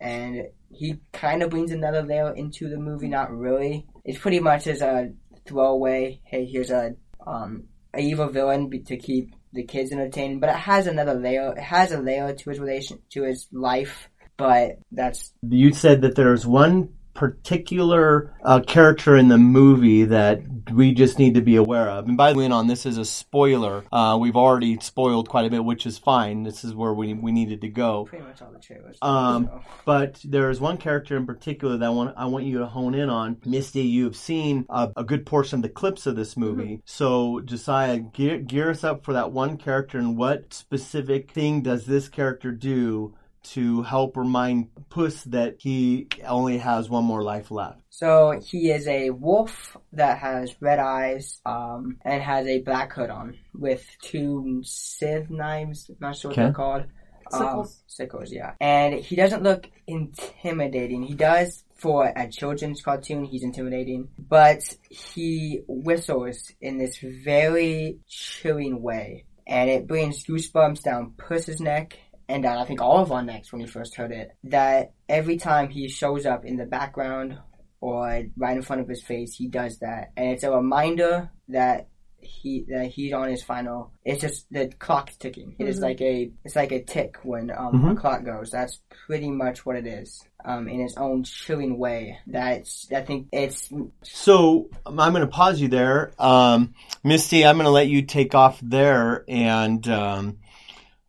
and 0.00 0.46
he 0.70 1.00
kind 1.12 1.42
of 1.42 1.50
brings 1.50 1.72
another 1.72 2.02
layer 2.02 2.32
into 2.34 2.68
the 2.68 2.78
movie. 2.78 3.08
Not 3.08 3.30
really. 3.30 3.86
It's 4.04 4.18
pretty 4.18 4.40
much 4.40 4.66
as 4.66 4.82
a 4.82 5.12
throwaway. 5.46 6.20
Hey, 6.24 6.46
here's 6.46 6.70
a 6.70 6.94
um 7.26 7.64
a 7.92 8.00
evil 8.00 8.28
villain 8.28 8.70
to 8.84 8.96
keep 8.96 9.34
the 9.52 9.64
kids 9.64 9.92
entertained, 9.92 10.40
but 10.40 10.50
it 10.50 10.56
has 10.56 10.86
another 10.86 11.14
layer. 11.14 11.52
It 11.56 11.62
has 11.62 11.92
a 11.92 12.00
layer 12.00 12.32
to 12.32 12.50
his 12.50 12.58
relation 12.58 13.00
to 13.10 13.24
his 13.24 13.48
life, 13.52 14.08
but 14.36 14.78
that's 14.92 15.32
You 15.42 15.72
said 15.72 16.02
that 16.02 16.14
there's 16.14 16.46
one 16.46 16.90
particular 17.14 18.32
uh, 18.44 18.60
character 18.60 19.16
in 19.16 19.28
the 19.28 19.38
movie 19.38 20.04
that 20.04 20.40
we 20.72 20.92
just 20.94 21.18
need 21.18 21.34
to 21.34 21.40
be 21.40 21.56
aware 21.56 21.88
of. 21.90 22.06
And 22.06 22.16
by 22.16 22.32
the 22.32 22.38
way, 22.38 22.46
on 22.46 22.66
this 22.66 22.86
is 22.86 22.98
a 22.98 23.04
spoiler. 23.04 23.84
Uh, 23.92 24.16
we've 24.20 24.36
already 24.36 24.78
spoiled 24.80 25.28
quite 25.28 25.46
a 25.46 25.50
bit, 25.50 25.64
which 25.64 25.86
is 25.86 25.98
fine. 25.98 26.42
This 26.42 26.64
is 26.64 26.74
where 26.74 26.94
we 26.94 27.14
we 27.14 27.32
needed 27.32 27.60
to 27.62 27.68
go. 27.68 28.04
pretty 28.04 28.24
much 28.24 28.42
all 28.42 28.52
the 28.52 28.58
trailers. 28.58 28.96
Um, 29.02 29.46
so. 29.46 29.62
But 29.84 30.20
there 30.24 30.50
is 30.50 30.60
one 30.60 30.76
character 30.76 31.16
in 31.16 31.26
particular 31.26 31.76
that 31.76 31.86
I 31.86 31.90
want 31.90 32.14
I 32.16 32.26
want 32.26 32.44
you 32.44 32.58
to 32.58 32.66
hone 32.66 32.94
in 32.94 33.10
on. 33.10 33.38
Misty, 33.44 33.82
you 33.82 34.04
have 34.04 34.16
seen 34.16 34.66
a, 34.68 34.90
a 34.96 35.04
good 35.04 35.26
portion 35.26 35.58
of 35.58 35.62
the 35.62 35.68
clips 35.68 36.06
of 36.06 36.16
this 36.16 36.36
movie. 36.36 36.82
So 36.84 37.40
Josiah, 37.40 37.98
gear, 37.98 38.38
gear 38.38 38.70
us 38.70 38.84
up 38.84 39.04
for 39.04 39.12
that 39.12 39.32
one 39.32 39.56
character, 39.56 39.98
and 39.98 40.16
what 40.16 40.54
specific 40.54 41.30
thing 41.32 41.62
does 41.62 41.86
this 41.86 42.08
character 42.08 42.52
do 42.52 43.14
to 43.42 43.82
help 43.82 44.16
remind 44.16 44.68
Puss 44.90 45.24
that 45.24 45.56
he 45.58 46.08
only 46.26 46.58
has 46.58 46.88
one 46.88 47.04
more 47.04 47.22
life 47.22 47.50
left? 47.50 47.80
So 47.90 48.40
he 48.44 48.70
is 48.70 48.86
a 48.88 49.10
wolf 49.10 49.76
that 49.92 50.18
has 50.18 50.54
red 50.60 50.78
eyes, 50.78 51.40
um, 51.44 51.98
and 52.04 52.22
has 52.22 52.46
a 52.46 52.60
black 52.60 52.92
hood 52.92 53.10
on 53.10 53.36
with 53.54 53.84
two 54.02 54.62
sieve 54.64 55.30
knives. 55.30 55.88
I'm 55.90 55.96
not 56.00 56.16
sure 56.16 56.30
what 56.30 56.38
Okay. 56.38 56.44
they're 56.46 56.52
called. 56.52 56.84
Um, 57.32 57.40
Sickles. 57.40 57.82
sickles, 57.86 58.32
yeah. 58.32 58.54
And 58.60 58.94
he 58.94 59.14
doesn't 59.14 59.44
look 59.44 59.70
intimidating. 59.86 61.02
He 61.02 61.14
does 61.14 61.64
for 61.76 62.12
a 62.16 62.28
children's 62.28 62.82
cartoon. 62.82 63.24
He's 63.24 63.42
intimidating, 63.44 64.08
but 64.18 64.62
he 64.88 65.60
whistles 65.68 66.50
in 66.60 66.78
this 66.78 66.98
very 66.98 67.98
chilling 68.08 68.82
way, 68.82 69.24
and 69.46 69.70
it 69.70 69.86
brings 69.86 70.24
goosebumps 70.24 70.82
down 70.82 71.12
Puss's 71.16 71.60
neck 71.60 71.98
and 72.30 72.42
down 72.42 72.58
I 72.58 72.64
think 72.64 72.80
all 72.80 72.98
of 72.98 73.12
our 73.12 73.22
necks 73.22 73.52
when 73.52 73.62
we 73.62 73.68
first 73.68 73.94
heard 73.96 74.12
it. 74.12 74.30
That 74.44 74.92
every 75.08 75.36
time 75.36 75.68
he 75.68 75.88
shows 75.88 76.24
up 76.26 76.44
in 76.44 76.56
the 76.56 76.66
background 76.66 77.38
or 77.80 78.22
right 78.36 78.56
in 78.56 78.62
front 78.62 78.82
of 78.82 78.88
his 78.88 79.02
face, 79.02 79.34
he 79.34 79.48
does 79.48 79.78
that, 79.80 80.12
and 80.16 80.30
it's 80.30 80.44
a 80.44 80.50
reminder 80.50 81.30
that 81.48 81.88
he 82.22 82.66
that 82.68 82.88
he's 82.90 83.14
on 83.14 83.30
his 83.30 83.42
final. 83.42 83.92
It's 84.04 84.20
just 84.20 84.46
the 84.50 84.68
clock's 84.78 85.16
ticking. 85.16 85.56
It 85.58 85.66
is 85.66 85.78
Mhm. 85.78 85.82
like 85.82 86.00
a 86.02 86.30
it's 86.44 86.54
like 86.54 86.70
a 86.72 86.82
tick 86.82 87.16
when 87.22 87.50
um, 87.50 87.72
Mhm. 87.82 87.92
a 87.92 87.94
clock 87.96 88.24
goes. 88.24 88.50
That's 88.50 88.78
pretty 89.06 89.30
much 89.30 89.64
what 89.64 89.76
it 89.76 89.86
is. 89.86 90.22
Um, 90.44 90.68
in 90.68 90.80
its 90.80 90.96
own 90.98 91.22
chilling 91.24 91.78
way. 91.78 92.18
That's 92.26 92.86
I 92.92 93.00
think 93.02 93.28
it's 93.32 93.70
So 94.02 94.68
I'm 94.86 94.96
going 94.96 95.20
to 95.22 95.26
pause 95.26 95.60
you 95.62 95.68
there, 95.68 96.12
um, 96.18 96.74
Misty. 97.04 97.44
I'm 97.46 97.56
going 97.56 97.64
to 97.64 97.70
let 97.70 97.88
you 97.88 98.02
take 98.02 98.34
off 98.34 98.58
there, 98.62 99.24
and 99.28 99.86
um, 99.88 100.38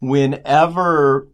whenever 0.02 1.28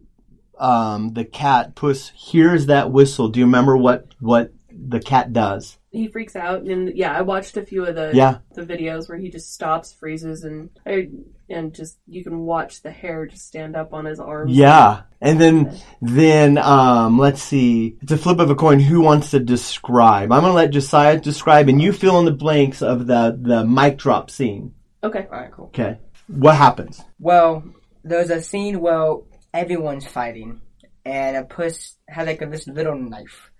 um, 0.58 1.14
the 1.14 1.24
cat 1.24 1.74
Puss 1.74 2.10
hears 2.10 2.66
that 2.66 2.92
whistle, 2.92 3.28
do 3.28 3.40
you 3.40 3.46
remember 3.46 3.76
what 3.76 4.06
what 4.20 4.52
the 4.70 5.00
cat 5.00 5.32
does? 5.32 5.76
He 5.90 6.06
freaks 6.06 6.36
out, 6.36 6.62
and 6.62 6.94
yeah, 6.96 7.16
I 7.16 7.22
watched 7.22 7.56
a 7.56 7.64
few 7.64 7.84
of 7.86 7.94
the 7.94 8.12
Yeah. 8.14 8.38
the 8.54 8.62
videos 8.62 9.08
where 9.08 9.18
he 9.18 9.30
just 9.30 9.52
stops, 9.54 9.92
freezes, 9.92 10.44
and 10.44 10.68
I, 10.86 11.08
and 11.48 11.74
just 11.74 11.96
you 12.06 12.22
can 12.22 12.40
watch 12.40 12.82
the 12.82 12.90
hair 12.90 13.26
just 13.26 13.46
stand 13.46 13.74
up 13.74 13.94
on 13.94 14.04
his 14.04 14.20
arms. 14.20 14.54
Yeah, 14.54 15.02
and 15.20 15.40
then 15.40 15.74
then 16.02 16.58
um, 16.58 17.18
let's 17.18 17.42
see. 17.42 17.96
It's 18.02 18.12
a 18.12 18.18
flip 18.18 18.38
of 18.38 18.50
a 18.50 18.54
coin. 18.54 18.80
Who 18.80 19.00
wants 19.00 19.30
to 19.30 19.40
describe? 19.40 20.30
I'm 20.30 20.40
going 20.42 20.50
to 20.50 20.56
let 20.56 20.70
Josiah 20.70 21.18
describe, 21.18 21.68
and 21.68 21.80
you 21.80 21.92
fill 21.92 22.18
in 22.18 22.26
the 22.26 22.32
blanks 22.32 22.82
of 22.82 23.06
the 23.06 23.36
the 23.40 23.64
mic 23.64 23.96
drop 23.96 24.30
scene. 24.30 24.74
Okay. 25.02 25.24
alright. 25.32 25.52
Cool. 25.52 25.66
Okay, 25.66 25.98
what 26.26 26.56
happens? 26.56 27.00
Well, 27.18 27.62
there's 28.04 28.30
a 28.30 28.42
scene 28.42 28.80
where 28.80 29.16
everyone's 29.52 30.06
fighting, 30.06 30.60
and 31.04 31.36
a 31.36 31.44
puss 31.44 31.96
has 32.08 32.26
like 32.26 32.42
a, 32.42 32.46
this 32.46 32.66
little 32.66 32.96
knife, 32.98 33.50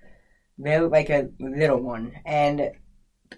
very 0.58 0.88
like 0.88 1.10
a 1.10 1.28
little 1.40 1.80
one, 1.82 2.12
and 2.24 2.70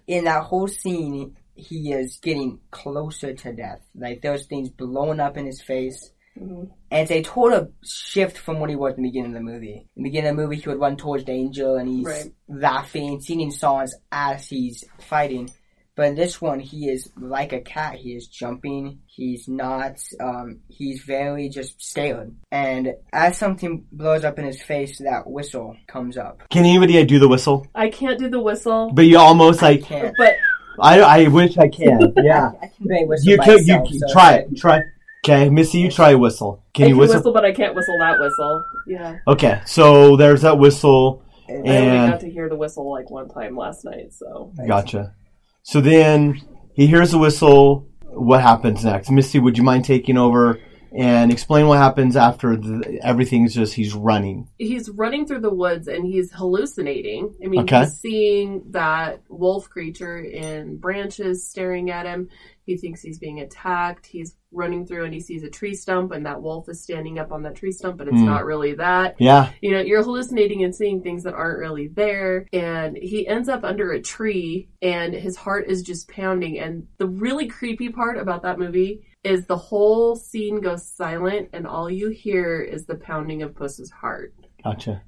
in 0.07 0.25
that 0.25 0.45
whole 0.45 0.69
scene, 0.69 1.37
he 1.55 1.93
is 1.93 2.19
getting 2.23 2.61
closer 2.71 3.35
to 3.35 3.53
death. 3.53 3.81
Like 3.95 4.23
there's 4.23 4.47
things 4.47 4.71
blowing 4.71 5.21
up 5.21 5.37
in 5.37 5.47
his 5.47 5.61
face. 5.63 6.13
Mhm. 6.39 6.71
And 6.93 7.03
it's 7.03 7.11
a 7.11 7.23
total 7.23 7.73
shift 7.85 8.39
from 8.39 8.61
what 8.61 8.71
he 8.71 8.77
was 8.77 8.95
in 8.97 9.03
the 9.03 9.09
beginning 9.09 9.33
of 9.33 9.43
the 9.43 9.51
movie. 9.53 9.89
In 9.97 10.03
the 10.05 10.09
beginning 10.09 10.31
of 10.31 10.37
the 10.37 10.43
movie, 10.45 10.57
he 10.57 10.69
would 10.69 10.79
run 10.79 10.97
towards 10.97 11.25
danger 11.25 11.77
and 11.77 11.89
he's 11.89 12.07
Right. 12.07 12.33
laughing, 12.49 13.21
singing 13.21 13.51
songs 13.51 13.93
as 14.13 14.47
he's 14.49 14.85
fighting. 15.01 15.51
But 15.97 16.07
in 16.07 16.15
this 16.15 16.41
one, 16.41 16.61
he 16.61 16.89
is 16.89 17.11
like 17.19 17.53
a 17.53 17.61
cat. 17.61 17.97
He 17.97 18.15
is 18.15 18.27
jumping. 18.29 19.01
He's 19.07 19.49
not, 19.49 19.99
um, 20.21 20.61
he's 20.69 21.03
very 21.03 21.49
just 21.49 21.83
scared. 21.83 22.35
And 22.51 22.95
as 23.13 23.37
something 23.37 23.85
blows 23.93 24.25
up 24.25 24.39
in 24.39 24.45
his 24.47 24.63
face, 24.63 24.99
that 24.99 25.29
whistle 25.29 25.77
comes 25.89 26.17
up. 26.17 26.43
Can 26.49 26.65
anybody 26.65 27.05
do 27.05 27.19
the 27.19 27.29
whistle? 27.29 27.67
I 27.75 27.91
can't 27.91 28.19
do 28.19 28.31
the 28.31 28.41
whistle, 28.41 28.91
But 28.95 29.03
you 29.07 29.19
almost 29.19 29.61
like 29.63 29.83
Can't. 29.83 30.15
but 30.17 30.37
I, 30.81 31.01
I 31.01 31.29
wish 31.29 31.59
I 31.59 31.69
can. 31.69 32.15
Yeah. 32.23 32.53
I 32.63 32.69
can 32.69 32.87
barely 32.87 33.07
whistle 33.07 33.31
you 33.31 33.37
by 33.39 33.45
could 33.45 33.67
you 33.67 33.75
can- 33.83 33.99
so- 33.99 34.13
try 34.13 34.35
it. 34.37 34.57
Try. 34.57 34.81
Okay, 35.27 35.51
Missy, 35.51 35.81
you 35.81 35.91
try 35.91 36.15
whistle. 36.15 36.65
Can 36.73 36.85
I 36.85 36.89
you 36.89 36.95
can 36.95 37.01
whistle? 37.01 37.17
whistle? 37.17 37.33
but 37.35 37.45
I 37.45 37.53
can't 37.53 37.75
whistle 37.75 37.99
that 37.99 38.19
whistle. 38.19 38.65
Yeah, 38.87 39.19
Okay, 39.29 39.61
so 39.67 40.17
there's 40.17 40.41
that 40.43 40.57
whistle. 40.59 41.23
I 41.47 41.53
only 41.53 41.69
And- 41.69 42.13
got 42.13 42.21
to 42.21 42.31
hear 42.31 42.49
the 42.49 42.57
whistle 42.57 42.91
like 42.91 43.11
one 43.11 43.29
time 43.29 43.55
last 43.55 43.85
night. 43.85 44.15
So 44.15 44.53
Gotcha. 44.67 45.15
So 45.63 45.81
then 45.81 46.41
he 46.75 46.87
hears 46.87 47.11
the 47.13 47.19
whistle. 47.19 47.87
What 48.05 48.41
happens 48.43 48.85
next? 48.85 49.11
Misty, 49.11 49.39
would 49.39 49.57
you 49.57 49.63
mind 49.65 49.85
taking 49.85 50.17
over 50.19 50.59
and 50.93 51.31
explain 51.31 51.69
what 51.69 51.79
happens 51.79 52.17
after 52.17 52.57
the, 52.57 52.99
everything's 53.05 53.55
just 53.55 53.75
he's 53.75 53.95
running? 53.95 54.49
he's 54.59 54.89
running 54.91 55.27
through 55.27 55.41
the 55.41 55.55
woods 55.55 55.87
and 55.87 56.05
he's 56.05 56.33
hallucinating. 56.33 57.33
I 57.45 57.47
mean, 57.47 57.61
Okay. 57.61 57.81
he's 57.81 57.95
seeing 58.01 58.63
that 58.71 59.21
wolf 59.29 59.71
creature 59.71 60.19
in 60.19 60.79
branches 60.79 61.49
staring 61.49 61.91
at 61.91 62.07
him. 62.07 62.29
He 62.67 62.77
thinks 62.77 63.01
he's 63.03 63.19
being 63.21 63.39
attacked. 63.41 64.07
He's 64.07 64.35
running 64.53 64.85
through 64.87 65.05
and 65.05 65.15
he 65.15 65.21
sees 65.21 65.43
a 65.43 65.49
tree 65.51 65.75
stump 65.75 66.13
and 66.13 66.27
that 66.27 66.43
wolf 66.43 66.69
is 66.69 66.83
standing 66.83 67.19
up 67.19 67.31
on 67.33 67.43
that 67.43 67.55
tree 67.55 67.73
stump, 67.73 67.97
but 67.99 68.09
it's 68.09 68.17
Hmm. 68.17 68.27
not 68.27 68.45
really 68.45 68.75
that. 68.75 69.15
Yeah. 69.19 69.51
You 69.61 69.71
know, 69.73 69.81
you're 69.81 70.03
hallucinating 70.03 70.65
and 70.65 70.75
seeing 70.75 71.03
things 71.03 71.23
that 71.25 71.35
aren't 71.35 71.59
really 71.59 71.89
there. 71.89 72.47
And 72.53 72.97
he 72.97 73.27
ends 73.29 73.49
up 73.49 73.63
under 73.65 73.93
a 73.93 74.01
tree 74.03 74.69
and 74.83 75.15
his 75.15 75.37
heart 75.37 75.67
is 75.69 75.83
just 75.83 76.09
pounding. 76.09 76.59
And 76.59 76.87
the 76.99 77.07
really 77.07 77.47
creepy 77.47 77.89
part 77.91 78.19
about 78.19 78.43
that 78.43 78.59
movie 78.59 79.03
is 79.23 79.47
the 79.47 79.57
whole 79.57 80.17
scene 80.17 80.61
goes 80.61 80.85
silent 80.87 81.51
and 81.53 81.67
all 81.67 81.91
you 81.91 82.09
hear 82.09 82.61
is 82.61 82.87
the 82.87 82.95
pounding 82.97 83.43
of 83.43 83.55
Puss's 83.55 83.91
heart. 83.91 84.35
Gotcha. 84.65 85.03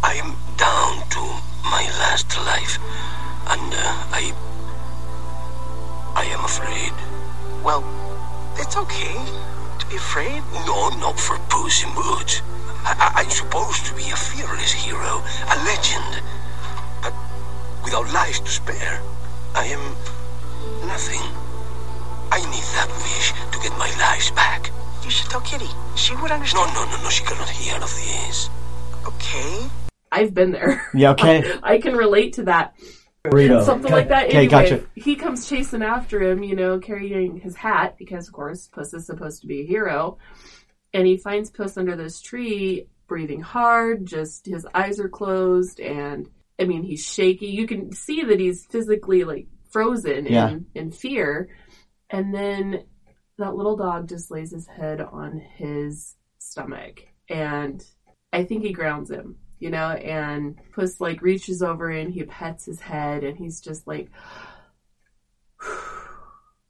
I 0.02 0.14
am 0.14 0.32
down 0.56 1.06
to 1.10 1.20
my 1.68 1.84
last 2.00 2.34
life, 2.48 2.78
and 3.46 3.68
uh, 3.68 4.16
I. 4.16 4.32
I 6.16 6.24
am 6.32 6.42
afraid. 6.46 6.94
Well, 7.62 7.84
it's 8.56 8.74
okay 8.74 9.20
to 9.80 9.86
be 9.86 9.96
afraid. 9.96 10.42
No, 10.64 10.88
not 10.96 11.20
for 11.20 11.36
Puss 11.50 11.84
in 11.84 11.92
Boots. 11.92 12.40
I, 12.84 13.20
I'm 13.20 13.30
supposed 13.30 13.84
to 13.84 13.94
be 13.94 14.08
a 14.08 14.16
fearless 14.16 14.72
hero, 14.72 15.22
a 15.44 15.56
legend. 15.68 16.22
But 17.02 17.12
without 17.84 18.08
lives 18.14 18.40
to 18.40 18.50
spare, 18.50 19.02
I 19.54 19.66
am 19.66 19.84
nothing. 20.88 21.20
I 22.32 22.40
need 22.48 22.64
that 22.80 22.88
wish 23.04 23.34
to 23.52 23.58
get 23.60 23.76
my 23.76 23.92
lives 24.00 24.30
back. 24.30 24.70
You 25.04 25.10
should 25.10 25.30
tell 25.30 25.40
Kitty. 25.40 25.66
She 25.96 26.14
would 26.16 26.28
No, 26.28 26.34
understand. 26.34 26.72
no, 26.74 26.84
no, 26.84 26.90
no, 26.96 27.02
no. 27.02 27.08
she 27.08 27.24
cannot 27.24 27.48
hear 27.48 27.74
of 27.76 27.82
this. 27.82 28.48
Okay. 29.06 29.66
I've 30.12 30.34
been 30.34 30.52
there. 30.52 30.86
Yeah, 30.94 31.10
okay. 31.12 31.52
I 31.62 31.78
can 31.78 31.96
relate 31.96 32.34
to 32.34 32.44
that. 32.44 32.74
Burrito. 33.24 33.64
Something 33.64 33.86
Okay. 33.86 33.94
like 33.94 34.08
that. 34.08 34.26
Okay, 34.28 34.36
Anyway, 34.38 34.50
gotcha. 34.50 34.84
he 34.94 35.14
comes 35.16 35.48
chasing 35.48 35.82
after 35.82 36.22
him, 36.22 36.42
you 36.42 36.54
know, 36.56 36.78
carrying 36.78 37.38
his 37.40 37.54
hat 37.56 37.96
because, 37.98 38.28
of 38.28 38.32
course, 38.34 38.68
Puss 38.68 38.94
is 38.94 39.06
supposed 39.06 39.40
to 39.42 39.46
be 39.46 39.60
a 39.60 39.66
hero. 39.66 40.18
And 40.94 41.06
he 41.06 41.16
finds 41.16 41.50
Puss 41.50 41.76
under 41.76 41.96
this 41.96 42.20
tree, 42.20 42.86
breathing 43.06 43.40
hard. 43.42 44.06
Just 44.06 44.46
his 44.46 44.66
eyes 44.74 44.98
are 45.00 45.08
closed, 45.08 45.80
and 45.80 46.28
I 46.58 46.64
mean, 46.64 46.82
he's 46.82 47.04
shaky. 47.04 47.46
You 47.48 47.66
can 47.66 47.92
see 47.92 48.22
that 48.24 48.40
he's 48.40 48.64
physically 48.66 49.24
like 49.24 49.46
frozen 49.70 50.26
Yeah. 50.26 50.48
in 50.50 50.66
in 50.74 50.90
fear. 50.90 51.48
And 52.08 52.34
then 52.34 52.84
that 53.40 53.56
little 53.56 53.76
dog 53.76 54.08
just 54.08 54.30
lays 54.30 54.52
his 54.52 54.66
head 54.66 55.00
on 55.00 55.40
his 55.56 56.14
stomach, 56.38 57.02
and 57.28 57.84
I 58.32 58.44
think 58.44 58.62
he 58.62 58.72
grounds 58.72 59.10
him, 59.10 59.36
you 59.58 59.70
know, 59.70 59.90
and 59.90 60.56
Puss 60.74 61.00
like 61.00 61.20
reaches 61.22 61.62
over 61.62 61.90
and 61.90 62.12
he 62.12 62.22
pets 62.22 62.64
his 62.64 62.80
head 62.80 63.24
and 63.24 63.36
he's 63.36 63.60
just 63.60 63.86
like 63.86 64.08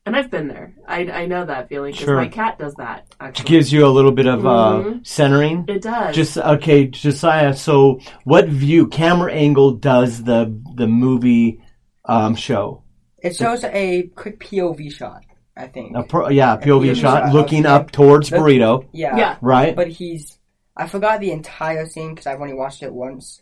And 0.07 0.17
I've 0.17 0.31
been 0.31 0.49
there. 0.49 0.75
I, 0.89 1.01
I 1.11 1.27
know 1.27 1.45
that 1.45 1.69
feeling 1.69 1.93
because 1.93 2.07
Sure. 2.07 2.17
my 2.17 2.27
cat 2.29 2.59
does 2.59 2.75
that. 2.77 3.15
Actually. 3.21 3.45
It 3.45 3.49
gives 3.49 3.73
you 3.73 3.87
a 3.87 3.89
little 3.89 4.11
bit 4.13 4.27
of 4.27 4.47
uh, 4.47 4.83
Mhm. 4.83 5.07
centering. 5.07 5.67
it 5.69 5.83
does. 5.83 6.17
Just 6.17 6.39
okay, 6.39 6.87
Josiah. 6.87 7.55
So, 7.55 8.01
what 8.25 8.49
view, 8.49 8.87
camera 8.89 9.31
angle 9.33 9.73
does 9.73 10.25
the 10.25 10.59
the 10.75 10.87
movie 10.89 11.61
um, 12.07 12.35
show? 12.35 12.83
It 13.23 13.37
shows 13.37 13.63
a 13.63 14.05
quick 14.17 14.41
POV 14.41 14.91
shot, 14.91 15.23
I 15.61 15.69
think. 15.69 15.97
A 15.97 16.03
pro, 16.03 16.29
yeah, 16.29 16.57
POV 16.57 16.63
POV 16.91 16.97
shot, 16.97 17.25
shot, 17.25 17.35
looking 17.35 17.67
okay. 17.67 17.75
up 17.75 17.91
towards 17.91 18.31
Look- 18.31 18.41
burrito, 18.41 18.89
Yeah. 18.93 19.17
yeah. 19.17 19.37
right? 19.41 19.75
But 19.77 19.89
he's. 19.89 20.39
I 20.77 20.87
forgot 20.87 21.21
the 21.21 21.33
entire 21.33 21.87
scene 21.87 22.11
because 22.11 22.27
I've 22.27 22.41
only 22.41 22.55
watched 22.55 22.83
it 22.83 22.93
once. 22.93 23.41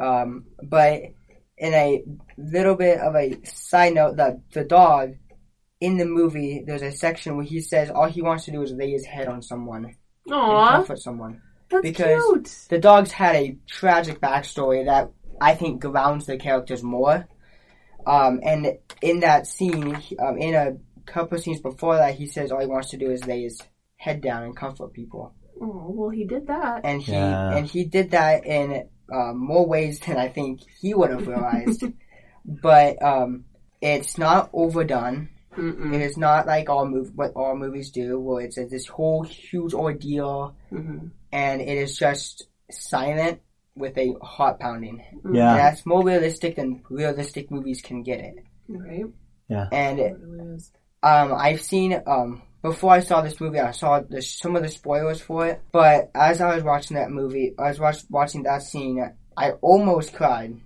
Um, 0.00 0.46
but 0.62 1.02
in 1.58 1.74
a 1.74 2.02
little 2.38 2.74
bit 2.74 2.98
of 3.00 3.14
a 3.14 3.38
side 3.44 3.94
note, 3.94 4.16
the 4.16 4.40
the 4.52 4.64
dog 4.64 5.14
in 5.80 5.96
the 5.98 6.06
movie, 6.06 6.62
there's 6.66 6.82
a 6.82 6.92
section 6.92 7.36
where 7.36 7.44
he 7.44 7.60
says 7.60 7.90
all 7.90 8.06
he 8.08 8.22
wants 8.22 8.44
to 8.46 8.52
do 8.52 8.62
is 8.62 8.72
lay 8.72 8.90
his 8.92 9.04
head 9.04 9.28
on 9.28 9.42
someone 9.42 9.84
and 9.84 9.94
Aw, 10.34 10.70
comfort 10.76 11.00
someone. 11.00 11.42
that's 11.70 11.82
because- 11.82 12.22
cute. 12.32 12.66
The 12.70 12.78
dog's 12.78 13.12
had 13.12 13.36
a 13.36 13.56
tragic 13.68 14.20
backstory 14.20 14.86
that 14.86 15.10
I 15.40 15.54
think 15.54 15.82
grounds 15.82 16.26
the 16.26 16.36
characters 16.38 16.82
more. 16.82 17.26
Um, 18.06 18.40
and 18.42 18.78
in 19.00 19.20
that 19.20 19.46
scene, 19.46 19.96
um, 20.18 20.36
in 20.38 20.54
a 20.54 20.76
couple 21.06 21.36
of 21.38 21.42
scenes 21.44 21.60
before 21.60 21.96
that, 21.96 22.14
he 22.14 22.26
says 22.26 22.50
all 22.52 22.60
he 22.60 22.66
wants 22.66 22.90
to 22.90 22.96
do 22.96 23.10
is 23.10 23.24
lay 23.26 23.42
his 23.42 23.60
head 23.96 24.20
down 24.20 24.42
and 24.44 24.56
comfort 24.56 24.92
people. 24.92 25.34
Oh, 25.60 25.86
well, 25.90 26.10
he 26.10 26.24
did 26.24 26.46
that. 26.48 26.80
And 26.84 27.00
he 27.02 27.12
Yeah. 27.12 27.56
and 27.56 27.66
he 27.66 27.84
did 27.84 28.10
that 28.12 28.44
in 28.46 28.88
um, 29.12 29.38
more 29.38 29.66
ways 29.66 30.00
than 30.00 30.16
I 30.16 30.28
think 30.28 30.60
he 30.80 30.94
would 30.94 31.10
have 31.10 31.26
realized. 31.26 31.84
but 32.44 33.00
um, 33.02 33.44
it's 33.80 34.18
not 34.18 34.50
overdone. 34.52 35.28
Mm-mm. 35.56 35.94
It 35.94 36.00
is 36.00 36.16
not 36.16 36.46
like 36.46 36.70
all 36.70 36.86
mov- 36.86 37.14
what 37.14 37.32
all 37.36 37.54
movies 37.56 37.90
do, 37.90 38.18
where 38.18 38.42
it's 38.44 38.56
a, 38.56 38.64
this 38.64 38.86
whole 38.86 39.22
huge 39.22 39.74
ordeal, 39.74 40.56
Mhm. 40.72 41.10
and 41.30 41.60
it 41.60 41.76
is 41.76 41.96
just 41.98 42.44
silent 42.70 43.40
with 43.76 43.96
a 43.98 44.14
heart 44.22 44.58
pounding. 44.60 45.02
yeah, 45.30 45.50
And 45.50 45.58
that's 45.58 45.84
more 45.84 46.02
realistic 46.02 46.56
than 46.56 46.82
realistic 46.88 47.50
movies 47.50 47.82
can 47.82 48.02
get 48.02 48.20
it. 48.20 48.34
Right? 48.68 49.04
Yeah, 49.48 49.68
and 49.72 49.98
It 49.98 50.16
really 50.18 50.54
is. 50.54 50.72
Um, 51.02 51.34
I've 51.34 51.62
seen 51.62 52.00
um 52.06 52.42
before 52.62 52.92
I 52.92 53.00
saw 53.00 53.20
this 53.22 53.40
movie, 53.40 53.58
I 53.58 53.72
saw 53.72 54.00
the, 54.00 54.22
some 54.22 54.54
of 54.56 54.62
the 54.62 54.68
spoilers 54.68 55.20
for 55.20 55.46
it. 55.46 55.60
But 55.72 56.10
as 56.14 56.40
I 56.40 56.54
was 56.54 56.62
watching 56.62 56.96
that 56.96 57.10
movie, 57.10 57.54
I 57.58 57.68
was 57.68 57.80
watch, 57.80 58.04
watching 58.08 58.44
that 58.44 58.62
scene, 58.62 59.04
I 59.36 59.50
almost 59.60 60.14
cried 60.14 60.60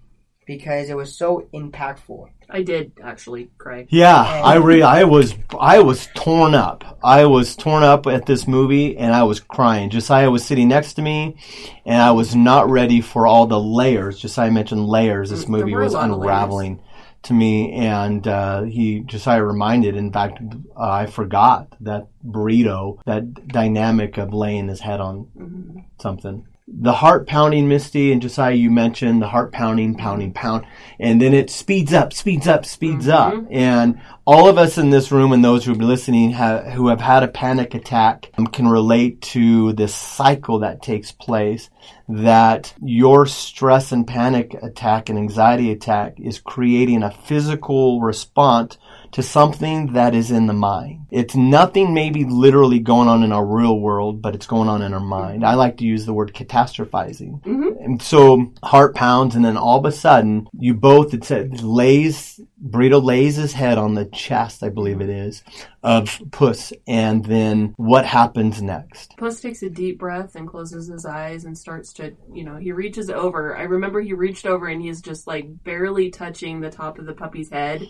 because 0.46 0.90
it 0.90 0.96
was 0.96 1.16
so 1.16 1.49
impactful. 1.53 2.29
I 2.49 2.62
did 2.62 2.92
actually 3.03 3.51
cry. 3.59 3.87
yeah. 3.90 4.14
I 4.14 4.57
re- 4.57 4.83
I 4.83 5.03
was 5.03 5.35
I 5.59 5.81
was 5.81 6.07
torn 6.14 6.55
up. 6.55 6.99
I 7.03 7.27
was 7.27 7.57
torn 7.57 7.83
up 7.83 8.07
at 8.07 8.27
this 8.27 8.46
movie, 8.46 8.96
and 8.96 9.12
I 9.12 9.25
was 9.25 9.40
crying. 9.40 9.90
Josiah 9.90 10.31
was 10.31 10.44
sitting 10.44 10.68
next 10.68 10.94
to 10.94 11.03
me, 11.03 11.37
and 11.85 12.01
I 12.01 12.12
was 12.12 12.37
not 12.37 12.70
ready 12.70 13.01
for 13.01 13.27
all 13.27 13.49
the 13.49 13.59
layers. 13.59 14.20
Josiah 14.20 14.53
mentioned 14.53 14.87
layers. 14.87 15.31
This 15.31 15.49
movie 15.49 15.75
was 15.75 15.94
lot 15.94 16.09
layers. 16.09 16.20
unraveling 16.20 16.81
to 17.27 17.35
me, 17.35 17.73
and 17.73 18.27
uh, 18.27 18.62
he 18.62 19.01
Josiah 19.01 19.43
reminded. 19.43 19.97
In 19.97 20.12
fact, 20.12 20.41
uh, 20.77 20.91
I 20.91 21.07
forgot 21.07 21.69
that 21.81 22.09
burrito, 22.25 22.99
that 23.05 23.49
dynamic 23.49 24.19
of 24.19 24.33
laying 24.33 24.69
his 24.69 24.81
head 24.81 25.01
on 25.01 25.27
Mhm. 25.37 25.85
something. 26.01 26.47
The 26.68 26.94
heart 26.94 27.29
pounding, 27.29 27.68
Misty 27.68 28.11
and 28.11 28.20
Josiah, 28.20 28.52
you 28.52 28.72
mentioned 28.72 29.22
the 29.22 29.29
heart 29.29 29.52
pounding, 29.52 29.94
pounding, 29.94 30.33
pound, 30.33 30.66
and 30.98 31.22
then 31.22 31.33
it 31.33 31.48
speeds 31.48 31.92
up, 31.94 32.12
speeds 32.12 32.48
up, 32.48 32.66
speeds 32.66 33.07
up, 33.07 33.35
and 33.52 34.00
all 34.26 34.48
of 34.48 34.59
us 34.59 34.76
in 34.76 34.90
this 34.90 35.12
room 35.12 35.31
and 35.31 35.44
those 35.44 35.64
who 35.64 35.70
have 35.70 35.79
been 35.79 35.87
listening 35.87 36.33
ha- 36.33 36.62
who 36.62 36.88
have 36.88 37.00
had 37.00 37.22
a 37.22 37.29
panic 37.29 37.74
attack 37.74 38.33
um, 38.37 38.48
can 38.48 38.66
relate 38.66 39.22
to 39.22 39.74
this 39.74 39.94
cycle 39.94 40.59
that 40.59 40.83
takes 40.83 41.12
place. 41.12 41.70
That 42.09 42.74
your 42.83 43.26
stress 43.26 43.92
and 43.92 44.05
panic 44.05 44.55
attack 44.61 45.09
and 45.09 45.16
anxiety 45.16 45.70
attack 45.70 46.18
is 46.18 46.40
creating 46.40 47.05
a 47.05 47.12
physical 47.12 48.00
response 48.00 48.76
to 49.12 49.23
something 49.23 49.92
that 49.92 50.14
is 50.14 50.31
in 50.31 50.47
the 50.47 50.53
mind. 50.53 51.07
It's 51.11 51.35
nothing 51.35 51.95
maybe 51.95 52.25
literally 52.25 52.79
going 52.79 53.09
on 53.09 53.23
in 53.23 53.33
our 53.33 53.45
real 53.45 53.79
world, 53.79 54.21
but 54.21 54.35
it's 54.35 54.47
going 54.47 54.69
on 54.69 54.83
in 54.83 54.92
our 54.92 55.01
mind. 55.01 55.45
I 55.45 55.55
like 55.55 55.79
to 55.79 55.85
use 55.85 56.07
the 56.07 56.12
word 56.12 56.35
catastrophizing. 56.35 57.40
Mhm. 57.42 57.85
And 57.85 58.03
so 58.03 58.47
heart 58.62 58.95
pounds 58.95 59.35
and 59.35 59.45
then 59.45 59.57
all 59.57 59.79
of 59.79 59.85
a 59.85 59.92
sudden 59.92 60.49
you 60.59 60.75
both, 60.75 61.14
it 61.14 61.62
lays, 61.62 62.40
Burrito 62.64 63.03
lays 63.03 63.37
his 63.37 63.53
head 63.53 63.77
on 63.77 63.95
the 63.95 64.07
chest, 64.07 64.62
I 64.62 64.71
believe 64.71 65.01
it 65.01 65.11
is, 65.11 65.45
of 65.83 66.21
Puss. 66.31 66.73
And 66.87 67.25
then 67.25 67.75
what 67.77 68.07
happens 68.07 68.62
next? 68.62 69.16
Puss 69.19 69.40
takes 69.40 69.62
a 69.62 69.69
deep 69.69 69.99
breath 69.99 70.35
and 70.37 70.49
closes 70.49 70.88
his 70.88 71.05
eyes 71.05 71.45
and 71.45 71.57
starts 71.57 71.92
to, 71.95 72.14
you 72.33 72.45
know, 72.45 72.57
he 72.57 72.73
reaches 72.73 73.11
over. 73.11 73.57
I 73.57 73.62
remember 73.64 74.01
he 74.01 74.14
reached 74.14 74.47
over 74.47 74.69
and 74.69 74.81
he's 74.81 75.03
just 75.03 75.27
like 75.27 75.64
barely 75.64 76.11
touching 76.11 76.61
the 76.61 76.71
top 76.71 76.99
of 76.99 77.07
the 77.07 77.14
puppy's 77.14 77.51
head. 77.51 77.87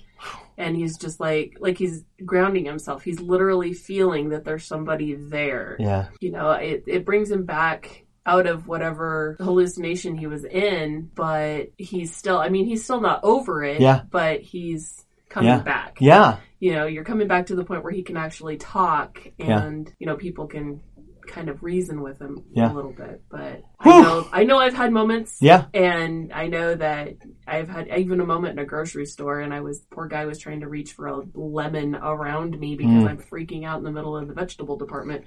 And 0.59 0.75
he's 0.75 0.97
just 0.97 1.21
like, 1.21 1.59
like 1.61 1.79
he's 1.79 2.03
grounding 2.25 2.65
himself. 2.65 3.03
He's 3.03 3.21
literally 3.21 3.73
feeling 3.73 4.31
that 4.31 4.45
there's 4.45 4.65
somebody 4.65 5.15
there. 5.15 5.77
Yeah. 5.79 6.09
You 6.21 6.33
know, 6.33 6.51
it, 6.53 6.85
it 6.87 7.05
brings 7.05 7.31
him 7.31 7.45
back 7.45 8.06
out 8.27 8.47
of 8.47 8.67
whatever 8.67 9.37
hallucination 9.39 10.17
he 10.17 10.27
was 10.27 10.45
in, 10.45 11.09
but 11.15 11.69
he's 11.79 12.15
still, 12.15 12.39
I 12.39 12.49
mean, 12.49 12.67
he's 12.67 12.83
still 12.85 13.01
not 13.01 13.21
over 13.23 13.63
it, 13.63 13.81
Yeah. 13.81 14.03
but 14.11 14.41
he's 14.41 15.05
coming 15.29 15.49
Yeah. 15.51 15.61
back 15.61 15.99
Yeah. 16.01 16.39
you 16.59 16.73
know, 16.75 16.87
you're 16.87 17.05
coming 17.05 17.29
back 17.29 17.47
to 17.47 17.55
the 17.55 17.65
point 17.65 17.85
where 17.85 17.93
he 17.93 18.03
can 18.03 18.17
actually 18.17 18.57
talk 18.57 19.21
Yeah. 19.39 19.63
and, 19.63 19.93
you 19.99 20.07
know, 20.07 20.17
people 20.17 20.47
can 20.47 20.81
kind 21.27 21.49
of 21.49 21.63
reason 21.65 22.03
with 22.03 22.21
him 22.21 22.39
Yeah. 22.53 22.73
a 22.73 22.75
little 22.75 22.93
bit. 22.93 23.21
But 23.29 23.63
Whew. 23.83 23.93
I 23.93 24.01
know 24.03 24.29
I 24.33 24.45
know 24.45 24.59
I've 24.59 24.75
had 24.75 24.93
moments 24.93 25.39
Yeah. 25.41 25.65
and 25.75 26.33
I 26.33 26.47
know 26.47 26.75
that 26.77 27.15
I've 27.49 27.69
had 27.69 27.89
even 27.99 28.21
a 28.21 28.25
moment 28.25 28.53
in 28.53 28.59
a 28.61 28.65
grocery 28.65 29.07
store 29.07 29.41
and 29.41 29.53
I 29.53 29.61
was 29.61 29.85
poor 29.91 30.07
guy 30.07 30.25
was 30.25 30.39
trying 30.39 30.61
to 30.61 30.69
reach 30.69 30.93
for 30.93 31.09
a 31.09 31.23
lemon 31.35 31.97
around 31.97 32.59
me 32.59 32.77
because 32.77 33.03
Mm. 33.03 33.09
I'm 33.09 33.19
freaking 33.19 33.65
out 33.67 33.79
in 33.79 33.85
the 33.85 33.91
middle 33.91 34.17
of 34.17 34.29
the 34.29 34.35
vegetable 34.35 34.77
department. 34.77 35.25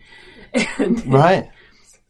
And 0.80 1.06
Right. 1.14 1.50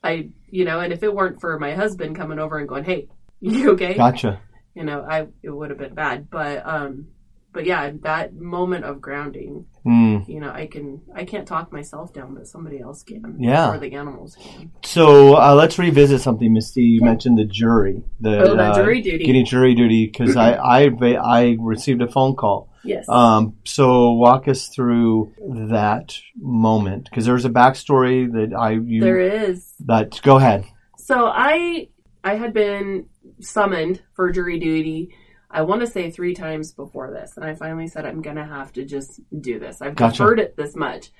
I 0.03 0.29
you 0.49 0.65
know, 0.65 0.79
and 0.79 0.91
if 0.93 1.03
it 1.03 1.13
weren't 1.13 1.39
for 1.41 1.59
my 1.59 1.73
husband 1.73 2.15
coming 2.15 2.39
over 2.39 2.57
and 2.57 2.67
going, 2.67 2.83
Hey, 2.83 3.07
you 3.41 3.71
okay? 3.71 3.95
Gotcha. 3.95 4.41
you 4.75 4.83
know, 4.83 5.05
I 5.07 5.27
it 5.43 5.49
would 5.49 5.69
have 5.69 5.79
been 5.79 5.93
bad. 5.93 6.29
But 6.29 6.65
um 6.65 7.07
but 7.51 7.65
yeah, 7.65 7.91
that 8.03 8.33
moment 8.35 8.85
of 8.85 9.01
grounding 9.01 9.65
Mm. 9.85 10.27
you 10.27 10.39
know, 10.41 10.51
I 10.51 10.67
can 10.67 11.01
I 11.15 11.23
can't 11.23 11.47
talk 11.47 11.71
myself 11.71 12.13
down, 12.13 12.35
but 12.35 12.45
somebody 12.47 12.79
else 12.79 13.01
can. 13.01 13.37
Yeah. 13.39 13.71
Or 13.73 13.79
the 13.79 13.93
animals 13.93 14.35
can. 14.35 14.71
So 14.83 15.35
uh, 15.35 15.55
let's 15.55 15.79
revisit 15.79 16.19
something, 16.21 16.51
Misty. 16.53 16.83
You 16.83 17.01
mentioned 17.01 17.37
the 17.39 17.45
jury, 17.45 18.03
the 18.19 18.41
Oh, 18.41 18.55
uh, 18.57 18.75
jury 18.75 19.01
duty. 19.01 19.25
getting 19.25 19.45
jury 19.45 19.73
duty 19.73 20.05
because 20.05 20.35
I, 20.47 20.51
I 20.55 20.89
I 21.15 21.57
received 21.59 22.01
a 22.01 22.07
phone 22.09 22.35
call. 22.35 22.68
Yes. 22.83 23.07
Um, 23.09 23.57
so 23.65 24.11
walk 24.13 24.47
us 24.47 24.67
through 24.69 25.33
that 25.69 26.17
moment 26.37 27.05
because 27.09 27.25
there's 27.25 27.45
a 27.45 27.49
backstory 27.49 28.31
that 28.31 28.55
I 28.57 28.71
you 28.71 29.01
there 29.01 29.19
is. 29.19 29.73
that 29.85 30.19
go 30.23 30.37
ahead. 30.37 30.65
So 30.97 31.25
I 31.25 31.89
I 32.23 32.35
had 32.35 32.53
been 32.53 33.07
summoned 33.41 34.01
for 34.13 34.31
jury 34.31 34.59
duty. 34.59 35.13
I 35.51 35.63
want 35.63 35.81
to 35.81 35.87
say 35.87 36.11
three 36.11 36.33
times 36.35 36.73
before 36.73 37.11
this, 37.11 37.35
and 37.35 37.45
I 37.45 37.55
finally 37.55 37.87
said 37.87 38.05
I'm 38.05 38.21
gonna 38.21 38.45
have 38.45 38.71
to 38.73 38.85
just 38.85 39.19
do 39.41 39.59
this. 39.59 39.81
I've 39.81 39.95
Gotcha. 39.95 40.17
deferred 40.23 40.39
it 40.39 40.55
this 40.55 40.75
much, 40.75 41.11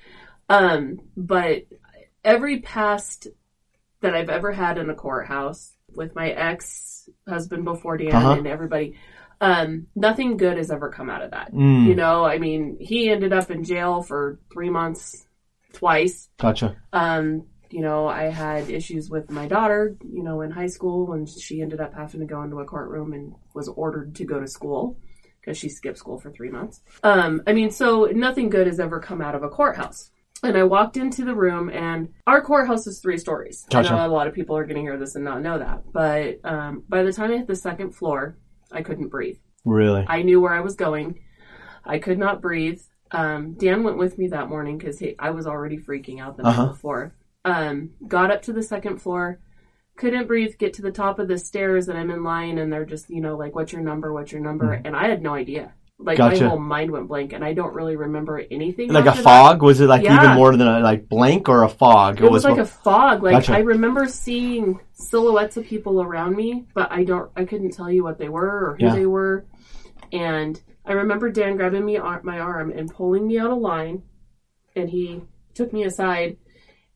um, 0.48 1.00
but 1.16 1.64
every 2.24 2.60
past 2.60 3.26
that 4.00 4.14
I've 4.14 4.30
ever 4.30 4.52
had 4.52 4.78
in 4.78 4.88
a 4.88 4.94
courthouse 4.94 5.72
with 5.94 6.14
my 6.14 6.30
ex 6.30 7.08
husband 7.28 7.64
before 7.64 7.96
Dan 7.98 8.14
Uh-huh. 8.14 8.32
and 8.32 8.46
everybody, 8.46 8.94
um, 9.40 9.86
nothing 9.94 10.36
good 10.36 10.56
has 10.58 10.70
ever 10.70 10.90
come 10.90 11.08
out 11.10 11.22
of 11.22 11.30
that. 11.32 11.52
Mm, 11.52 11.86
You 11.86 11.94
know, 11.94 12.24
I 12.24 12.38
mean, 12.38 12.76
he 12.80 13.10
ended 13.10 13.32
up 13.32 13.50
in 13.50 13.64
jail 13.64 14.02
for 14.02 14.38
three 14.52 14.70
months 14.70 15.26
twice. 15.72 16.28
gotcha. 16.38 16.76
Um, 16.92 17.46
you 17.70 17.80
know, 17.82 18.08
I 18.08 18.24
had 18.24 18.68
issues 18.68 19.08
with 19.08 19.30
my 19.30 19.46
daughter, 19.46 19.96
you 20.04 20.22
know, 20.24 20.40
in 20.40 20.50
high 20.50 20.66
school 20.66 21.12
and 21.12 21.28
she 21.28 21.62
ended 21.62 21.80
up 21.80 21.94
having 21.94 22.20
to 22.20 22.26
go 22.26 22.42
into 22.42 22.58
a 22.58 22.64
courtroom 22.64 23.12
and 23.12 23.34
was 23.54 23.68
ordered 23.68 24.16
to 24.16 24.24
go 24.24 24.40
to 24.40 24.48
school 24.48 24.98
because 25.40 25.56
she 25.56 25.68
skipped 25.68 25.96
school 25.98 26.18
for 26.18 26.30
three 26.32 26.50
months. 26.50 26.82
Um, 27.04 27.42
I 27.46 27.52
mean, 27.52 27.70
so 27.70 28.06
nothing 28.12 28.50
good 28.50 28.66
has 28.66 28.80
ever 28.80 28.98
come 29.00 29.22
out 29.22 29.36
of 29.36 29.42
a 29.44 29.48
courthouse. 29.48 30.10
And 30.42 30.56
I 30.56 30.64
walked 30.64 30.96
into 30.96 31.24
the 31.24 31.34
room 31.34 31.68
and 31.70 32.08
our 32.26 32.40
courthouse 32.40 32.86
is 32.88 32.98
three 33.00 33.18
stories. 33.18 33.64
Gotcha. 33.70 33.92
I 33.92 33.98
know 33.98 34.06
a 34.06 34.12
lot 34.12 34.26
of 34.26 34.34
people 34.34 34.56
are 34.56 34.64
going 34.64 34.76
to 34.76 34.82
hear 34.82 34.98
this 34.98 35.14
and 35.14 35.24
not 35.24 35.40
know 35.42 35.58
that. 35.58 35.84
But 35.92 36.40
um, 36.44 36.82
by 36.88 37.02
the 37.04 37.12
time 37.12 37.30
I 37.30 37.36
hit 37.38 37.46
the 37.46 37.54
second 37.54 37.92
floor, 37.94 38.36
I 38.72 38.82
couldn't 38.82 39.08
breathe. 39.08 39.38
Really. 39.64 40.04
I 40.08 40.22
knew 40.22 40.40
where 40.40 40.54
I 40.54 40.60
was 40.60 40.74
going. 40.76 41.20
I 41.84 41.98
could 41.98 42.18
not 42.18 42.40
breathe. 42.40 42.80
Um, 43.10 43.54
Dan 43.54 43.82
went 43.82 43.98
with 43.98 44.18
me 44.18 44.28
that 44.28 44.48
morning 44.48 44.78
because 44.78 45.02
I 45.18 45.30
was 45.30 45.46
already 45.46 45.78
freaking 45.78 46.20
out 46.20 46.36
the 46.36 46.44
night 46.44 46.50
Uh-huh. 46.50 46.66
before. 46.68 47.14
Um, 47.44 47.90
got 48.06 48.30
up 48.30 48.42
to 48.42 48.52
the 48.52 48.62
second 48.62 48.98
floor, 49.02 49.40
couldn't 49.96 50.26
breathe, 50.28 50.56
get 50.58 50.74
to 50.74 50.82
the 50.82 50.92
top 50.92 51.18
of 51.18 51.26
the 51.28 51.38
stairs, 51.38 51.88
and 51.88 51.98
I'm 51.98 52.10
in 52.10 52.22
line, 52.22 52.58
and 52.58 52.72
they're 52.72 52.84
just, 52.84 53.10
you 53.10 53.20
know, 53.20 53.36
like, 53.36 53.54
what's 53.54 53.72
your 53.72 53.82
number? 53.82 54.12
What's 54.12 54.30
your 54.32 54.40
number? 54.42 54.76
Hmm. 54.76 54.86
And 54.86 54.96
I 54.96 55.08
had 55.08 55.22
no 55.22 55.34
idea. 55.34 55.72
Like 55.98 56.16
Gotcha. 56.16 56.44
my 56.44 56.48
whole 56.48 56.58
mind 56.58 56.90
went 56.92 57.08
blank, 57.08 57.34
and 57.34 57.44
I 57.44 57.52
don't 57.52 57.74
really 57.74 57.94
remember 57.96 58.42
anything. 58.50 58.90
Like 58.90 59.04
a 59.04 59.10
after 59.10 59.22
that. 59.22 59.24
fog? 59.24 59.62
Was 59.62 59.80
it 59.82 59.86
like 59.86 60.02
Yeah. 60.02 60.22
even 60.22 60.36
more 60.36 60.56
than 60.56 60.66
a 60.66 60.80
like 60.80 61.08
blank 61.10 61.48
or 61.50 61.62
a 61.64 61.68
fog? 61.68 62.22
It 62.22 62.30
was 62.30 62.44
like 62.44 62.56
a 62.58 62.64
fog. 62.64 63.22
Like 63.22 63.32
Gotcha. 63.32 63.54
I 63.54 63.58
remember 63.58 64.06
seeing 64.06 64.80
silhouettes 65.00 65.56
of 65.56 65.64
people 65.64 66.00
around 66.02 66.36
me, 66.36 66.66
but 66.74 66.90
I 66.92 67.04
don't. 67.04 67.30
I 67.36 67.44
couldn't 67.44 67.72
tell 67.72 67.90
you 67.90 68.04
what 68.04 68.18
they 68.18 68.28
were 68.28 68.70
or 68.70 68.76
who 68.78 68.86
Yeah. 68.86 68.94
they 68.94 69.06
were. 69.06 69.44
And 70.12 70.60
I 70.84 70.92
remember 70.92 71.30
Dan 71.30 71.56
grabbing 71.56 71.84
me 71.84 71.96
ar- 71.96 72.22
my 72.24 72.38
arm 72.38 72.70
and 72.72 72.90
pulling 72.92 73.26
me 73.26 73.38
out 73.38 73.50
of 73.50 73.58
line, 73.58 74.02
and 74.76 74.88
he 74.88 75.22
took 75.54 75.72
me 75.72 75.84
aside, 75.84 76.36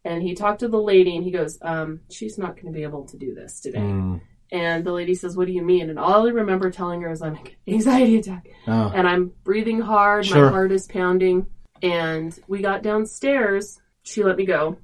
and 0.05 0.23
he 0.23 0.35
talked 0.35 0.61
to 0.61 0.69
the 0.69 0.81
lady, 0.81 1.15
and 1.17 1.25
he 1.25 1.31
goes, 1.31 1.59
um, 1.63 2.01
"She's 2.11 2.39
not 2.39 2.55
going 2.57 2.73
to 2.73 2.77
be 2.77 2.83
able 2.83 3.05
to 3.07 3.17
do 3.17 3.35
this 3.35 3.61
today." 3.61 3.79
Mm. 3.79 4.21
And 4.53 4.85
the 4.85 4.93
lady 4.93 5.15
says, 5.15 5.37
"What 5.37 5.47
do 5.47 5.53
you 5.53 5.63
mean?" 5.63 5.91
And 5.91 5.99
all 5.99 6.27
I 6.27 6.31
remember 6.31 6.71
telling 6.71 7.01
her 7.03 7.11
is, 7.11 7.23
"I'm 7.23 7.35
like 7.35 7.57
anxiety 7.69 8.19
attack." 8.19 8.49
Oh. 8.67 8.93
and 8.95 9.07
I'm 9.07 9.33
breathing 9.45 9.81
hard. 9.81 10.27
Sure. 10.27 10.47
My 10.47 10.51
heart 10.51 10.73
is 10.73 10.87
pounding. 10.87 11.47
And 11.83 12.39
we 12.49 12.63
got 12.63 12.83
downstairs. 12.83 13.79
She 14.05 14.23
let 14.25 14.37
me 14.37 14.47
go. 14.47 14.79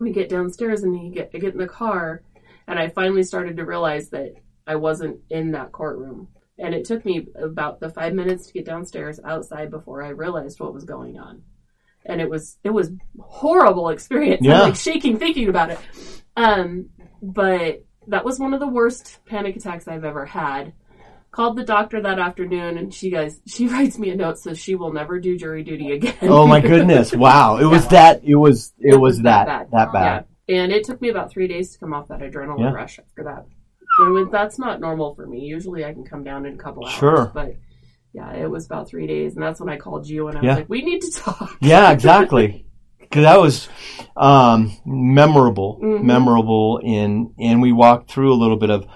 We 0.00 0.10
get 0.12 0.28
downstairs 0.28 0.82
and 0.82 0.94
he 0.98 1.08
get, 1.10 1.30
I 1.32 1.38
get 1.38 1.52
in 1.54 1.58
the 1.58 1.66
car. 1.68 2.22
And 2.66 2.78
I 2.78 2.88
finally 2.88 3.22
started 3.22 3.56
to 3.56 3.64
realize 3.64 4.10
that 4.10 4.34
I 4.66 4.76
wasn't 4.76 5.20
in 5.30 5.52
that 5.52 5.72
courtroom. 5.72 6.28
And 6.58 6.74
it 6.74 6.84
took 6.84 7.04
me 7.04 7.26
about 7.34 7.80
the 7.80 7.90
five 7.90 8.14
minutes 8.14 8.46
to 8.46 8.52
get 8.52 8.64
downstairs 8.64 9.18
outside 9.24 9.70
before 9.70 10.02
I 10.02 10.10
realized 10.10 10.60
what 10.60 10.74
was 10.74 10.84
going 10.84 11.18
on. 11.18 11.42
And 12.04 12.20
it 12.20 12.28
was 12.28 12.58
it 12.64 12.70
was 12.70 12.90
horrible 13.20 13.88
experience. 13.90 14.44
Yeah. 14.44 14.60
I'm 14.60 14.70
like 14.70 14.76
shaking 14.76 15.18
thinking 15.18 15.48
about 15.48 15.70
it. 15.70 15.78
Um, 16.36 16.90
but 17.20 17.84
that 18.08 18.24
was 18.24 18.38
one 18.38 18.54
of 18.54 18.60
the 18.60 18.68
worst 18.68 19.20
panic 19.24 19.56
attacks 19.56 19.86
I've 19.86 20.04
ever 20.04 20.26
had 20.26 20.72
called 21.32 21.56
the 21.56 21.64
doctor 21.64 22.00
that 22.02 22.18
afternoon 22.18 22.76
and 22.76 22.92
she 22.92 23.10
guys 23.10 23.40
she 23.46 23.66
writes 23.68 23.98
me 23.98 24.10
a 24.10 24.16
note 24.16 24.38
says 24.38 24.58
she 24.58 24.74
will 24.74 24.92
never 24.92 25.18
do 25.18 25.36
jury 25.36 25.62
duty 25.62 25.92
again 25.92 26.14
Oh 26.22 26.46
my 26.46 26.60
goodness! 26.60 27.12
Wow, 27.22 27.56
it 27.58 27.64
was 27.64 27.86
that. 27.88 28.22
It 28.24 28.34
was. 28.34 28.72
It, 28.78 28.96
was, 28.96 29.22
that 29.22 29.70
that 29.70 29.92
bad. 29.92 30.24
yeah 30.26 30.31
and 30.52 30.72
it 30.72 30.84
took 30.84 31.00
me 31.00 31.08
about 31.08 31.30
three 31.30 31.48
days 31.48 31.72
to 31.72 31.78
come 31.78 31.92
off 31.92 32.08
that 32.08 32.20
adrenaline 32.20 32.60
Yeah. 32.60 32.72
rush 32.72 32.98
after 32.98 33.24
that 33.24 33.44
when, 33.98 34.30
that's 34.30 34.58
not 34.58 34.80
normal 34.80 35.14
for 35.14 35.26
me 35.26 35.40
usually 35.40 35.84
i 35.84 35.92
can 35.92 36.04
come 36.04 36.22
down 36.24 36.46
in 36.46 36.54
a 36.54 36.56
couple 36.56 36.84
hours 36.86 36.94
Sure. 36.94 37.30
but 37.34 37.50
yeah 38.12 38.32
it 38.32 38.50
was 38.50 38.66
about 38.66 38.88
three 38.88 39.06
days 39.06 39.34
and 39.34 39.42
that's 39.42 39.60
when 39.60 39.68
i 39.68 39.76
called 39.76 40.06
you 40.08 40.28
and 40.28 40.38
i 40.38 40.40
was 40.40 40.56
like 40.58 40.68
we 40.68 40.82
need 40.82 41.00
to 41.02 41.10
talk 41.12 41.56
Yeah, 41.60 41.90
exactly. 41.96 42.66
Because 43.00 43.24
that 43.24 43.38
was 43.40 43.68
um, 44.16 44.72
memorable, 44.86 45.78
Mhm. 45.82 46.02
memorable 46.02 46.80
in, 46.82 47.34
and 47.38 47.60
we 47.60 47.70
walked 47.70 48.10
through 48.10 48.32
a 48.32 48.38
little 48.42 48.56
bit 48.56 48.70
of 48.70 48.86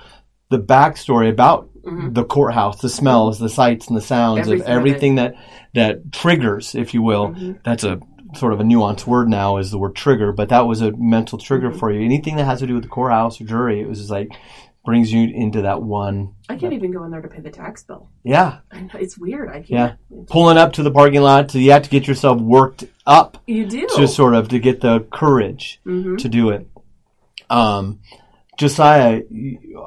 the 0.49 0.59
backstory 0.59 1.29
about 1.31 1.69
Mhm. 1.85 2.14
the 2.14 2.25
courthouse, 2.25 2.81
the 2.81 2.88
smells, 2.88 3.38
the 3.38 3.51
sights, 3.51 3.88
and 3.88 3.97
the 3.97 4.01
sounds 4.01 4.38
Everything 4.49 4.61
of 4.62 4.66
everything 4.69 5.14
that 5.16 5.35
that 5.75 6.12
triggers, 6.12 6.75
if 6.75 6.95
you 6.95 7.03
will. 7.03 7.29
Mhm. 7.35 7.59
That's 7.62 7.85
a 7.85 8.01
sort 8.37 8.53
of 8.53 8.61
a 8.61 8.64
nuanced 8.64 9.07
word 9.07 9.29
now, 9.29 9.57
is 9.57 9.70
the 9.70 9.79
word 9.79 9.94
trigger, 9.96 10.33
but 10.33 10.49
that 10.51 10.66
was 10.66 10.81
a 10.83 10.92
mental 10.92 11.38
trigger 11.38 11.70
Mhm. 11.70 11.79
for 11.79 11.90
you. 11.92 12.03
Anything 12.05 12.37
that 12.37 12.44
has 12.44 12.61
to 12.61 12.66
do 12.66 12.75
with 12.75 12.83
the 12.85 12.88
courthouse 12.88 13.40
or 13.40 13.44
jury, 13.44 13.81
it 13.81 13.88
was 13.88 13.99
just 13.99 14.11
like 14.11 14.29
brings 14.85 15.12
you 15.12 15.29
into 15.35 15.62
that 15.62 15.83
one. 15.83 16.29
i 16.49 16.55
can't 16.55 16.72
even 16.72 16.92
go 16.92 17.03
in 17.03 17.11
there 17.11 17.20
to 17.20 17.27
pay 17.27 17.40
the 17.40 17.51
tax 17.51 17.83
bill 17.83 18.09
Yeah, 18.22 18.59
know, 18.72 18.88
it's 18.94 19.18
weird 19.18 19.49
i 19.49 19.64
Yeah. 19.66 19.94
can't 20.11 20.29
pulling 20.29 20.57
up 20.59 20.75
to 20.75 20.85
the 20.85 20.92
parking 20.92 21.22
lot, 21.22 21.51
so 21.51 21.59
you 21.59 21.72
have 21.72 21.83
to 21.83 21.90
get 21.90 22.07
yourself 22.07 22.40
worked 22.40 22.85
up 23.05 23.37
you 23.49 23.66
do 23.66 23.88
to 23.96 24.07
sort 24.07 24.35
of 24.35 24.46
to 24.51 24.61
get 24.61 24.81
the 24.83 25.01
courage 25.12 25.81
hmm 25.85 26.14
to 26.18 26.29
do 26.29 26.51
it. 26.51 26.68
Um, 27.51 27.99
Josiah, 28.59 29.22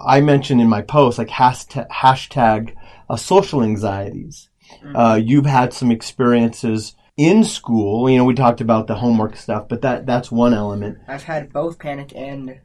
I 0.06 0.20
mentioned 0.22 0.60
in 0.62 0.68
my 0.68 0.82
post 0.82 1.18
like 1.18 1.30
hashtag, 1.30 1.88
hashtag 1.90 2.74
uh, 3.10 3.16
social 3.16 3.64
anxieties. 3.64 4.50
Uh, 4.94 5.20
you've 5.22 5.46
had 5.48 5.74
some 5.74 5.92
experiences 5.92 6.94
in 7.20 7.44
school. 7.44 8.10
You 8.10 8.18
know, 8.18 8.24
we 8.24 8.34
talked 8.34 8.62
about 8.62 8.88
the 8.88 8.96
homework 8.96 9.36
stuff, 9.36 9.68
but 9.68 9.82
that 9.82 10.06
that's 10.06 10.32
one 10.32 10.54
element. 10.54 11.00
I've 11.06 11.24
had 11.24 11.52
both 11.52 11.78
panic 11.78 12.14
and 12.16 12.62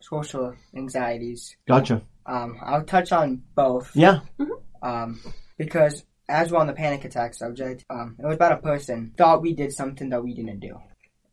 social 0.00 0.56
anxieties. 0.76 1.56
Gotcha. 1.68 2.02
Um, 2.26 2.58
I'll 2.60 2.82
touch 2.82 3.12
on 3.12 3.42
both. 3.54 3.94
Yeah. 3.94 4.20
Um, 4.82 5.20
because 5.56 6.04
as 6.28 6.50
we're 6.50 6.58
on 6.58 6.66
the 6.66 6.72
panic 6.72 7.04
attack 7.04 7.34
subject, 7.34 7.84
um, 7.88 8.16
it 8.18 8.26
was 8.26 8.34
about 8.34 8.50
a 8.50 8.56
person 8.56 9.12
thought 9.16 9.40
we 9.40 9.54
did 9.54 9.72
something 9.72 10.08
that 10.08 10.24
we 10.24 10.34
didn't 10.34 10.58
do, 10.58 10.80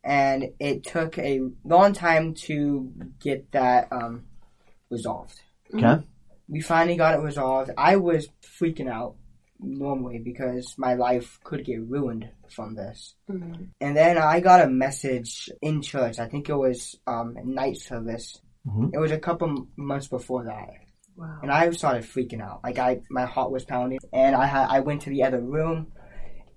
and 0.04 0.50
it 0.60 0.84
took 0.84 1.18
a 1.18 1.42
long 1.64 1.94
time 1.94 2.36
to 2.36 2.94
get 3.20 3.52
that 3.52 3.88
um, 3.92 4.26
resolved. 4.92 5.42
Okay. 5.74 6.04
We 6.48 6.62
finally 6.62 6.98
got 6.98 7.16
it 7.16 7.24
resolved. 7.24 7.72
I 7.76 7.96
was 7.96 8.30
freaking 8.44 8.90
out 8.90 9.16
normally 9.60 10.20
because 10.20 10.76
my 10.78 10.94
life 10.94 11.40
could 11.44 11.66
get 11.66 11.82
ruined 11.88 12.30
from 12.50 12.76
this. 12.76 13.16
Mhm. 13.30 13.70
And 13.82 13.96
then 13.96 14.18
I 14.18 14.40
got 14.40 14.62
a 14.66 14.70
message 14.70 15.50
in 15.62 15.82
church. 15.82 16.18
I 16.20 16.28
think 16.28 16.50
it 16.50 16.56
was 16.56 16.98
um, 17.08 17.38
night 17.44 17.78
service. 17.78 18.42
Mhm. 18.68 18.92
It 18.94 19.00
was 19.00 19.12
a 19.12 19.20
couple 19.20 19.68
months 19.76 20.08
before 20.08 20.44
that, 20.46 20.70
wow 21.16 21.40
and 21.42 21.52
I 21.52 21.70
started 21.72 22.04
freaking 22.04 22.42
out. 22.42 22.62
Like 22.64 22.80
I, 22.80 23.02
my 23.10 23.26
heart 23.26 23.52
was 23.52 23.66
pounding, 23.66 24.00
and 24.14 24.36
I 24.36 24.46
had 24.46 24.68
I 24.70 24.80
went 24.82 25.02
to 25.04 25.10
the 25.10 25.24
other 25.24 25.42
room, 25.42 25.92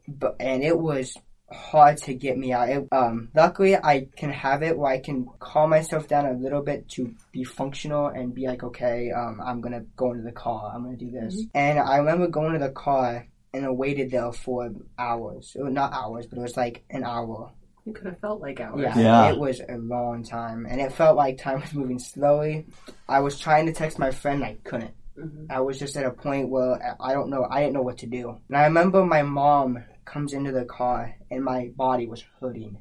but 0.08 0.36
and 0.40 0.62
it 0.62 0.78
was 0.78 1.16
hard 1.52 1.98
to 1.98 2.14
get 2.14 2.36
me 2.38 2.52
out. 2.52 2.68
It, 2.68 2.88
um, 2.92 3.28
luckily, 3.34 3.76
I 3.76 4.08
can 4.16 4.30
have 4.30 4.62
it 4.62 4.76
where 4.76 4.90
I 4.92 4.98
can 5.00 5.26
calm 5.38 5.70
myself 5.70 6.08
down 6.08 6.26
a 6.26 6.32
little 6.32 6.62
bit 6.62 6.88
to 6.90 7.14
be 7.32 7.44
functional 7.44 8.06
and 8.08 8.34
be 8.34 8.46
like, 8.46 8.62
okay, 8.62 9.10
um, 9.10 9.40
I'm 9.44 9.60
gonna 9.60 9.84
go 9.96 10.12
into 10.12 10.24
the 10.24 10.32
car. 10.32 10.72
I'm 10.74 10.84
gonna 10.84 10.96
do 10.96 11.10
this. 11.10 11.40
And 11.54 11.78
I 11.78 11.98
remember 11.98 12.26
going 12.28 12.52
to 12.54 12.58
the 12.58 12.70
car 12.70 13.26
and 13.54 13.66
I 13.66 13.70
waited 13.70 14.10
there 14.10 14.32
for 14.32 14.70
hours. 14.98 15.54
It 15.54 15.62
was 15.62 15.72
not 15.72 15.92
hours, 15.92 16.26
but 16.26 16.38
it 16.38 16.42
was 16.42 16.56
like 16.56 16.84
an 16.90 17.04
hour. 17.04 17.52
it 17.84 17.94
could 17.96 18.06
have 18.06 18.18
felt 18.20 18.40
like 18.40 18.60
hours 18.60 18.80
Yeah, 18.80 18.96
Yeah. 18.98 19.30
it 19.32 19.38
was 19.38 19.60
a 19.68 19.76
long 19.76 20.22
time, 20.22 20.66
and 20.70 20.80
it 20.80 20.92
felt 20.92 21.16
like 21.16 21.36
time 21.38 21.60
was 21.60 21.74
moving 21.74 21.98
slowly. 21.98 22.66
I 23.08 23.18
was 23.20 23.38
trying 23.38 23.66
to 23.66 23.72
text 23.72 23.98
my 23.98 24.10
friend, 24.12 24.44
I 24.44 24.56
couldn't. 24.64 24.94
Mhm. 25.18 25.46
I 25.50 25.60
was 25.60 25.78
just 25.80 25.96
at 25.96 26.06
a 26.06 26.10
point 26.12 26.48
where 26.48 26.96
I 27.00 27.12
don't 27.12 27.28
know, 27.28 27.44
I 27.50 27.60
didn't 27.60 27.74
know 27.74 27.82
what 27.82 27.98
to 27.98 28.06
do. 28.06 28.36
And 28.48 28.56
I 28.56 28.64
remember 28.64 29.04
my 29.04 29.22
mom 29.22 29.82
comes 30.12 30.32
into 30.32 30.52
the 30.52 30.64
car, 30.64 31.14
and 31.30 31.42
my 31.44 31.70
body 31.76 32.06
was 32.06 32.22
hurting. 32.40 32.76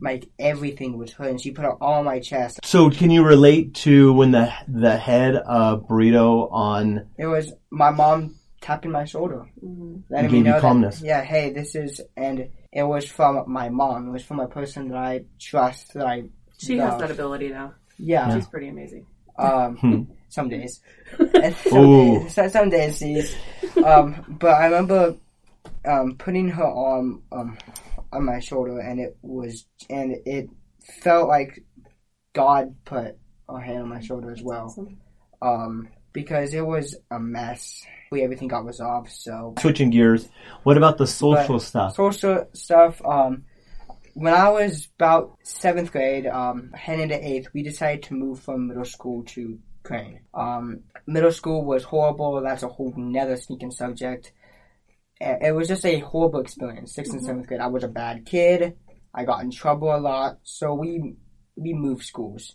Like 0.00 0.26
everything 0.38 0.98
was 0.98 1.12
hurting. 1.12 1.38
She 1.38 1.50
put 1.52 1.64
it 1.64 1.70
all 1.80 1.94
on 2.00 2.04
my 2.04 2.18
chest. 2.20 2.58
So, 2.64 2.90
can 2.90 3.10
you 3.10 3.24
relate 3.24 3.74
to 3.86 4.12
when 4.12 4.30
the 4.32 4.52
the 4.66 4.96
head 4.96 5.36
of 5.36 5.86
burrito 5.88 6.48
on? 6.50 7.06
It 7.16 7.26
was 7.26 7.52
my 7.70 7.90
mom 7.90 8.36
tapping 8.60 8.90
my 8.90 9.04
shoulder, 9.04 9.46
Mhm. 9.64 10.02
letting 10.10 10.30
gave 10.30 10.32
me 10.32 10.38
you 10.38 10.44
know 10.54 10.60
calmness. 10.60 10.98
that 11.00 11.06
yeah, 11.06 11.22
hey, 11.22 11.52
this 11.52 11.74
is, 11.76 12.00
and 12.16 12.48
it 12.72 12.82
was 12.82 13.04
from 13.08 13.44
my 13.46 13.68
mom. 13.68 14.08
It 14.08 14.12
was 14.12 14.24
from 14.24 14.40
a 14.40 14.48
person 14.48 14.88
that 14.88 14.98
I 14.98 15.24
trust. 15.38 15.94
That 15.94 16.06
I 16.06 16.24
she 16.58 16.78
has 16.78 16.98
that 16.98 17.10
ability 17.12 17.50
now 17.50 17.74
Yeah. 17.98 18.34
she's 18.34 18.46
pretty 18.48 18.68
amazing 18.68 19.06
Um, 19.38 19.76
Hmm. 19.76 20.02
some 20.28 20.48
days. 20.48 20.80
Some 21.70 21.78
Ooh. 21.86 22.18
days, 22.24 22.34
some, 22.34 22.48
some 22.50 22.68
days 22.70 22.98
she's, 22.98 23.36
um, 23.84 24.06
but 24.40 24.54
I 24.62 24.64
remember, 24.66 25.14
um, 25.86 26.16
putting 26.16 26.48
her 26.48 26.64
arm, 26.64 27.22
um, 27.32 27.58
on 28.12 28.24
my 28.24 28.40
shoulder 28.40 28.78
and 28.80 29.00
it 29.00 29.16
was, 29.22 29.66
and 29.90 30.16
it 30.24 30.48
felt 31.02 31.28
like 31.28 31.64
God 32.32 32.74
put 32.84 33.16
a 33.48 33.60
hand 33.60 33.82
on 33.82 33.88
my 33.88 34.00
shoulder 34.00 34.30
as 34.30 34.42
well. 34.42 34.66
Awesome. 34.66 34.98
Um, 35.40 35.88
because 36.12 36.54
it 36.54 36.66
was 36.66 36.96
a 37.10 37.18
mess. 37.18 37.84
We, 38.10 38.22
everything 38.22 38.48
got 38.48 38.64
resolved, 38.64 39.10
so. 39.10 39.54
Switching 39.58 39.90
gears, 39.90 40.28
what 40.62 40.76
about 40.76 40.98
the 40.98 41.06
social 41.06 41.60
stuff? 41.60 41.94
Social 41.94 42.48
stuff, 42.54 43.00
um, 43.04 43.44
when 44.14 44.34
I 44.34 44.48
was 44.48 44.88
about 44.96 45.38
seventh 45.44 45.92
grade, 45.92 46.26
um, 46.26 46.72
heading 46.74 47.10
to 47.10 47.14
eighth, 47.14 47.48
we 47.54 47.62
decided 47.62 48.02
to 48.04 48.14
move 48.14 48.40
from 48.40 48.66
middle 48.66 48.84
school 48.84 49.22
to 49.26 49.60
Crane. 49.84 50.20
Um, 50.34 50.80
middle 51.06 51.30
school 51.30 51.64
was 51.64 51.84
horrible. 51.84 52.40
That's 52.42 52.64
a 52.64 52.68
whole 52.68 52.92
nother 52.96 53.36
sneaking 53.36 53.70
subject. 53.70 54.32
It 55.20 55.54
was 55.54 55.68
just 55.68 55.84
a 55.84 55.98
horrible 55.98 56.40
experience. 56.40 56.94
6th 56.96 57.12
and 57.12 57.24
seventh 57.24 57.46
grade, 57.48 57.60
I 57.60 57.66
was 57.66 57.82
a 57.84 57.88
bad 57.88 58.24
kid. 58.24 58.76
I 59.12 59.24
got 59.24 59.42
in 59.42 59.50
trouble 59.50 59.94
a 59.94 59.98
lot, 59.98 60.38
so 60.44 60.74
we 60.74 61.14
we 61.56 61.72
moved 61.74 62.04
schools, 62.04 62.54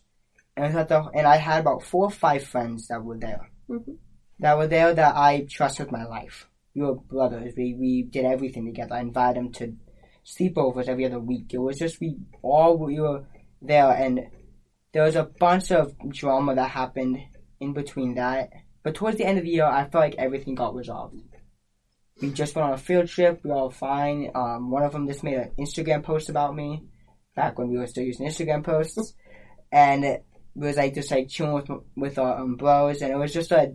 and 0.55 0.65
I 0.65 0.71
thought 0.71 0.87
the, 0.87 1.01
and 1.17 1.27
I 1.27 1.35
had 1.35 1.59
about 1.59 1.83
four 1.83 2.05
or 2.05 2.11
five 2.11 2.43
friends 2.45 2.87
that 2.87 3.03
were 3.03 3.17
there, 3.17 3.49
Mhm. 3.69 3.97
that 4.39 4.57
were 4.57 4.67
there 4.67 4.93
that 4.93 5.15
I 5.15 5.45
trusted 5.49 5.91
my 5.91 6.05
life. 6.05 6.47
We 6.73 6.83
were 6.83 6.95
brothers. 6.95 7.53
We 7.57 7.73
we 7.73 8.03
did 8.03 8.23
everything 8.25 8.65
together. 8.65 8.95
I 8.95 9.01
invited 9.01 9.37
them 9.43 9.51
to 9.53 9.75
sleepovers 10.25 10.87
every 10.87 11.05
other 11.05 11.19
week. 11.19 11.53
It 11.53 11.57
was 11.57 11.77
just 11.79 11.99
we 11.99 12.17
all 12.41 12.77
we 12.77 12.99
were 13.01 13.25
there, 13.61 13.91
and 13.91 14.21
there 14.93 15.03
was 15.03 15.17
a 15.17 15.25
bunch 15.25 15.71
of 15.71 15.97
drama 16.09 16.55
that 16.55 16.69
happened 16.69 17.17
in 17.59 17.73
between 17.73 18.15
that. 18.15 18.51
But 18.83 18.95
towards 18.95 19.17
the 19.17 19.25
end 19.25 19.37
of 19.39 19.43
the 19.43 19.51
year, 19.51 19.65
I 19.65 19.81
felt 19.89 20.03
like 20.03 20.15
everything 20.15 20.55
got 20.55 20.75
resolved. 20.75 21.15
We 22.23 22.29
just 22.29 22.55
went 22.55 22.69
on 22.69 22.73
a 22.73 22.77
field 22.77 23.09
trip. 23.09 23.41
We 23.43 23.49
were 23.49 23.57
all 23.57 23.69
fine. 23.69 24.31
Um, 24.33 24.71
one 24.71 24.83
of 24.83 24.93
them 24.93 25.09
just 25.09 25.25
made 25.25 25.39
an 25.39 25.51
Instagram 25.59 26.03
post 26.03 26.29
about 26.29 26.55
me 26.55 26.85
back 27.35 27.59
when 27.59 27.67
we 27.67 27.77
were 27.77 27.85
still 27.85 28.05
using 28.05 28.25
Instagram 28.25 28.63
posts, 28.63 29.13
and 29.73 30.05
it 30.05 30.25
was 30.55 30.77
like 30.77 30.95
just 30.95 31.11
like 31.11 31.27
chilling 31.27 31.51
with 31.51 31.69
with 31.97 32.17
our 32.17 32.39
um, 32.39 32.55
bros, 32.55 33.01
and 33.01 33.11
it 33.11 33.17
was 33.17 33.33
just 33.33 33.51
like 33.51 33.73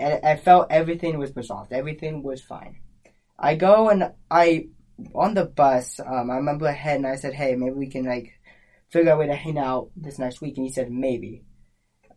I 0.00 0.34
felt 0.34 0.72
everything 0.72 1.18
was 1.18 1.36
resolved. 1.36 1.72
Everything 1.72 2.24
was 2.24 2.42
fine. 2.42 2.80
I 3.38 3.54
go 3.54 3.90
and 3.90 4.12
I 4.28 4.70
on 5.14 5.34
the 5.34 5.44
bus. 5.44 6.00
Um, 6.00 6.32
I 6.32 6.38
remember 6.38 6.66
ahead 6.66 6.96
and 6.96 7.06
I 7.06 7.14
said, 7.14 7.32
"Hey, 7.32 7.54
maybe 7.54 7.76
we 7.76 7.90
can 7.90 8.06
like 8.06 8.32
figure 8.90 9.12
out 9.12 9.18
a 9.18 9.18
way 9.18 9.26
to 9.28 9.36
hang 9.36 9.56
out 9.56 9.90
this 9.94 10.18
next 10.18 10.40
week." 10.40 10.56
And 10.56 10.66
he 10.66 10.72
said, 10.72 10.90
"Maybe," 10.90 11.44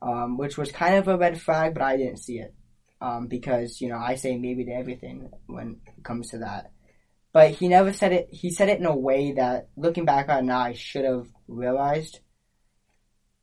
um, 0.01 0.39
which 0.39 0.57
was 0.57 0.71
kind 0.71 0.95
of 0.95 1.07
a 1.07 1.19
red 1.19 1.39
flag, 1.39 1.75
but 1.75 1.83
I 1.83 1.97
didn't 1.97 2.17
see 2.17 2.39
it 2.39 2.55
um, 3.01 3.27
because 3.27 3.79
you 3.81 3.89
know 3.89 3.97
I 3.97 4.15
say 4.15 4.37
maybe 4.37 4.65
to 4.65 4.71
everything 4.71 5.29
when 5.47 5.77
it 5.97 6.03
comes 6.03 6.29
to 6.31 6.39
that. 6.39 6.71
But 7.33 7.51
he 7.51 7.67
never 7.67 7.93
said 7.93 8.13
it. 8.13 8.29
He 8.31 8.49
said 8.49 8.69
it 8.69 8.79
in 8.79 8.85
a 8.85 8.95
way 8.95 9.33
that, 9.33 9.67
looking 9.75 10.05
back 10.05 10.27
on 10.29 10.39
it 10.39 10.43
now, 10.43 10.59
I 10.59 10.73
should 10.73 11.05
have 11.05 11.27
realized. 11.47 12.19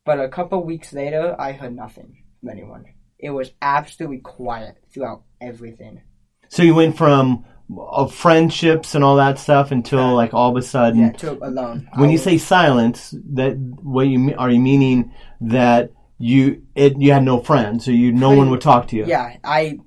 But 0.05 0.21
a 0.21 0.29
couple 0.29 0.65
weeks 0.65 0.93
later, 0.93 1.37
I 1.39 1.53
heard 1.53 1.75
nothing 1.77 2.25
from 2.41 2.49
anyone. 2.51 2.85
It 3.19 3.31
was 3.31 3.53
absolutely 3.63 4.19
quiet 4.19 4.77
throughout 4.93 5.23
everything. 5.41 6.03
So 6.49 6.63
you 6.63 6.75
went 6.75 6.97
from 6.97 7.45
uh, 7.79 8.07
friendships 8.07 8.95
and 8.95 9.03
all 9.05 9.17
that 9.17 9.39
stuff 9.39 9.71
until 9.71 10.15
like 10.15 10.35
all 10.35 10.51
of 10.51 10.57
a 10.57 10.63
sudden 10.63 11.01
Yeah, 11.01 11.13
to 11.13 11.33
alone. 11.47 11.89
when 11.95 12.09
I 12.09 12.13
you 12.13 12.17
was- 12.19 12.23
say 12.23 12.39
silence 12.39 13.15
that 13.35 13.57
what 13.83 14.07
you 14.09 14.35
are 14.37 14.51
you 14.51 14.61
meaning 14.61 15.13
that 15.41 15.91
you 16.19 16.67
it 16.75 17.01
you 17.01 17.13
had 17.13 17.25
no 17.25 17.41
friends 17.41 17.85
so 17.85 17.91
you 17.91 18.13
no 18.13 18.29
Pretty- 18.29 18.39
one 18.39 18.51
would 18.51 18.61
talk 18.61 18.89
to 18.89 18.97
you 18.97 19.07
Yeah, 19.07 19.37
I. 19.43 19.79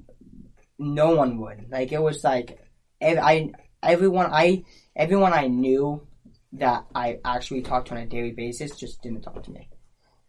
No 0.79 1.15
one 1.15 1.39
would. 1.39 1.69
Like 1.71 1.91
it 1.91 2.01
was 2.01 2.23
like, 2.23 2.59
I 3.01 3.51
everyone 3.81 4.27
I 4.31 4.63
everyone 4.95 5.33
I 5.33 5.47
knew 5.47 6.05
that 6.53 6.85
I 6.93 7.19
actually 7.25 7.61
talked 7.63 7.87
to 7.87 7.95
on 7.95 8.01
a 8.01 8.05
daily 8.05 8.31
basis 8.31 8.77
just 8.77 9.01
didn't 9.01 9.21
talk 9.21 9.41
to 9.43 9.51
me. 9.51 9.69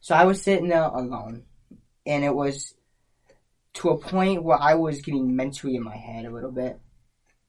So 0.00 0.14
I 0.14 0.24
was 0.24 0.40
sitting 0.42 0.68
there 0.68 0.84
alone, 0.84 1.44
and 2.06 2.24
it 2.24 2.34
was 2.34 2.74
to 3.74 3.90
a 3.90 3.98
point 3.98 4.42
where 4.42 4.60
I 4.60 4.74
was 4.74 5.02
getting 5.02 5.36
mentally 5.36 5.76
in 5.76 5.82
my 5.84 5.96
head 5.96 6.24
a 6.24 6.32
little 6.32 6.50
bit 6.52 6.80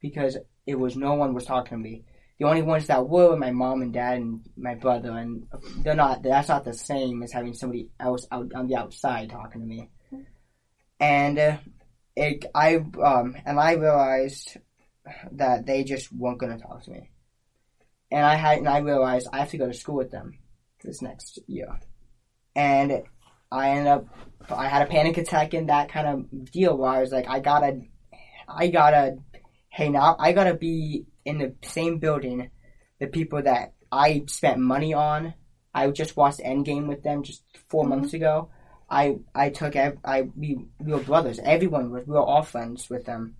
because 0.01 0.37
it 0.65 0.75
was 0.75 0.95
no 0.97 1.13
one 1.13 1.33
was 1.33 1.45
talking 1.45 1.77
to 1.77 1.81
me. 1.83 2.03
The 2.39 2.45
only 2.45 2.61
ones 2.61 2.87
that 2.87 3.07
were 3.07 3.31
were 3.31 3.37
my 3.37 3.51
mom 3.51 3.81
and 3.81 3.93
dad 3.93 4.17
and 4.17 4.41
my 4.55 4.75
brother, 4.75 5.11
and 5.11 5.43
they're 5.83 5.93
not. 5.93 6.23
That's 6.23 6.47
not 6.47 6.63
the 6.63 6.73
same 6.73 7.21
as 7.21 7.33
having 7.33 7.53
somebody 7.53 7.89
else 7.99 8.25
out 8.31 8.53
on 8.55 8.67
the 8.67 8.77
outside 8.77 9.29
talking 9.29 9.61
to 9.61 9.67
me. 9.67 9.89
And 11.01 11.37
uh, 11.37 11.57
it, 12.15 12.45
I 12.55 12.75
um, 12.75 13.35
and 13.45 13.59
I 13.59 13.73
realized 13.73 14.57
that 15.33 15.65
they 15.65 15.83
just 15.83 16.11
weren't 16.13 16.39
going 16.39 16.57
to 16.57 16.63
talk 16.63 16.83
to 16.83 16.91
me. 16.91 17.09
And 18.11 18.25
I 18.25 18.35
had, 18.35 18.59
and 18.59 18.69
I 18.69 18.79
realized 18.79 19.27
I 19.31 19.39
have 19.39 19.51
to 19.51 19.57
go 19.57 19.67
to 19.67 19.73
school 19.73 19.95
with 19.95 20.11
them 20.11 20.39
this 20.83 21.01
next 21.01 21.39
year. 21.47 21.79
And 22.55 23.03
I 23.51 23.69
ended 23.71 23.87
up, 23.87 24.05
I 24.49 24.67
had 24.67 24.81
a 24.81 24.89
panic 24.89 25.17
attack 25.17 25.53
in 25.53 25.67
that 25.67 25.89
kind 25.89 26.07
of 26.07 26.51
deal 26.51 26.77
where 26.77 26.89
I 26.89 27.01
was 27.01 27.11
like, 27.11 27.29
I 27.29 27.39
gotta, 27.39 27.81
I 28.47 28.67
gotta, 28.67 29.17
hey 29.69 29.89
now, 29.89 30.15
I 30.19 30.33
gotta 30.33 30.55
be 30.55 31.05
in 31.25 31.37
the 31.37 31.55
same 31.63 31.99
building, 31.99 32.49
the 32.99 33.07
people 33.07 33.41
that 33.43 33.73
I 33.91 34.23
spent 34.27 34.59
money 34.59 34.93
on. 34.93 35.33
I 35.73 35.89
just 35.91 36.17
watched 36.17 36.39
Endgame 36.39 36.87
with 36.87 37.03
them 37.03 37.23
just 37.23 37.43
4 37.69 37.85
months 37.85 38.13
ago. 38.13 38.49
I 38.89 39.17
I 39.35 39.49
took 39.49 39.75
ev- 39.75 39.99
I 40.03 40.21
we, 40.35 40.65
we 40.79 40.91
were 40.93 40.99
brothers. 40.99 41.39
Everyone 41.43 41.91
was 41.91 42.07
we 42.07 42.13
were 42.13 42.21
all 42.21 42.41
friends 42.41 42.89
with 42.89 43.05
them, 43.05 43.35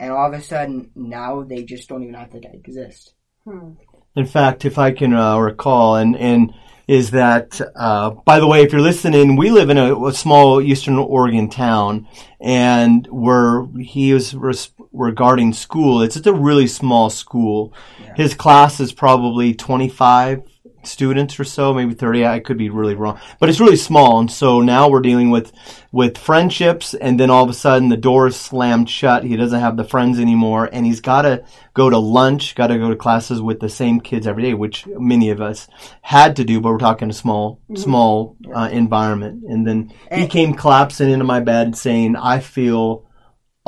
and 0.00 0.10
all 0.10 0.32
of 0.32 0.38
a 0.38 0.42
sudden 0.42 0.90
now 0.94 1.42
they 1.42 1.62
just 1.64 1.88
don't 1.88 2.02
even 2.02 2.14
have 2.14 2.30
to 2.30 2.40
exist. 2.52 3.14
Hmm. 3.44 3.72
in 4.16 4.26
fact 4.26 4.64
if 4.66 4.78
i 4.78 4.90
can 4.90 5.14
uh, 5.14 5.38
recall 5.38 5.96
and 5.96 6.16
and 6.16 6.52
is 6.86 7.12
that 7.12 7.60
uh, 7.76 8.10
by 8.10 8.40
the 8.40 8.46
way 8.46 8.62
if 8.62 8.72
you're 8.72 8.80
listening 8.80 9.36
we 9.36 9.50
live 9.50 9.70
in 9.70 9.78
a, 9.78 10.06
a 10.06 10.12
small 10.12 10.60
eastern 10.60 10.98
oregon 10.98 11.48
town 11.48 12.06
and 12.40 13.06
where 13.06 13.66
he 13.78 14.12
was. 14.12 14.34
res- 14.34 14.70
regarding 14.98 15.52
school. 15.52 16.02
It's 16.02 16.14
just 16.14 16.26
a 16.26 16.32
really 16.32 16.66
small 16.66 17.08
school. 17.08 17.72
Yeah. 18.02 18.14
his 18.16 18.34
class 18.34 18.80
is 18.80 18.92
probably 18.92 19.54
25 19.54 20.42
students 20.84 21.38
or 21.38 21.44
so 21.44 21.74
maybe 21.74 21.92
30 21.92 22.24
i 22.24 22.38
could 22.40 22.56
be 22.56 22.70
really 22.70 22.94
wrong. 22.94 23.20
But 23.38 23.48
it's 23.48 23.60
really 23.60 23.76
small 23.76 24.18
and 24.20 24.30
so 24.30 24.60
now 24.60 24.88
we're 24.88 25.00
dealing 25.00 25.30
with 25.30 25.52
with 25.92 26.18
friendships 26.18 26.94
and 26.94 27.18
then 27.18 27.30
all 27.30 27.44
of 27.44 27.50
a 27.50 27.54
sudden 27.54 27.88
the 27.88 27.96
door 27.96 28.28
is 28.28 28.36
slammed 28.36 28.88
shut. 28.88 29.24
He 29.24 29.36
doesn't 29.36 29.60
have 29.60 29.76
the 29.76 29.84
friends 29.84 30.18
anymore 30.18 30.68
and 30.72 30.86
he's 30.86 31.00
got 31.00 31.22
to 31.22 31.44
go 31.74 31.90
to 31.90 31.98
lunch 31.98 32.54
got 32.54 32.68
to 32.68 32.78
go 32.78 32.90
to 32.90 32.96
classes 32.96 33.42
with 33.42 33.60
the 33.60 33.68
same 33.68 34.00
kids 34.00 34.26
every 34.26 34.42
day 34.42 34.54
which 34.54 34.86
many 34.86 35.30
of 35.30 35.40
us 35.40 35.68
had 36.00 36.36
to 36.36 36.44
do 36.44 36.60
but 36.60 36.72
we're 36.72 36.78
talking 36.78 37.10
a 37.10 37.14
small 37.14 37.60
small 37.74 38.36
uh, 38.54 38.68
environment. 38.72 39.44
And 39.44 39.66
then 39.66 39.92
he 40.12 40.26
came 40.26 40.54
collapsing 40.54 41.10
into 41.10 41.24
my 41.24 41.40
bed 41.40 41.76
saying 41.76 42.16
i 42.16 42.40
feel 42.40 43.07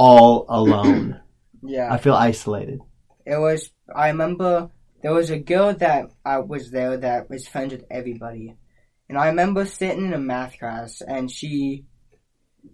all 0.01 0.47
alone 0.49 1.21
Yeah, 1.63 1.93
i 1.93 1.99
feel 1.99 2.15
isolated 2.15 2.81
it 3.31 3.39
was. 3.39 3.71
I 3.95 4.09
remember 4.09 4.71
there 5.03 5.13
was 5.13 5.31
a 5.31 5.39
girl 5.39 5.73
that 5.75 6.11
I 6.25 6.39
was 6.39 6.71
there 6.71 6.97
that 6.97 7.31
was 7.31 7.47
friends 7.47 7.73
with 7.73 7.85
everybody, 7.91 8.57
and 9.09 9.19
I 9.19 9.29
remember 9.29 9.65
sitting 9.65 10.07
in 10.07 10.13
a 10.13 10.19
math 10.19 10.59
class 10.59 11.01
and 11.01 11.31
she. 11.31 11.87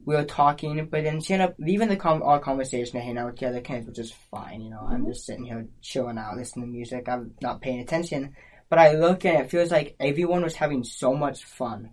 We 0.05 0.17
were 0.17 0.25
talking, 0.25 0.89
but 0.91 1.05
then 1.05 1.21
she 1.21 1.35
ended 1.35 1.51
up 1.51 1.55
leaving 1.61 1.89
the 1.89 1.97
com- 1.97 2.25
our 2.25 2.41
conversation 2.41 2.95
to 2.95 3.01
hang 3.01 3.19
out 3.19 3.27
with 3.27 3.37
the 3.37 3.47
other 3.47 3.61
kids, 3.61 3.87
which 3.87 4.01
is 4.01 4.13
fine. 4.33 4.61
You 4.61 4.71
know, 4.71 4.81
I'm 4.81 5.03
mm-hmm. 5.03 5.13
just 5.13 5.25
sitting 5.25 5.45
here 5.45 5.69
chilling 5.81 6.19
out, 6.19 6.37
listening 6.37 6.67
to 6.67 6.73
music. 6.73 7.09
I'm 7.09 7.35
not 7.41 7.61
paying 7.61 7.79
attention. 7.79 8.35
But 8.69 8.81
I 8.81 8.95
look 8.95 9.25
and 9.25 9.39
it 9.39 9.51
feels 9.51 9.71
like 9.71 9.95
everyone 10.01 10.43
was 10.43 10.57
having 10.57 10.83
so 10.83 11.15
much 11.15 11.45
fun 11.45 11.91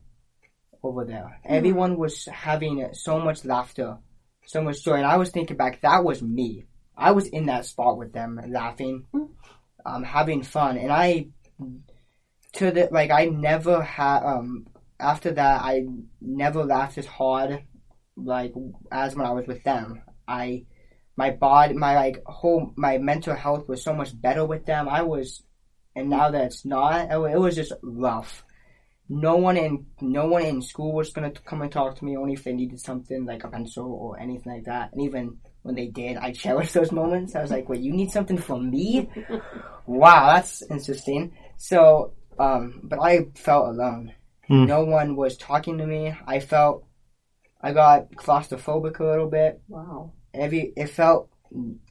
over 0.81 1.05
there. 1.05 1.39
Mm-hmm. 1.45 1.53
Everyone 1.53 1.97
was 1.97 2.25
having 2.25 2.89
so 2.93 3.19
much 3.19 3.45
laughter, 3.45 3.99
so 4.46 4.62
much 4.62 4.84
joy. 4.84 4.96
And 4.96 5.06
I 5.06 5.18
was 5.18 5.30
thinking 5.30 5.58
back, 5.58 5.82
that 5.82 6.04
was 6.04 6.22
me. 6.22 6.66
I 6.96 7.12
was 7.12 7.28
in 7.28 7.48
that 7.48 7.66
spot 7.66 7.98
with 7.98 8.14
them, 8.14 8.39
laughing, 8.48 9.06
um, 9.86 10.04
having 10.04 10.44
fun. 10.44 10.78
And 10.78 10.91
I, 10.91 11.28
to 12.54 12.72
the, 12.72 12.89
like, 12.91 13.12
I 13.12 13.26
never 13.26 13.82
had, 13.82 14.24
um, 14.24 14.68
after 15.00 15.32
that, 15.32 15.62
I 15.64 15.86
never 16.22 16.64
laughed 16.64 16.98
as 16.98 17.06
hard, 17.06 17.64
like, 18.16 18.54
as 18.91 19.16
when 19.16 19.26
I 19.26 19.32
was 19.32 19.48
with 19.48 19.64
them. 19.64 20.04
I, 20.28 20.66
my 21.16 21.32
body, 21.32 21.74
my, 21.74 21.96
like, 21.96 22.24
whole, 22.26 22.74
my 22.76 23.00
mental 23.00 23.36
health 23.36 23.68
was 23.68 23.84
so 23.84 23.94
much 23.94 24.20
better 24.20 24.46
with 24.46 24.66
them. 24.66 24.88
I 24.88 25.02
was, 25.02 25.41
and 25.96 26.10
now 26.10 26.30
that 26.30 26.46
it's 26.46 26.64
not, 26.64 27.10
it, 27.10 27.34
it 27.34 27.39
was 27.39 27.56
just 27.56 27.74
rough. 27.82 28.44
No 29.16 29.36
one 29.38 29.57
in 29.57 29.86
no 30.01 30.26
one 30.26 30.43
in 30.43 30.61
school 30.61 30.91
was 30.91 31.11
gonna 31.11 31.32
come 31.32 31.61
and 31.61 31.72
talk 31.72 31.95
to 31.97 32.05
me 32.05 32.18
only 32.18 32.34
if 32.34 32.43
they 32.43 32.53
needed 32.53 32.80
something 32.80 33.26
like 33.26 33.43
a 33.43 33.47
pencil 33.47 33.91
or 33.91 34.20
anything 34.20 34.51
like 34.53 34.66
that. 34.66 34.91
And 34.91 35.01
even 35.03 35.38
when 35.61 35.76
they 35.76 35.88
did, 35.88 36.18
I 36.18 36.32
cherished 36.43 36.74
those 36.74 36.91
moments. 36.91 37.36
I 37.36 37.41
was 37.41 37.51
like, 37.51 37.70
"Wait, 37.70 37.82
you 37.82 37.93
need 37.93 38.11
something 38.11 38.38
from 38.38 38.72
me? 38.72 39.09
wow, 39.86 40.34
that's 40.34 40.64
interesting." 40.64 41.34
So, 41.57 42.14
um, 42.39 42.82
but 42.84 42.99
I 42.99 43.28
felt 43.36 43.70
alone. 43.70 44.14
Hmm. 44.47 44.66
No 44.66 44.84
one 44.84 45.16
was 45.16 45.38
talking 45.38 45.78
to 45.78 45.86
me. 45.86 46.16
I 46.26 46.39
felt 46.39 46.86
I 47.61 47.72
got 47.72 48.11
claustrophobic 48.11 48.99
a 48.99 49.05
little 49.05 49.30
bit. 49.30 49.61
Wow. 49.68 50.11
Every 50.34 50.74
it 50.76 50.88
felt 50.88 51.30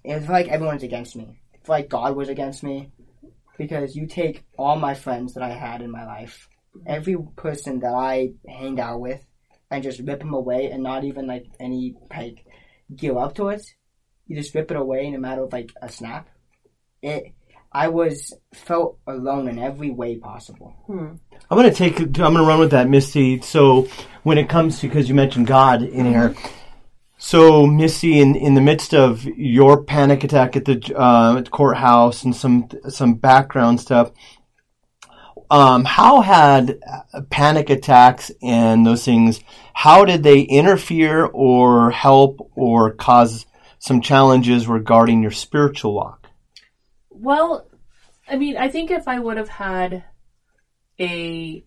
it 0.04 0.20
felt 0.20 0.30
like 0.30 0.48
everyone's 0.48 0.82
against 0.82 1.16
me. 1.16 1.38
It 1.54 1.60
felt 1.64 1.78
like 1.78 1.88
God 1.88 2.16
was 2.16 2.28
against 2.28 2.62
me 2.62 2.90
because 3.56 3.96
you 3.96 4.06
take 4.06 4.44
all 4.58 4.76
my 4.76 4.94
friends 4.94 5.34
that 5.34 5.42
I 5.42 5.50
had 5.50 5.80
in 5.82 5.90
my 5.90 6.04
life, 6.04 6.48
every 6.86 7.16
person 7.36 7.80
that 7.80 7.94
I 7.94 8.32
hanged 8.48 8.80
out 8.80 9.00
with, 9.00 9.24
and 9.70 9.82
just 9.82 10.00
rip 10.00 10.20
them 10.20 10.34
away, 10.34 10.70
and 10.70 10.82
not 10.82 11.04
even 11.04 11.26
like 11.26 11.46
any 11.60 11.96
like 12.10 12.44
give 12.94 13.16
up 13.16 13.34
to 13.36 13.48
it. 13.48 13.62
You 14.26 14.36
just 14.36 14.54
rip 14.54 14.70
it 14.70 14.76
away 14.76 15.06
in 15.06 15.14
a 15.14 15.18
matter 15.18 15.42
of 15.42 15.52
like 15.52 15.72
a 15.80 15.88
snap. 15.88 16.28
It. 17.02 17.32
I 17.74 17.88
was 17.88 18.34
felt 18.52 18.98
alone 19.06 19.48
in 19.48 19.58
every 19.58 19.90
way 19.90 20.16
possible. 20.16 20.74
I'm 21.50 21.56
gonna 21.56 21.72
take. 21.72 22.00
I'm 22.00 22.12
gonna 22.12 22.42
run 22.42 22.60
with 22.60 22.70
that, 22.72 22.88
Misty. 22.88 23.40
So 23.40 23.88
when 24.22 24.38
it 24.38 24.48
comes 24.48 24.80
to 24.80 24.88
because 24.88 25.08
you 25.08 25.14
mentioned 25.14 25.46
God 25.46 25.82
in 25.82 26.06
here, 26.06 26.34
so 27.18 27.66
Misty, 27.66 28.20
in 28.20 28.36
in 28.36 28.54
the 28.54 28.60
midst 28.60 28.94
of 28.94 29.24
your 29.24 29.84
panic 29.84 30.24
attack 30.24 30.56
at 30.56 30.64
the 30.64 30.80
uh, 30.94 31.36
at 31.38 31.44
the 31.46 31.50
courthouse 31.50 32.24
and 32.24 32.34
some 32.34 32.68
some 32.88 33.14
background 33.14 33.80
stuff, 33.80 34.10
um, 35.52 35.84
how 35.84 36.22
had 36.22 36.80
uh, 37.12 37.20
panic 37.28 37.68
attacks 37.68 38.32
and 38.42 38.86
those 38.86 39.04
things? 39.04 39.40
How 39.74 40.06
did 40.06 40.22
they 40.22 40.40
interfere 40.40 41.26
or 41.26 41.90
help 41.90 42.50
or 42.56 42.92
cause 42.92 43.44
some 43.78 44.00
challenges 44.00 44.66
regarding 44.66 45.20
your 45.20 45.30
spiritual 45.30 45.92
walk? 45.92 46.28
Well, 47.10 47.66
I 48.26 48.36
mean, 48.36 48.56
I 48.56 48.70
think 48.70 48.90
if 48.90 49.06
I 49.06 49.18
would 49.18 49.36
have 49.36 49.50
had 49.50 50.04
a 50.98 51.62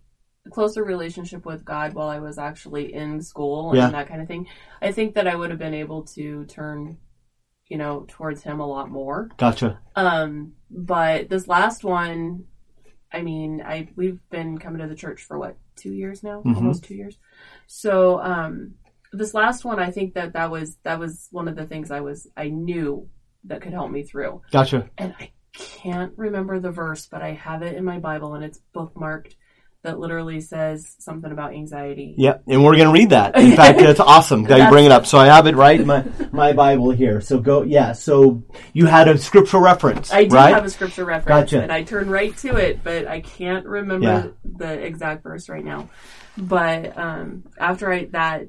closer 0.49 0.83
relationship 0.83 1.45
with 1.45 1.63
God 1.63 1.93
while 1.93 2.09
I 2.09 2.17
was 2.19 2.39
actually 2.39 2.91
in 2.91 3.21
school 3.21 3.69
and 3.69 3.77
Yeah. 3.77 3.89
that 3.91 4.07
kind 4.07 4.19
of 4.19 4.27
thing, 4.27 4.47
I 4.81 4.93
think 4.93 5.13
that 5.13 5.27
I 5.27 5.35
would 5.35 5.51
have 5.51 5.59
been 5.59 5.75
able 5.75 6.05
to 6.15 6.45
turn, 6.45 6.97
you 7.67 7.77
know, 7.77 8.05
towards 8.07 8.41
Him 8.41 8.59
a 8.59 8.67
lot 8.67 8.89
more. 8.89 9.29
Gotcha. 9.37 9.79
Um, 9.95 10.53
but 10.71 11.29
this 11.29 11.47
last 11.47 11.83
one, 11.83 12.45
I 13.15 13.21
mean, 13.21 13.61
I 13.65 13.87
we've 13.95 14.19
been 14.29 14.57
coming 14.57 14.81
to 14.81 14.87
the 14.87 14.95
church 14.95 15.21
for 15.23 15.39
what 15.39 15.55
two 15.77 15.93
years 15.93 16.21
now, 16.21 16.41
Mhm. 16.43 16.55
almost 16.57 16.83
two 16.83 16.95
years. 16.95 17.17
So 17.65 18.19
um, 18.21 18.75
this 19.13 19.33
last 19.33 19.63
one, 19.63 19.79
I 19.79 19.89
think 19.91 20.15
that 20.15 20.33
that 20.33 20.51
was 20.51 20.77
that 20.83 20.99
was 20.99 21.29
one 21.31 21.47
of 21.47 21.55
the 21.55 21.65
things 21.65 21.91
I 21.91 22.01
was 22.01 22.27
I 22.35 22.49
knew 22.49 23.07
that 23.45 23.61
could 23.61 23.73
help 23.73 23.89
me 23.89 24.03
through. 24.03 24.41
Gotcha. 24.51 24.89
And 24.97 25.15
I 25.19 25.31
can't 25.53 26.11
remember 26.17 26.59
the 26.59 26.71
verse, 26.71 27.07
but 27.07 27.21
I 27.21 27.31
have 27.31 27.61
it 27.61 27.75
in 27.75 27.85
my 27.85 27.99
Bible 27.99 28.33
and 28.35 28.43
it's 28.43 28.59
bookmarked 28.73 29.35
that 29.85 29.99
literally 29.99 30.41
says 30.41 30.95
something 30.99 31.31
about 31.31 31.53
anxiety. 31.53 32.15
Yeah, 32.17 32.37
and 32.47 32.63
we're 32.63 32.75
going 32.75 32.87
to 32.87 32.91
read 32.91 33.11
that. 33.11 33.37
In 33.37 33.55
fact, 33.55 33.79
that's 33.79 33.99
awesome 33.99 34.43
that 34.43 34.59
you 34.59 34.69
bring 34.69 34.85
it 34.85 34.91
up. 34.91 35.05
So 35.05 35.17
I 35.17 35.27
have 35.27 35.47
it 35.47 35.55
right 35.55 35.79
in 35.79 35.87
my, 35.87 36.03
my 36.31 36.53
Bible 36.53 36.91
here. 36.91 37.21
So 37.21 37.39
go, 37.39 37.61
yeah. 37.61 37.93
So 37.93 38.43
you 38.73 38.85
had 38.87 39.07
a 39.07 39.17
scriptural 39.17 39.63
reference, 39.63 40.11
I 40.11 40.25
do 40.25 40.35
right? 40.35 40.53
have 40.53 40.65
a 40.65 40.69
scripture 40.69 41.05
reference, 41.05 41.51
Gotcha. 41.51 41.61
and 41.63 41.71
I 41.71 41.83
turn 41.83 42.09
right 42.09 42.35
to 42.37 42.57
it, 42.57 42.83
but 42.83 43.07
I 43.07 43.21
can't 43.21 43.65
remember 43.65 44.05
Yeah. 44.07 44.27
the 44.43 44.73
exact 44.85 45.23
verse 45.23 45.49
right 45.49 45.63
now. 45.63 45.89
But 46.37 46.97
um, 46.97 47.45
after 47.57 47.91
I 47.91 48.05
that 48.05 48.47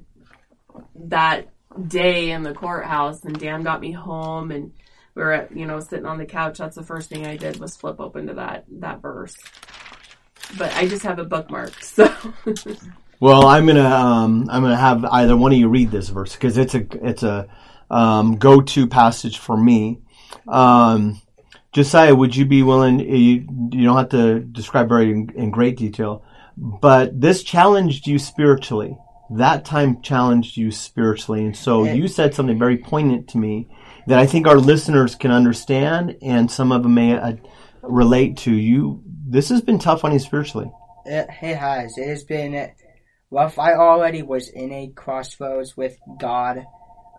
that 1.07 1.49
day 1.89 2.30
in 2.30 2.43
the 2.43 2.53
courthouse, 2.55 3.24
and 3.24 3.39
Dan 3.39 3.62
got 3.62 3.80
me 3.80 3.93
home, 3.93 4.51
and 4.51 4.72
we 5.14 5.22
were 5.22 5.32
at, 5.32 5.57
you 5.57 5.66
know 5.66 5.80
sitting 5.80 6.07
on 6.07 6.18
the 6.18 6.26
couch. 6.26 6.59
That's 6.59 6.76
the 6.76 6.82
first 6.82 7.09
thing 7.09 7.26
I 7.26 7.37
did 7.37 7.59
was 7.61 7.76
flip 7.76 8.01
open 8.01 8.26
to 8.26 8.34
that 8.34 8.64
that 8.80 9.01
verse. 9.03 9.37
But 10.59 10.74
I 10.74 10.86
just 10.86 11.03
have 11.03 11.18
it 11.18 11.28
bookmarked, 11.28 11.82
so 11.82 12.76
Well, 13.20 13.47
I'm 13.47 13.66
gonna 13.66 13.84
um, 13.88 14.49
I'm 14.51 14.62
gonna 14.62 14.76
have 14.76 15.05
either 15.05 15.36
one 15.36 15.53
of 15.53 15.59
you 15.59 15.68
read 15.68 15.90
this 15.90 16.09
verse 16.11 16.34
because 16.34 16.59
it's 16.59 16.74
a 16.74 16.86
it's 17.07 17.22
a 17.22 17.49
um, 17.90 18.36
go 18.36 18.61
to 18.61 18.86
passage 18.86 19.38
for 19.38 19.57
me. 19.57 20.01
Um, 20.47 21.20
Josiah, 21.72 22.14
would 22.14 22.34
you 22.36 22.44
be 22.44 22.62
willing? 22.62 23.01
You, 23.01 23.47
you 23.72 23.84
don't 23.84 23.97
have 23.97 24.11
to 24.11 24.40
describe 24.40 24.88
very 24.88 25.11
in, 25.11 25.30
in 25.34 25.51
great 25.51 25.76
detail, 25.76 26.24
but 26.57 27.18
this 27.20 27.42
challenged 27.42 28.07
you 28.07 28.18
spiritually. 28.18 28.99
That 29.30 29.64
time 29.64 30.01
challenged 30.03 30.57
you 30.57 30.70
spiritually, 30.70 31.44
and 31.44 31.57
so 31.57 31.84
It- 31.84 31.97
you 31.97 32.09
said 32.09 32.34
something 32.34 32.59
very 32.59 32.76
poignant 32.78 33.28
to 33.28 33.38
me 33.38 33.68
that 34.07 34.18
I 34.18 34.26
think 34.26 34.47
our 34.47 34.57
listeners 34.59 35.14
can 35.14 35.30
understand, 35.32 36.16
and 36.22 36.51
some 36.51 36.70
of 36.70 36.82
them 36.82 36.94
may 36.94 37.16
uh, 37.16 37.32
relate 37.82 38.36
to. 38.38 38.53
You, 38.53 39.03
this 39.28 39.48
has 39.48 39.60
been 39.60 39.78
tough 39.78 40.04
on 40.04 40.12
you 40.12 40.18
spiritually. 40.18 40.70
It, 41.04 41.28
it 41.42 41.56
has. 41.56 41.98
It 41.98 42.08
has 42.08 42.24
been 42.24 42.70
rough. 43.30 43.58
I 43.58 43.74
already 43.74 44.22
was 44.22 44.48
in 44.48 44.72
a 44.72 44.88
crossroads 44.88 45.76
with 45.76 45.96
God, 46.18 46.64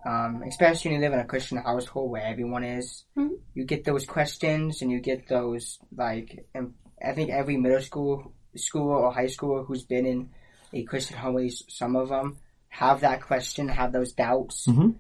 um, 0.05 0.43
especially 0.47 0.91
when 0.91 1.01
you 1.01 1.05
live 1.05 1.13
in 1.13 1.19
a 1.19 1.25
Christian 1.25 1.57
household 1.57 2.11
where 2.11 2.25
everyone 2.25 2.63
is. 2.63 3.03
Mhm. 3.17 3.37
You 3.53 3.65
get 3.65 3.83
those 3.83 4.05
questions 4.05 4.81
and 4.81 4.91
you 4.91 4.99
get 4.99 5.27
those, 5.27 5.79
like, 5.95 6.45
and 6.53 6.73
I 7.05 7.13
think 7.13 7.29
every 7.29 7.57
middle 7.57 7.81
school, 7.81 8.31
school 8.55 8.89
or 8.89 9.11
high 9.13 9.27
school 9.27 9.63
who's 9.63 9.83
been 9.83 10.05
in 10.05 10.29
a 10.73 10.83
Christian 10.83 11.17
home, 11.17 11.35
at 11.35 11.41
least 11.43 11.71
some 11.71 11.95
of 11.95 12.09
them, 12.09 12.37
have 12.69 13.01
that 13.01 13.21
question, 13.21 13.67
have 13.69 13.91
those 13.91 14.13
doubts. 14.13 14.65
Mhm. 14.67 14.95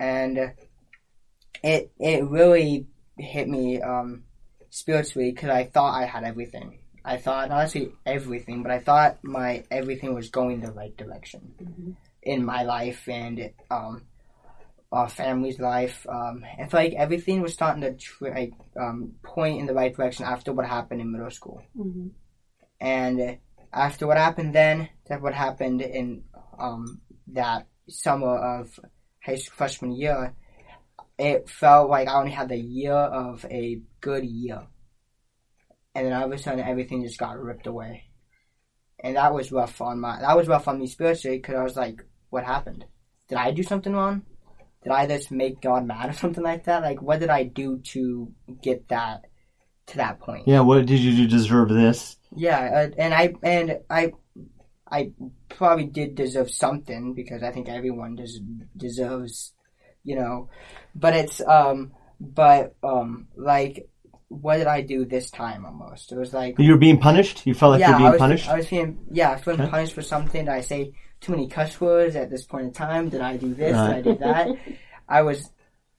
And 0.00 0.52
it, 1.62 1.92
it 1.98 2.24
really 2.24 2.86
hit 3.18 3.48
me, 3.48 3.80
um, 3.82 4.24
spiritually 4.70 5.30
because 5.32 5.50
I 5.50 5.64
thought 5.64 5.94
I 6.00 6.06
had 6.06 6.24
everything. 6.24 6.78
I 7.04 7.16
thought 7.16 7.48
not 7.48 7.62
actually 7.62 7.92
everything, 8.04 8.62
but 8.62 8.72
I 8.72 8.80
thought 8.80 9.18
my 9.22 9.64
everything 9.70 10.14
was 10.14 10.30
going 10.30 10.60
the 10.60 10.72
right 10.72 10.96
direction 10.96 11.54
in 12.22 12.44
my 12.44 12.62
life 12.62 13.08
and 13.08 13.50
um, 13.70 14.02
our 14.92 15.08
family's 15.08 15.58
life. 15.58 16.06
Um, 16.08 16.44
I 16.58 16.66
feel 16.66 16.80
like 16.80 16.94
everything 16.94 17.40
was 17.40 17.54
starting 17.54 17.82
to 17.82 17.94
tr- 17.94 18.28
like, 18.28 18.52
um, 18.78 19.12
point 19.22 19.60
in 19.60 19.66
the 19.66 19.74
right 19.74 19.94
direction 19.94 20.24
after 20.24 20.52
what 20.52 20.66
happened 20.66 21.00
in 21.00 21.12
middle 21.12 21.30
school. 21.30 21.62
Mhm. 21.76 22.10
And 22.80 23.38
after 23.72 24.06
what 24.06 24.16
happened 24.16 24.54
then, 24.54 24.88
that 25.08 25.22
what 25.22 25.34
happened 25.34 25.82
in 25.82 26.24
um, 26.58 27.00
that 27.28 27.66
summer 27.88 28.36
of 28.36 28.78
high 29.24 29.36
school 29.36 29.56
freshman 29.56 29.92
year, 29.92 30.34
it 31.18 31.48
felt 31.48 31.90
like 31.90 32.08
I 32.08 32.18
only 32.18 32.30
had 32.30 32.48
the 32.48 32.56
year 32.56 32.92
of 32.92 33.44
a 33.46 33.80
good 34.00 34.24
year. 34.24 34.66
And 35.94 36.06
then 36.06 36.12
all 36.12 36.24
of 36.24 36.32
a 36.32 36.38
sudden, 36.38 36.60
everything 36.60 37.02
just 37.02 37.18
got 37.18 37.38
ripped 37.38 37.66
away. 37.66 38.04
And 39.00 39.16
that 39.16 39.34
was 39.34 39.52
rough 39.52 39.80
on 39.80 40.00
my, 40.00 40.20
that 40.20 40.36
was 40.36 40.48
rough 40.48 40.68
on 40.68 40.78
me 40.78 40.86
spiritually 40.86 41.38
because 41.38 41.54
I 41.56 41.62
was 41.62 41.76
like, 41.76 42.04
what 42.30 42.44
happened? 42.44 42.84
Did 43.28 43.38
I 43.38 43.50
do 43.50 43.62
something 43.62 43.92
wrong? 43.92 44.22
Did 44.82 44.92
I 44.92 45.06
just 45.06 45.30
make 45.30 45.60
God 45.60 45.86
mad 45.86 46.10
or 46.10 46.12
something 46.14 46.44
like 46.44 46.64
that? 46.64 46.82
Like, 46.82 47.02
what 47.02 47.20
did 47.20 47.30
I 47.30 47.44
do 47.44 47.78
to 47.92 48.32
get 48.62 48.88
that, 48.88 49.22
to 49.88 49.96
that 49.96 50.20
point? 50.20 50.46
Yeah, 50.46 50.60
what 50.60 50.86
did 50.86 51.00
you 51.00 51.12
do 51.12 51.22
to 51.24 51.28
deserve 51.28 51.68
this? 51.68 52.16
Yeah, 52.34 52.58
uh, 52.58 52.94
and 52.98 53.14
I 53.14 53.34
and 53.42 53.78
I 53.88 54.12
I 54.90 55.12
probably 55.48 55.86
did 55.86 56.14
deserve 56.14 56.50
something 56.50 57.14
because 57.14 57.42
I 57.42 57.50
think 57.50 57.68
everyone 57.68 58.16
des- 58.16 58.66
deserves, 58.76 59.54
you 60.04 60.16
know. 60.16 60.48
But 60.94 61.14
it's 61.14 61.40
um, 61.40 61.92
but 62.20 62.74
um, 62.82 63.28
like, 63.36 63.88
what 64.28 64.56
did 64.58 64.66
I 64.66 64.80
do 64.82 65.04
this 65.04 65.30
time? 65.30 65.64
Almost, 65.64 66.12
it 66.12 66.18
was 66.18 66.32
like 66.34 66.58
You 66.58 66.72
were 66.72 66.78
being 66.78 66.98
punished. 66.98 67.46
You 67.46 67.54
felt 67.54 67.72
like 67.72 67.80
yeah, 67.80 67.88
you 67.90 67.92
were 67.94 67.96
I 67.96 68.00
being 68.02 68.12
was 68.12 68.18
punished. 68.18 68.48
I 68.48 68.56
was 68.56 68.66
being 68.66 68.98
yeah, 69.10 69.30
I 69.30 69.34
was 69.34 69.42
feeling 69.42 69.60
Okay. 69.62 69.70
punished 69.70 69.94
for 69.94 70.02
something. 70.02 70.44
Did 70.44 70.52
I 70.52 70.60
say 70.60 70.92
too 71.20 71.32
many 71.32 71.48
cuss 71.48 71.80
words 71.80 72.16
at 72.16 72.30
this 72.30 72.44
point 72.44 72.66
in 72.66 72.72
time? 72.72 73.08
Did 73.08 73.20
I 73.20 73.36
do 73.36 73.54
this? 73.54 73.74
Right. 73.74 74.02
Did 74.02 74.08
I 74.08 74.12
do 74.12 74.18
that? 74.20 74.48
I 75.08 75.22
was 75.22 75.50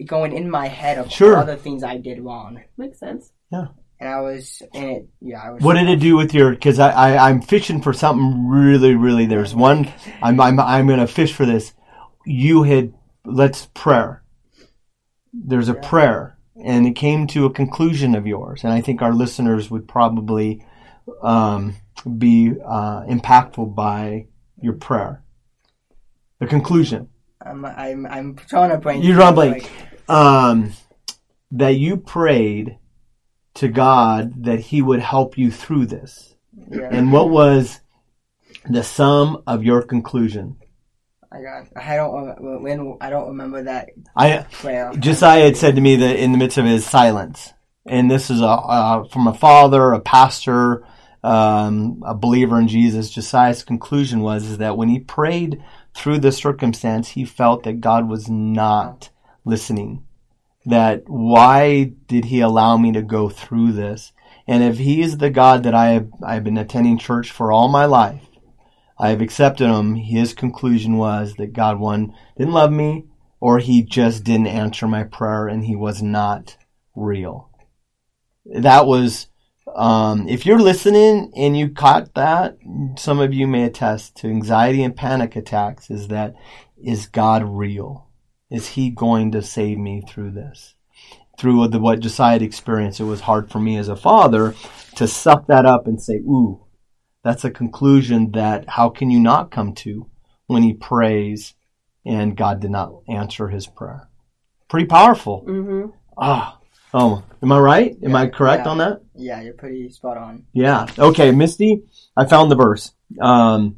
going 0.06 0.34
in 0.34 0.50
my 0.50 0.68
head 0.68 0.98
of 0.98 1.12
Sure. 1.12 1.38
other 1.38 1.56
things 1.58 1.84
I 1.84 1.98
did 1.98 2.22
wrong, 2.22 2.62
makes 2.78 3.00
sense. 3.00 3.32
Yeah. 3.52 3.68
And 4.00 4.08
I 4.08 4.22
was 4.22 4.62
in 4.74 4.84
it. 4.90 5.08
Yeah, 5.20 5.42
I 5.44 5.50
was. 5.52 5.62
What 5.64 5.74
did 5.74 5.90
it 5.90 6.00
do 6.00 6.16
with 6.16 6.34
your? 6.34 6.52
Because 6.52 6.80
I, 6.80 6.92
I 6.92 7.30
I'm 7.30 7.42
fishing 7.42 7.82
for 7.82 7.92
something 7.94 8.48
really 8.48 8.96
really. 8.96 9.26
There's 9.26 9.54
one. 9.54 9.92
I'm 10.22 10.40
I'm 10.40 10.58
I'm 10.60 10.88
gonna 10.88 11.08
fish 11.08 11.34
for 11.34 11.46
this. 11.46 11.74
You 12.26 12.64
had 12.64 12.94
let's 13.32 13.68
prayer. 13.74 14.24
There's 15.34 15.70
a 15.70 15.74
Yeah. 15.74 15.88
prayer, 15.88 16.38
and 16.64 16.86
it 16.88 16.96
came 16.96 17.28
to 17.28 17.46
a 17.46 17.52
conclusion 17.54 18.16
of 18.16 18.26
yours, 18.26 18.64
and 18.64 18.74
I 18.74 18.82
think 18.82 19.02
our 19.02 19.14
listeners 19.14 19.70
would 19.70 19.88
probably 19.88 20.66
um, 21.22 21.76
be 22.18 22.52
uh, 22.66 23.02
impactful 23.06 23.74
by 23.76 24.28
your 24.62 24.74
prayer. 24.74 25.24
The 26.40 26.48
conclusion. 26.48 27.10
I'm 27.42 27.66
I'm 27.66 28.06
I'm 28.06 28.36
trying 28.36 28.70
to 28.72 28.78
blank. 28.78 29.04
You're 29.04 29.16
drawing 29.16 29.36
Like. 29.36 29.70
Um, 30.08 30.74
that 31.52 31.76
you 31.76 31.98
prayed 31.98 32.78
to 33.56 33.68
God 33.68 34.44
that 34.46 34.60
He 34.60 34.82
would 34.82 35.00
help 35.00 35.38
you 35.38 35.52
through 35.52 35.88
this. 35.88 36.36
yeah. 36.72 36.90
And 36.92 37.12
what 37.12 37.30
was 37.30 37.80
the 38.70 38.84
sum 38.84 39.42
of 39.48 39.64
your 39.64 39.82
conclusion? 39.82 40.58
I 41.32 41.42
got. 41.42 41.68
I 41.76 41.96
don't. 41.96 42.62
When 42.64 42.98
I 43.02 43.10
don't 43.10 43.30
remember 43.30 43.64
that 43.64 43.90
I 44.16 44.46
prayer. 44.52 44.92
Josiah 44.98 45.46
had 45.46 45.58
said 45.58 45.76
to 45.76 45.82
me 45.82 45.96
that 45.98 46.18
in 46.18 46.32
the 46.32 46.38
midst 46.38 46.58
of 46.58 46.66
his 46.66 46.86
silence, 46.86 47.54
and 47.86 48.10
this 48.10 48.30
is 48.30 48.42
a 48.42 48.48
uh, 48.48 49.04
from 49.06 49.28
a 49.28 49.34
father, 49.34 49.92
a 49.94 50.00
pastor, 50.00 50.84
um, 51.24 52.02
a 52.06 52.16
believer 52.16 52.60
in 52.60 52.68
Jesus. 52.68 53.12
Josiah's 53.12 53.64
conclusion 53.64 54.22
was 54.22 54.46
is 54.46 54.58
that 54.58 54.78
when 54.78 54.90
he 54.90 55.00
prayed 55.00 55.64
through 55.94 56.20
the 56.20 56.32
circumstance, 56.32 57.10
he 57.10 57.26
felt 57.26 57.64
that 57.64 57.82
God 57.82 58.10
was 58.10 58.28
not 58.30 59.10
listening. 59.46 60.06
That 60.66 61.04
why 61.08 61.94
did 62.08 62.26
he 62.26 62.42
allow 62.42 62.78
me 62.78 62.92
to 62.94 63.02
go 63.02 63.30
through 63.30 63.74
this? 63.74 64.14
And 64.48 64.64
if 64.64 64.78
he 64.80 65.02
is 65.02 65.18
the 65.18 65.30
God 65.30 65.64
that 65.64 65.76
I 65.76 65.90
have, 65.90 66.10
I've 66.26 66.44
been 66.44 66.58
attending 66.58 66.98
church 66.98 67.32
for 67.32 67.52
all 67.52 67.68
my 67.68 67.86
life, 67.86 68.24
I 69.00 69.10
have 69.10 69.22
accepted 69.22 69.70
him. 69.70 69.96
His 69.96 70.34
conclusion 70.34 70.98
was 70.98 71.36
that 71.36 71.54
God 71.54 71.80
one 71.80 72.14
didn't 72.38 72.54
love 72.54 72.72
me, 72.72 73.06
or 73.40 73.60
he 73.60 73.82
just 73.82 74.24
didn't 74.24 74.48
answer 74.48 74.88
my 74.88 75.04
prayer, 75.04 75.48
and 75.48 75.64
he 75.66 75.76
was 75.76 76.02
not 76.02 76.58
real. 76.96 77.50
That 78.46 78.86
was, 78.86 79.28
um, 79.74 80.28
if 80.28 80.46
you're 80.46 80.60
listening 80.60 81.32
and 81.36 81.58
you 81.58 81.70
caught 81.70 82.14
that, 82.16 82.58
some 82.98 83.20
of 83.20 83.34
you 83.34 83.48
may 83.48 83.64
attest 83.64 84.18
to 84.18 84.28
anxiety 84.28 84.84
and 84.84 84.96
panic 84.96 85.36
attacks. 85.36 85.90
Is 85.90 86.10
that 86.10 86.36
is 86.82 87.08
God 87.08 87.44
real? 87.44 88.08
Is 88.50 88.70
He 88.70 88.90
going 88.90 89.32
to 89.32 89.42
save 89.42 89.78
me 89.78 90.02
through 90.08 90.32
this? 90.32 90.76
Through 91.38 91.70
the, 91.70 91.80
what 91.80 92.02
Josiah 92.02 92.40
experienced, 92.40 93.00
it 93.00 93.06
was 93.06 93.22
hard 93.22 93.50
for 93.50 93.60
me 93.60 93.78
as 93.78 93.88
a 93.88 93.96
father 93.96 94.56
to 94.96 95.08
suck 95.08 95.48
that 95.48 95.66
up 95.66 95.88
and 95.88 96.02
say, 96.02 96.16
"Ooh, 96.16 96.66
that's 97.24 97.44
a 97.44 97.52
conclusion 97.52 98.32
that 98.32 98.68
how 98.70 98.90
can 98.90 99.10
you 99.10 99.20
not 99.20 99.52
come 99.52 99.74
to 99.76 100.10
when 100.48 100.64
he 100.64 100.74
prays 100.74 101.54
and 102.06 102.36
God 102.36 102.60
did 102.60 102.72
not 102.72 102.94
answer 103.08 103.48
his 103.50 103.68
prayer. 103.68 104.10
Pretty 104.68 104.88
powerful. 104.88 105.44
Mm-hmm. 105.48 105.92
Ah, 106.18 106.60
oh, 106.94 107.24
am 107.42 107.52
I 107.52 107.60
right? 107.60 107.98
Am 108.04 108.16
I 108.16 108.28
correct 108.28 108.66
yeah. 108.66 108.72
on 108.72 108.78
that? 108.80 109.02
Yeah, 109.16 109.42
you're 109.42 109.54
pretty 109.54 109.90
spot 109.90 110.18
on. 110.18 110.46
Yeah. 110.54 110.88
Okay, 110.98 111.32
Misty, 111.32 111.84
I 112.16 112.26
found 112.26 112.52
the 112.52 112.56
verse. 112.56 112.92
Um, 113.22 113.78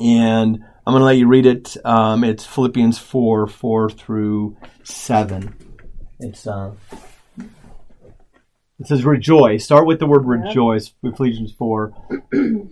and 0.00 0.58
I'm 0.86 0.92
going 0.92 1.00
to 1.00 1.04
let 1.04 1.16
you 1.16 1.28
read 1.28 1.46
it. 1.46 1.76
Um, 1.84 2.24
it's 2.24 2.44
Philippians 2.44 2.98
4, 2.98 3.46
4 3.46 3.90
through 3.90 4.56
7. 4.82 5.54
It's, 6.20 6.46
uh, 6.46 6.72
it 8.78 8.86
says 8.86 9.04
rejoice. 9.04 9.64
Start 9.64 9.86
with 9.86 9.98
the 9.98 10.06
word 10.06 10.24
Yeah. 10.26 10.48
rejoice. 10.48 10.92
Ephesians 11.02 11.52
4. 11.52 11.92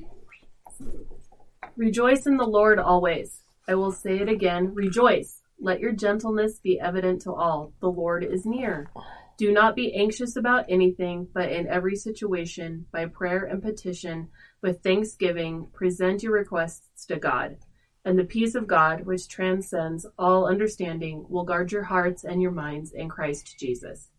Rejoice 1.76 2.26
in 2.26 2.36
the 2.36 2.46
Lord 2.46 2.78
always. 2.78 3.40
I 3.66 3.74
will 3.74 3.92
say 3.92 4.18
it 4.18 4.28
again. 4.28 4.74
Rejoice. 4.74 5.40
Let 5.58 5.80
your 5.80 5.92
gentleness 5.92 6.58
be 6.58 6.78
evident 6.78 7.22
to 7.22 7.32
all. 7.32 7.72
The 7.80 7.88
Lord 7.90 8.24
is 8.24 8.44
near. 8.44 8.90
Do 9.38 9.50
not 9.52 9.74
be 9.74 9.94
anxious 9.94 10.36
about 10.36 10.66
anything, 10.68 11.28
but 11.32 11.50
in 11.50 11.66
every 11.66 11.96
situation, 11.96 12.86
by 12.92 13.06
prayer 13.06 13.44
and 13.44 13.62
petition, 13.62 14.28
with 14.60 14.82
thanksgiving, 14.82 15.68
present 15.72 16.22
your 16.22 16.32
requests 16.32 17.06
to 17.06 17.16
God. 17.16 17.56
And 18.04 18.18
the 18.18 18.24
peace 18.24 18.54
of 18.54 18.66
God, 18.66 19.06
which 19.06 19.28
transcends 19.28 20.06
all 20.18 20.46
understanding, 20.46 21.24
will 21.28 21.44
guard 21.44 21.72
your 21.72 21.84
hearts 21.84 22.22
and 22.24 22.42
your 22.42 22.50
minds 22.50 22.92
in 22.92 23.08
Christ 23.08 23.56
Jesus. 23.58 24.10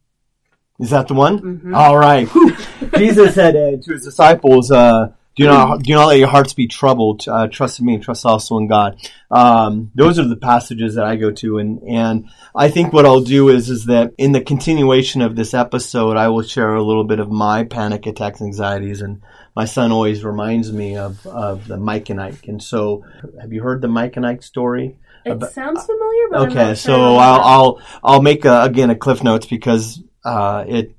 Is 0.79 0.89
that 0.89 1.07
the 1.07 1.13
one? 1.13 1.39
Mhm. 1.61 1.75
All 1.75 1.97
right. 1.97 2.27
Jesus 2.97 3.35
said 3.35 3.55
uh, 3.55 3.77
to 3.81 3.93
his 3.93 4.03
disciples, 4.03 4.71
uh, 4.71 5.09
"Do 5.35 5.45
not 5.45 5.83
do 5.83 5.93
not 5.93 6.07
let 6.07 6.17
your 6.17 6.27
hearts 6.27 6.53
be 6.53 6.67
troubled. 6.67 7.27
Uh, 7.27 7.47
trust 7.47 7.79
in 7.79 7.85
me, 7.85 7.93
and 7.95 8.03
trust 8.03 8.25
also 8.25 8.57
in 8.57 8.67
God." 8.67 8.97
Um, 9.29 9.91
those 9.95 10.17
are 10.19 10.27
the 10.27 10.35
passages 10.35 10.95
that 10.95 11.05
I 11.05 11.15
go 11.15 11.29
to, 11.31 11.59
and 11.59 11.79
and 11.83 12.25
I 12.55 12.69
think 12.69 12.91
what 12.91 13.05
I'll 13.05 13.21
do 13.21 13.49
is 13.49 13.69
is 13.69 13.85
that 13.85 14.13
in 14.17 14.31
the 14.31 14.41
continuation 14.41 15.21
of 15.21 15.35
this 15.35 15.53
episode, 15.53 16.17
I 16.17 16.29
will 16.29 16.41
share 16.41 16.73
a 16.73 16.83
little 16.83 17.03
bit 17.05 17.19
of 17.19 17.29
my 17.31 17.63
panic 17.65 18.05
attacks, 18.07 18.41
anxieties, 18.41 19.01
and 19.01 19.21
my 19.55 19.65
son 19.65 19.91
always 19.91 20.23
reminds 20.23 20.73
me 20.73 20.97
of 20.97 21.25
of 21.27 21.67
the 21.67 21.77
Mike 21.77 22.09
and 22.09 22.19
Ike. 22.19 22.47
And 22.47 22.61
so, 22.61 23.05
have 23.39 23.53
you 23.53 23.61
heard 23.61 23.81
the 23.81 23.87
Mike 23.87 24.17
and 24.17 24.25
Ike 24.25 24.41
story? 24.41 24.97
It 25.23 25.31
About- 25.33 25.51
sounds 25.53 25.85
familiar, 25.85 26.47
Okay, 26.51 26.75
so 26.75 27.15
I'll, 27.15 27.39
I'll 27.41 27.81
I'll 28.03 28.21
make 28.21 28.43
a, 28.43 28.63
again 28.63 28.89
a 28.89 28.95
cliff 28.95 29.23
notes 29.23 29.45
because 29.45 30.03
uh, 30.23 30.65
it 30.67 30.95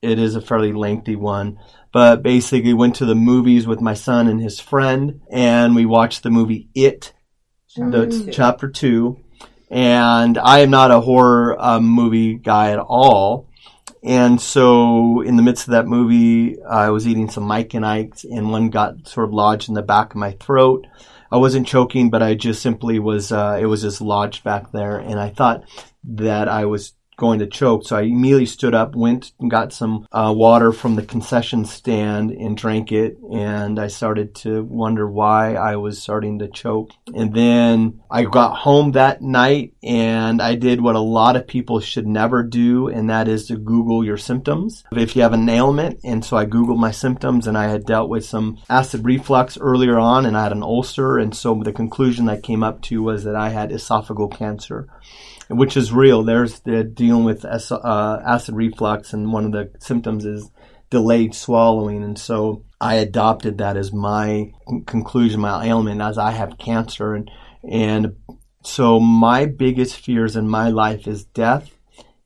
it 0.00 0.18
is 0.18 0.36
a 0.36 0.40
fairly 0.40 0.72
lengthy 0.72 1.16
one. 1.16 1.58
But 1.92 2.22
basically, 2.22 2.74
went 2.74 2.96
to 2.96 3.06
the 3.06 3.14
movies 3.14 3.66
with 3.66 3.80
my 3.80 3.94
son 3.94 4.28
and 4.28 4.40
his 4.40 4.60
friend, 4.60 5.22
and 5.30 5.74
we 5.74 5.86
watched 5.86 6.22
the 6.22 6.30
movie 6.30 6.68
It, 6.74 7.12
the 7.76 8.06
Mm. 8.06 8.32
chapter 8.32 8.68
two. 8.68 9.18
And 9.70 10.38
I 10.38 10.60
am 10.60 10.70
not 10.70 10.90
a 10.90 11.00
horror 11.00 11.56
um, 11.58 11.84
movie 11.84 12.34
guy 12.34 12.70
at 12.70 12.78
all. 12.78 13.48
And 14.02 14.40
so, 14.40 15.20
in 15.22 15.36
the 15.36 15.42
midst 15.42 15.66
of 15.66 15.72
that 15.72 15.86
movie, 15.86 16.62
I 16.62 16.90
was 16.90 17.06
eating 17.06 17.28
some 17.28 17.44
Mike 17.44 17.74
and 17.74 17.84
Ike's, 17.84 18.24
and 18.24 18.50
one 18.50 18.70
got 18.70 19.08
sort 19.08 19.26
of 19.26 19.34
lodged 19.34 19.68
in 19.68 19.74
the 19.74 19.82
back 19.82 20.10
of 20.10 20.16
my 20.16 20.32
throat. 20.32 20.86
I 21.30 21.36
wasn't 21.36 21.66
choking, 21.66 22.08
but 22.08 22.22
I 22.22 22.34
just 22.34 22.62
simply 22.62 22.98
was, 22.98 23.32
uh, 23.32 23.58
it 23.60 23.66
was 23.66 23.82
just 23.82 24.00
lodged 24.00 24.44
back 24.44 24.72
there. 24.72 24.98
And 24.98 25.18
I 25.20 25.28
thought 25.30 25.64
that 26.04 26.48
I 26.48 26.64
was 26.64 26.94
going 27.18 27.40
to 27.40 27.46
choke. 27.46 27.84
So 27.84 27.96
I 27.96 28.02
immediately 28.02 28.46
stood 28.46 28.74
up, 28.74 28.94
went 28.94 29.32
and 29.40 29.50
got 29.50 29.72
some 29.72 30.06
uh, 30.12 30.32
water 30.34 30.72
from 30.72 30.94
the 30.94 31.02
concession 31.02 31.64
stand 31.66 32.30
and 32.30 32.56
drank 32.56 32.92
it. 32.92 33.18
And 33.30 33.78
I 33.78 33.88
started 33.88 34.36
to 34.36 34.62
wonder 34.62 35.06
why 35.06 35.54
I 35.54 35.76
was 35.76 36.00
starting 36.00 36.38
to 36.38 36.48
choke. 36.48 36.92
And 37.14 37.34
then 37.34 38.00
I 38.10 38.22
got 38.22 38.56
home 38.56 38.92
that 38.92 39.20
night 39.20 39.74
and 39.82 40.40
I 40.40 40.54
did 40.54 40.80
what 40.80 40.94
a 40.94 41.00
lot 41.00 41.34
of 41.34 41.48
people 41.48 41.80
should 41.80 42.06
never 42.06 42.44
do. 42.44 42.86
And 42.86 43.10
that 43.10 43.26
is 43.26 43.48
to 43.48 43.56
Google 43.56 44.04
your 44.04 44.16
symptoms. 44.16 44.84
If 44.92 45.16
you 45.16 45.22
have 45.22 45.32
an 45.32 45.48
ailment. 45.48 46.00
And 46.04 46.24
so 46.24 46.36
I 46.36 46.46
Googled 46.46 46.78
my 46.78 46.92
symptoms 46.92 47.48
and 47.48 47.58
I 47.58 47.66
had 47.66 47.84
dealt 47.84 48.08
with 48.08 48.24
some 48.24 48.58
acid 48.70 49.04
reflux 49.04 49.58
earlier 49.58 49.98
on 49.98 50.24
and 50.24 50.36
I 50.36 50.44
had 50.44 50.52
an 50.52 50.62
ulcer. 50.62 51.18
And 51.18 51.36
so 51.36 51.60
the 51.64 51.72
conclusion 51.72 52.28
I 52.28 52.40
came 52.40 52.62
up 52.62 52.80
to 52.82 53.02
was 53.02 53.24
that 53.24 53.34
I 53.34 53.48
had 53.48 53.70
esophageal 53.70 54.32
cancer 54.32 54.88
which 55.48 55.76
is 55.76 55.92
real. 55.92 56.22
There's 56.22 56.60
the 56.60 56.84
dealing 56.84 57.24
with 57.24 57.44
uh, 57.44 58.20
acid 58.26 58.54
reflux, 58.54 59.12
and 59.12 59.32
one 59.32 59.44
of 59.44 59.52
the 59.52 59.70
symptoms 59.80 60.24
is 60.24 60.50
delayed 60.90 61.34
swallowing. 61.34 62.04
And 62.04 62.18
so 62.18 62.64
I 62.80 62.96
adopted 62.96 63.58
that 63.58 63.76
as 63.76 63.92
my 63.92 64.52
conclusion, 64.86 65.40
my 65.40 65.66
ailment, 65.66 66.00
as 66.00 66.18
I 66.18 66.30
have 66.30 66.58
cancer. 66.58 67.14
And, 67.14 67.30
and 67.68 68.16
so 68.62 69.00
my 69.00 69.46
biggest 69.46 69.96
fears 69.96 70.36
in 70.36 70.48
my 70.48 70.68
life 70.68 71.06
is 71.06 71.24
death, 71.24 71.70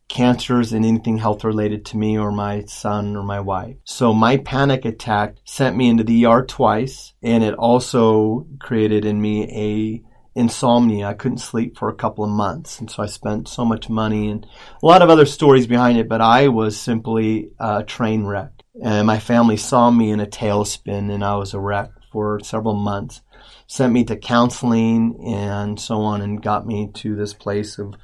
cancers, 0.09 0.73
and 0.73 0.85
anything 0.85 1.19
health 1.19 1.45
related 1.45 1.87
to 1.87 1.97
me 1.97 2.19
or 2.19 2.33
my 2.33 2.65
son 2.65 3.17
or 3.17 3.23
my 3.23 3.41
wife. 3.41 3.77
So 3.85 4.13
my 4.13 4.37
panic 4.39 4.85
attack 4.85 5.37
sent 5.45 5.77
me 5.77 5.89
into 5.89 6.05
the 6.05 6.27
ER 6.27 6.45
twice, 6.45 7.15
and 7.23 7.43
it 7.43 7.55
also 7.55 8.47
created 8.61 9.05
in 9.05 9.21
me 9.21 9.45
a 9.51 10.12
insomnia. 10.35 11.07
I 11.07 11.15
couldn't 11.15 11.39
sleep 11.39 11.77
for 11.77 11.89
a 11.89 11.95
couple 11.95 12.25
of 12.25 12.31
months, 12.31 12.81
and 12.81 12.91
so 12.91 13.03
I 13.03 13.07
spent 13.07 13.49
so 13.49 13.65
much 13.65 13.89
money 13.89 14.29
and 14.29 14.47
a 14.83 14.87
lot 14.87 15.03
of 15.03 15.11
other 15.11 15.27
stories 15.27 15.67
behind 15.67 15.99
it. 15.99 16.09
But 16.09 16.21
I 16.21 16.49
was 16.49 16.79
simply 16.79 17.51
a 17.59 17.83
train 17.83 18.25
wreck, 18.25 18.53
and 18.83 19.07
my 19.07 19.19
family 19.19 19.57
saw 19.57 19.91
me 19.91 20.11
in 20.11 20.21
a 20.21 20.27
tailspin, 20.27 21.13
and 21.13 21.25
I 21.25 21.37
was 21.37 21.55
a 21.55 21.61
wreck 21.61 21.91
for 22.11 22.41
several 22.41 22.75
months. 22.75 23.23
Sent 23.67 23.93
me 23.93 24.05
to 24.05 24.17
counseling 24.17 25.19
and 25.25 25.81
so 25.81 26.03
on, 26.03 26.21
and 26.21 26.43
got 26.43 26.67
me 26.67 26.91
to 26.95 27.17
this 27.17 27.35
place 27.35 27.79
of. 27.79 27.95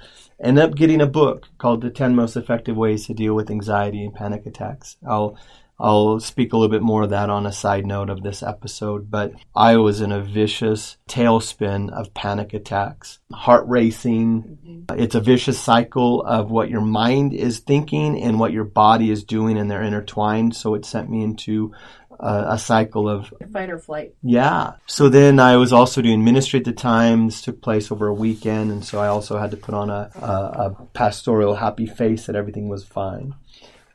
Ended 0.40 0.62
up 0.62 0.76
getting 0.76 1.00
a 1.00 1.06
book 1.06 1.48
called 1.58 1.80
"The 1.80 1.90
Ten 1.90 2.14
Most 2.14 2.36
Effective 2.36 2.76
Ways 2.76 3.06
to 3.06 3.12
Deal 3.12 3.34
with 3.34 3.50
Anxiety 3.50 4.04
and 4.04 4.14
Panic 4.14 4.46
Attacks." 4.46 4.96
I'll 5.04 5.36
I'll 5.80 6.18
speak 6.18 6.52
a 6.52 6.56
little 6.56 6.70
bit 6.70 6.82
more 6.82 7.04
of 7.04 7.10
that 7.10 7.30
on 7.30 7.46
a 7.46 7.52
side 7.52 7.86
note 7.86 8.10
of 8.10 8.22
this 8.22 8.42
episode, 8.42 9.10
but 9.10 9.32
I 9.54 9.76
was 9.76 10.00
in 10.00 10.10
a 10.10 10.20
vicious 10.20 10.96
tailspin 11.08 11.90
of 11.90 12.12
panic 12.14 12.52
attacks, 12.52 13.20
heart 13.32 13.64
racing. 13.68 14.42
Mm-hmm. 14.42 15.00
It's 15.00 15.14
a 15.14 15.20
vicious 15.20 15.58
cycle 15.60 16.22
of 16.22 16.50
what 16.50 16.68
your 16.68 16.80
mind 16.80 17.32
is 17.32 17.60
thinking 17.60 18.20
and 18.20 18.40
what 18.40 18.52
your 18.52 18.64
body 18.64 19.10
is 19.10 19.22
doing, 19.22 19.56
and 19.56 19.70
they're 19.70 19.82
intertwined. 19.82 20.56
So 20.56 20.74
it 20.74 20.84
sent 20.84 21.08
me 21.10 21.22
into 21.22 21.72
a, 22.18 22.46
a 22.50 22.58
cycle 22.58 23.08
of 23.08 23.32
fight 23.52 23.70
or 23.70 23.78
flight. 23.78 24.14
yeah. 24.22 24.72
So 24.86 25.08
then 25.08 25.38
I 25.38 25.56
was 25.56 25.72
also 25.72 26.02
doing 26.02 26.24
ministry 26.24 26.58
at 26.58 26.64
the 26.64 26.72
time. 26.72 27.26
This 27.26 27.42
took 27.42 27.62
place 27.62 27.92
over 27.92 28.08
a 28.08 28.14
weekend, 28.14 28.72
and 28.72 28.84
so 28.84 28.98
I 28.98 29.06
also 29.06 29.38
had 29.38 29.52
to 29.52 29.56
put 29.56 29.74
on 29.74 29.90
a, 29.90 30.10
a, 30.16 30.26
a 30.26 30.86
pastoral 30.92 31.54
happy 31.54 31.86
face 31.86 32.26
that 32.26 32.36
everything 32.36 32.68
was 32.68 32.84
fine. 32.84 33.34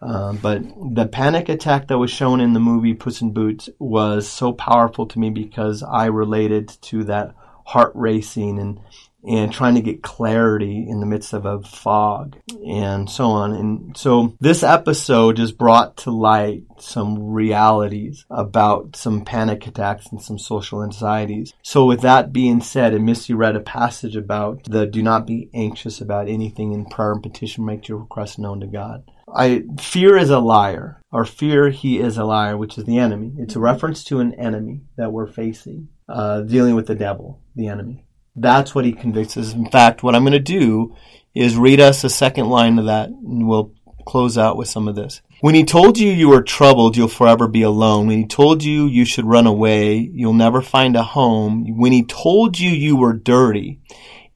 Um, 0.04 0.38
but 0.38 0.62
the 0.94 1.08
panic 1.08 1.48
attack 1.50 1.88
that 1.88 1.98
was 1.98 2.12
shown 2.12 2.42
in 2.42 2.54
the 2.54 2.60
movie 2.60 2.94
Puss 2.94 3.22
in 3.22 3.32
Boots 3.32 3.70
was 3.80 4.28
so 4.28 4.52
powerful 4.52 5.08
to 5.08 5.20
me 5.20 5.30
because 5.30 5.82
I 5.82 6.08
related 6.08 6.70
to 6.84 7.06
that 7.06 7.36
heart 7.66 7.94
racing 7.96 8.60
and 8.60 8.80
and 9.26 9.54
trying 9.54 9.76
to 9.76 9.82
get 9.82 10.04
clarity 10.04 10.86
in 10.86 11.00
the 11.00 11.06
midst 11.06 11.32
of 11.32 11.46
a 11.46 11.62
fog 11.62 12.38
and 12.68 13.10
so 13.10 13.28
on. 13.28 13.54
And 13.54 13.96
so 13.96 14.36
this 14.42 14.64
episode 14.64 15.38
just 15.38 15.58
brought 15.58 15.96
to 15.98 16.12
light 16.12 16.64
some 16.78 17.32
realities 17.32 18.26
about 18.30 18.98
some 18.98 19.24
panic 19.24 19.66
attacks 19.66 20.08
and 20.08 20.22
some 20.22 20.38
social 20.38 20.84
anxieties. 20.84 21.54
So 21.62 21.86
with 21.86 22.02
that 22.02 22.34
being 22.34 22.60
said, 22.60 22.94
and 22.94 23.06
Misty 23.06 23.34
read 23.34 23.56
a 23.56 23.62
passage 23.62 24.18
about 24.18 24.66
the 24.66 24.86
do 24.86 25.02
not 25.02 25.26
be 25.26 25.50
anxious 25.54 26.02
about 26.02 26.28
anything 26.28 26.74
in 26.74 26.86
prayer 26.86 27.14
and 27.14 27.24
petition, 27.24 27.66
make 27.66 27.88
your 27.88 28.00
request 28.00 28.40
known 28.40 28.60
to 28.60 28.68
God. 28.68 29.10
I 29.36 29.64
fear 29.80 30.18
is 30.18 30.30
a 30.30 30.40
liar, 30.40 31.02
or 31.12 31.26
fear 31.26 31.70
he 31.70 32.00
is 32.00 32.18
a 32.18 32.26
liar, 32.26 32.58
which 32.58 32.78
is 32.78 32.86
the 32.86 32.98
enemy. 32.98 33.34
It's 33.40 33.56
a 33.56 33.60
reference 33.60 34.04
to 34.06 34.20
an 34.20 34.34
enemy 34.36 34.82
that 34.96 35.12
we're 35.12 35.28
facing, 35.28 35.90
uh, 36.08 36.42
dealing 36.42 36.76
with 36.76 36.88
the 36.88 36.96
devil, 36.96 37.42
the 37.56 37.68
enemy. 37.68 38.06
That's 38.36 38.74
what 38.74 38.86
he 38.86 38.94
convicts 38.94 39.38
us. 39.38 39.54
In 39.54 39.70
fact, 39.70 40.04
what 40.04 40.16
I'm 40.16 40.24
going 40.24 40.34
to 40.34 40.40
do 40.40 40.96
is 41.34 41.56
read 41.56 41.80
us 41.80 42.04
a 42.04 42.10
second 42.10 42.50
line 42.50 42.78
of 42.80 42.86
that, 42.86 43.10
and 43.10 43.48
we'll 43.48 43.74
close 44.06 44.38
out 44.38 44.58
with 44.58 44.68
some 44.68 44.88
of 44.88 44.96
this. 44.96 45.22
When 45.42 45.56
he 45.56 45.64
told 45.64 45.98
you 45.98 46.10
you 46.10 46.30
were 46.30 46.42
troubled, 46.42 46.96
you'll 46.96 47.08
forever 47.08 47.48
be 47.48 47.64
alone. 47.64 48.08
When 48.08 48.20
he 48.20 48.26
told 48.26 48.64
you 48.64 48.86
you 48.86 49.06
should 49.06 49.26
run 49.26 49.48
away, 49.48 49.98
you'll 49.98 50.34
never 50.34 50.62
find 50.62 50.96
a 50.96 51.04
home. 51.04 51.78
When 51.78 51.92
he 51.92 52.04
told 52.04 52.60
you 52.60 52.70
you 52.70 52.96
were 52.96 53.14
dirty, 53.14 53.80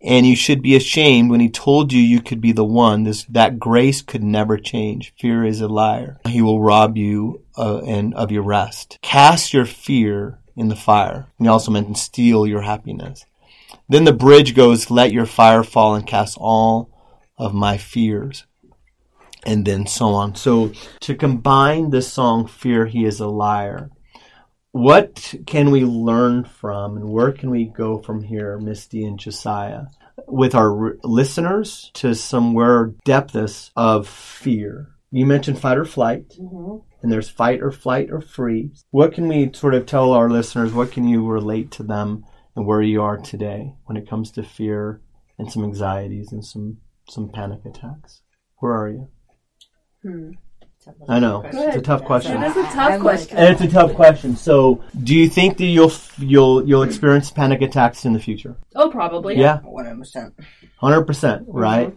and 0.01 0.25
you 0.25 0.35
should 0.35 0.61
be 0.61 0.75
ashamed 0.75 1.31
when 1.31 1.39
he 1.39 1.49
told 1.49 1.91
you 1.91 2.01
you 2.01 2.21
could 2.21 2.41
be 2.41 2.51
the 2.51 2.63
one. 2.63 3.03
This 3.03 3.23
that 3.25 3.59
grace 3.59 4.01
could 4.01 4.23
never 4.23 4.57
change. 4.57 5.13
Fear 5.19 5.45
is 5.45 5.61
a 5.61 5.67
liar. 5.67 6.19
He 6.27 6.41
will 6.41 6.61
rob 6.61 6.97
you 6.97 7.41
uh, 7.57 7.79
and 7.79 8.13
of 8.13 8.31
your 8.31 8.43
rest. 8.43 8.99
Cast 9.01 9.53
your 9.53 9.65
fear 9.65 10.39
in 10.55 10.69
the 10.69 10.75
fire. 10.75 11.27
He 11.39 11.47
also 11.47 11.71
mentioned 11.71 11.97
steal 11.97 12.45
your 12.45 12.61
happiness. 12.61 13.25
Then 13.89 14.03
the 14.03 14.13
bridge 14.13 14.55
goes, 14.55 14.91
"Let 14.91 15.11
your 15.11 15.25
fire 15.25 15.63
fall 15.63 15.95
and 15.95 16.05
cast 16.05 16.37
all 16.39 16.89
of 17.37 17.53
my 17.53 17.77
fears." 17.77 18.45
And 19.45 19.65
then 19.65 19.87
so 19.87 20.07
on. 20.07 20.35
So 20.35 20.71
to 21.01 21.15
combine 21.15 21.89
this 21.89 22.11
song, 22.11 22.47
"Fear 22.47 22.87
He 22.87 23.05
Is 23.05 23.19
a 23.19 23.27
Liar," 23.27 23.89
what 24.77 25.33
can 25.45 25.71
we 25.71 25.83
learn 25.85 26.43
from 26.45 26.97
and 26.97 27.09
where 27.09 27.31
can 27.31 27.49
we 27.49 27.65
go 27.65 27.99
from 28.01 28.23
here, 28.23 28.57
Misty 28.59 29.03
and 29.05 29.19
Josiah, 29.19 29.85
with 30.27 30.55
our 30.55 30.85
r- 30.87 30.95
listeners 31.03 31.91
to 31.95 32.13
somewhere 32.15 32.93
depths 33.05 33.71
of 33.75 34.07
fear? 34.07 34.89
You 35.11 35.25
mentioned 35.25 35.59
fight 35.59 35.77
or 35.77 35.85
flight, 35.85 36.29
Mm-hmm. 36.39 36.77
and 37.01 37.11
there's 37.11 37.29
fight 37.29 37.61
or 37.61 37.71
flight 37.71 38.09
or 38.11 38.19
freeze. 38.21 38.83
What 38.91 39.13
can 39.13 39.27
we 39.27 39.51
sort 39.53 39.73
of 39.73 39.85
tell 39.85 40.11
our 40.13 40.29
listeners? 40.29 40.73
What 40.73 40.91
can 40.91 41.07
you 41.07 41.25
relate 41.25 41.71
to 41.71 41.83
them 41.83 42.25
and 42.55 42.65
where 42.65 42.81
you 42.81 43.01
are 43.01 43.17
today 43.17 43.73
when 43.85 43.97
it 43.97 44.09
comes 44.09 44.31
to 44.31 44.43
fear 44.43 45.01
and 45.37 45.51
some 45.51 45.63
anxieties 45.63 46.31
and 46.31 46.43
some 46.45 46.77
some 47.09 47.29
panic 47.29 47.61
attacks? 47.65 48.21
Where 48.57 48.73
are 48.73 48.89
you? 48.89 49.07
Hmm. 50.03 50.31
I 51.09 51.19
know. 51.19 51.41
Question. 51.41 51.61
It's 51.69 51.77
a 51.77 51.81
tough 51.81 52.03
question. 52.03 52.43
It 52.43 52.47
is 52.47 52.57
a 52.57 52.63
tough 52.63 52.75
I'm 52.77 52.91
like- 52.91 53.01
question. 53.01 53.37
And 53.37 53.53
it's 53.53 53.61
a 53.61 53.67
tough 53.67 53.93
question. 53.93 54.35
So, 54.35 54.83
do 55.03 55.15
you 55.15 55.29
think 55.29 55.57
that 55.57 55.65
you'll 55.65 55.91
you'll 56.17 56.67
you'll 56.67 56.83
experience 56.83 57.31
panic 57.31 57.61
attacks 57.61 58.05
in 58.05 58.13
the 58.13 58.19
future? 58.19 58.57
Oh, 58.75 58.89
probably. 58.89 59.37
Yeah, 59.37 59.59
One 59.59 59.85
hundred 59.85 59.99
percent. 59.99 60.33
hundred 60.77 61.03
percent, 61.03 61.45
right? 61.47 61.95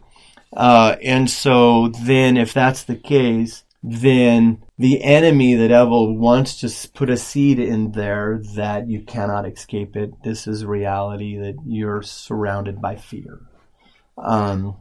Uh, 0.57 0.97
and 1.03 1.28
so 1.30 1.88
then, 2.05 2.36
if 2.36 2.53
that's 2.53 2.84
the 2.84 2.97
case, 2.97 3.64
then 3.82 4.62
the 4.78 5.03
enemy, 5.03 5.55
the 5.55 5.68
devil, 5.68 6.16
wants 6.16 6.61
to 6.61 6.88
put 6.91 7.09
a 7.11 7.16
seed 7.16 7.59
in 7.59 7.93
there 7.93 8.41
that 8.57 8.88
you 8.88 9.03
cannot 9.03 9.47
escape 9.47 9.97
it. 9.97 10.11
This 10.24 10.47
is 10.47 10.64
reality 10.64 11.36
that 11.38 11.57
you're 11.66 12.03
surrounded 12.03 12.80
by 12.80 12.97
fear. 12.97 13.41
Um, 14.18 14.76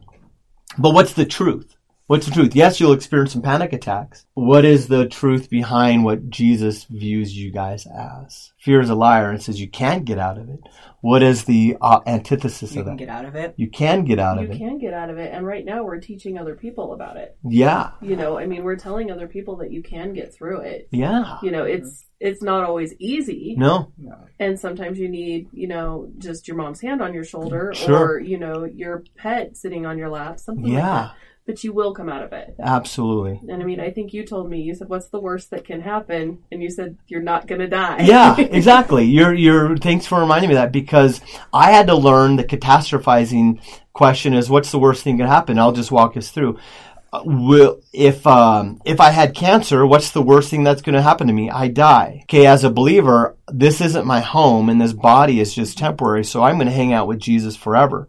but 0.77 0.93
what's 0.93 1.13
the 1.13 1.25
truth? 1.25 1.75
What's 2.09 2.25
the 2.25 2.31
truth? 2.31 2.55
Yes, 2.55 2.79
you'll 2.79 2.93
experience 2.93 3.33
some 3.33 3.43
panic 3.43 3.71
attacks. 3.71 4.25
What 4.33 4.65
is 4.65 4.87
the 4.87 5.07
truth 5.07 5.47
behind 5.47 6.03
what 6.03 6.27
Jesus 6.31 6.85
views 6.85 7.37
you 7.37 7.51
guys 7.51 7.85
as? 7.85 8.51
Fear 8.57 8.81
is 8.81 8.89
a 8.89 8.95
liar 8.95 9.29
and 9.29 9.39
says 9.39 9.61
you 9.61 9.69
can't 9.69 10.05
get 10.05 10.17
out 10.17 10.39
of 10.39 10.49
it. 10.49 10.59
What 11.01 11.21
is 11.21 11.43
the 11.43 11.77
uh, 11.79 11.99
antithesis 12.07 12.73
You 12.73 12.81
of 12.81 12.87
can 12.87 12.95
that? 12.95 12.99
get 13.05 13.09
out 13.09 13.25
of 13.25 13.35
it. 13.35 13.53
you 13.57 13.69
can 13.69 14.05
get 14.05 14.17
out 14.17 14.37
You 14.39 14.45
of 14.45 14.49
it. 14.49 14.53
You 14.55 14.59
can 14.67 14.79
get 14.79 14.95
out 14.95 15.11
of 15.11 15.19
it. 15.19 15.31
And 15.31 15.45
right 15.45 15.63
now 15.63 15.83
we're 15.83 15.99
teaching 15.99 16.39
other 16.39 16.55
people 16.55 16.93
about 16.93 17.15
it. 17.15 17.37
Yeah. 17.47 17.91
You 18.01 18.15
know, 18.15 18.39
I 18.39 18.47
mean, 18.47 18.63
we're 18.63 18.75
telling 18.75 19.11
other 19.11 19.27
people 19.27 19.57
that 19.57 19.71
you 19.71 19.83
can 19.83 20.11
get 20.13 20.33
through 20.33 20.61
it. 20.61 20.87
Yeah. 20.89 21.37
You 21.43 21.51
know, 21.51 21.63
it's 21.63 22.05
it's 22.19 22.41
not 22.41 22.63
always 22.65 22.95
easy. 22.99 23.53
No. 23.55 23.93
And 24.39 24.59
sometimes 24.59 24.97
you 24.97 25.07
need, 25.09 25.47
you 25.53 25.67
know, 25.67 26.09
just 26.17 26.47
your 26.47 26.57
mom's 26.57 26.81
hand 26.81 27.01
on 27.03 27.13
your 27.13 27.23
shoulder 27.23 27.71
Sure. 27.75 28.15
or, 28.15 28.19
you 28.19 28.37
know, 28.39 28.65
your 28.65 29.03
pet 29.15 29.55
sitting 29.55 29.85
on 29.85 29.97
your 29.99 30.09
lap, 30.09 30.39
something 30.39 30.65
like 30.65 30.73
that. 30.73 30.79
Yeah. 30.87 31.09
That. 31.49 31.55
But 31.55 31.63
you 31.63 31.73
will 31.73 31.93
come 31.93 32.09
out 32.09 32.23
of 32.23 32.33
it. 32.33 32.55
Absolutely. 32.59 33.39
And 33.51 33.61
I 33.61 33.65
mean, 33.65 33.79
I 33.79 33.91
think 33.91 34.13
you 34.13 34.25
told 34.25 34.49
me, 34.49 34.61
you 34.61 34.75
said, 34.75 34.89
what's 34.89 35.07
the 35.07 35.19
worst 35.19 35.49
that 35.51 35.65
can 35.65 35.81
happen? 35.81 36.43
And 36.51 36.61
you 36.61 36.69
said, 36.69 36.97
you're 37.07 37.21
not 37.21 37.47
going 37.47 37.61
to 37.61 37.67
die. 37.67 38.03
Yeah, 38.03 38.37
exactly. 38.39 39.05
You're 39.05 39.33
you're 39.33 39.77
thanks 39.77 40.05
for 40.05 40.19
reminding 40.19 40.49
me 40.49 40.55
that 40.55 40.71
because 40.71 41.21
I 41.53 41.71
had 41.71 41.87
to 41.87 41.95
learn 41.95 42.35
the 42.35 42.43
catastrophizing 42.43 43.61
question 43.93 44.33
is 44.33 44.49
what's 44.49 44.71
the 44.71 44.79
worst 44.79 45.03
thing 45.03 45.17
that 45.17 45.23
can 45.23 45.31
happen? 45.31 45.59
I'll 45.59 45.73
just 45.73 45.91
walk 45.91 46.15
us 46.15 46.29
through. 46.29 46.57
Will 47.11 47.81
if 47.91 48.27
um 48.27 48.81
if 48.85 49.01
I 49.01 49.09
had 49.09 49.33
cancer, 49.33 49.85
what's 49.85 50.11
the 50.11 50.21
worst 50.21 50.49
thing 50.49 50.63
that's 50.63 50.83
going 50.83 50.95
to 50.95 51.01
happen 51.01 51.27
to 51.27 51.33
me? 51.33 51.49
I 51.49 51.67
die. 51.67 52.19
Okay, 52.23 52.45
as 52.45 52.63
a 52.63 52.69
believer, 52.69 53.35
this 53.47 53.81
isn't 53.81 54.05
my 54.05 54.19
home 54.19 54.69
and 54.69 54.79
this 54.79 54.93
body 54.93 55.39
is 55.39 55.53
just 55.53 55.77
temporary, 55.77 56.23
so 56.23 56.43
I'm 56.43 56.55
going 56.55 56.67
to 56.67 56.73
hang 56.73 56.93
out 56.93 57.07
with 57.07 57.19
Jesus 57.19 57.55
forever. 57.55 58.07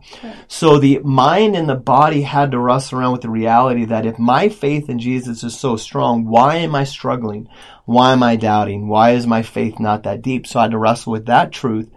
So 0.49 0.79
the 0.79 0.99
mind 0.99 1.57
and 1.57 1.69
the 1.69 1.77
body 1.77 2.23
had 2.23 2.51
to 2.51 2.59
wrestle 2.59 2.99
around 2.99 3.13
with 3.13 3.23
the 3.23 3.31
reality 3.31 3.87
that 3.87 4.05
if 4.05 4.19
my 4.19 4.51
faith 4.51 4.91
in 4.91 4.99
Jesus 4.99 5.43
is 5.45 5.59
so 5.59 5.77
strong, 5.77 6.27
why 6.27 6.57
am 6.57 6.75
I 6.75 6.85
struggling? 6.85 7.49
Why 7.87 8.13
am 8.13 8.23
I 8.23 8.37
doubting? 8.37 8.87
Why 8.87 9.13
is 9.13 9.27
my 9.27 9.43
faith 9.43 9.81
not 9.81 10.03
that 10.03 10.23
deep? 10.23 10.47
So 10.47 10.61
I 10.61 10.63
had 10.63 10.73
to 10.73 10.79
wrestle 10.79 11.13
with 11.13 11.27
that 11.27 11.53
truth 11.53 11.89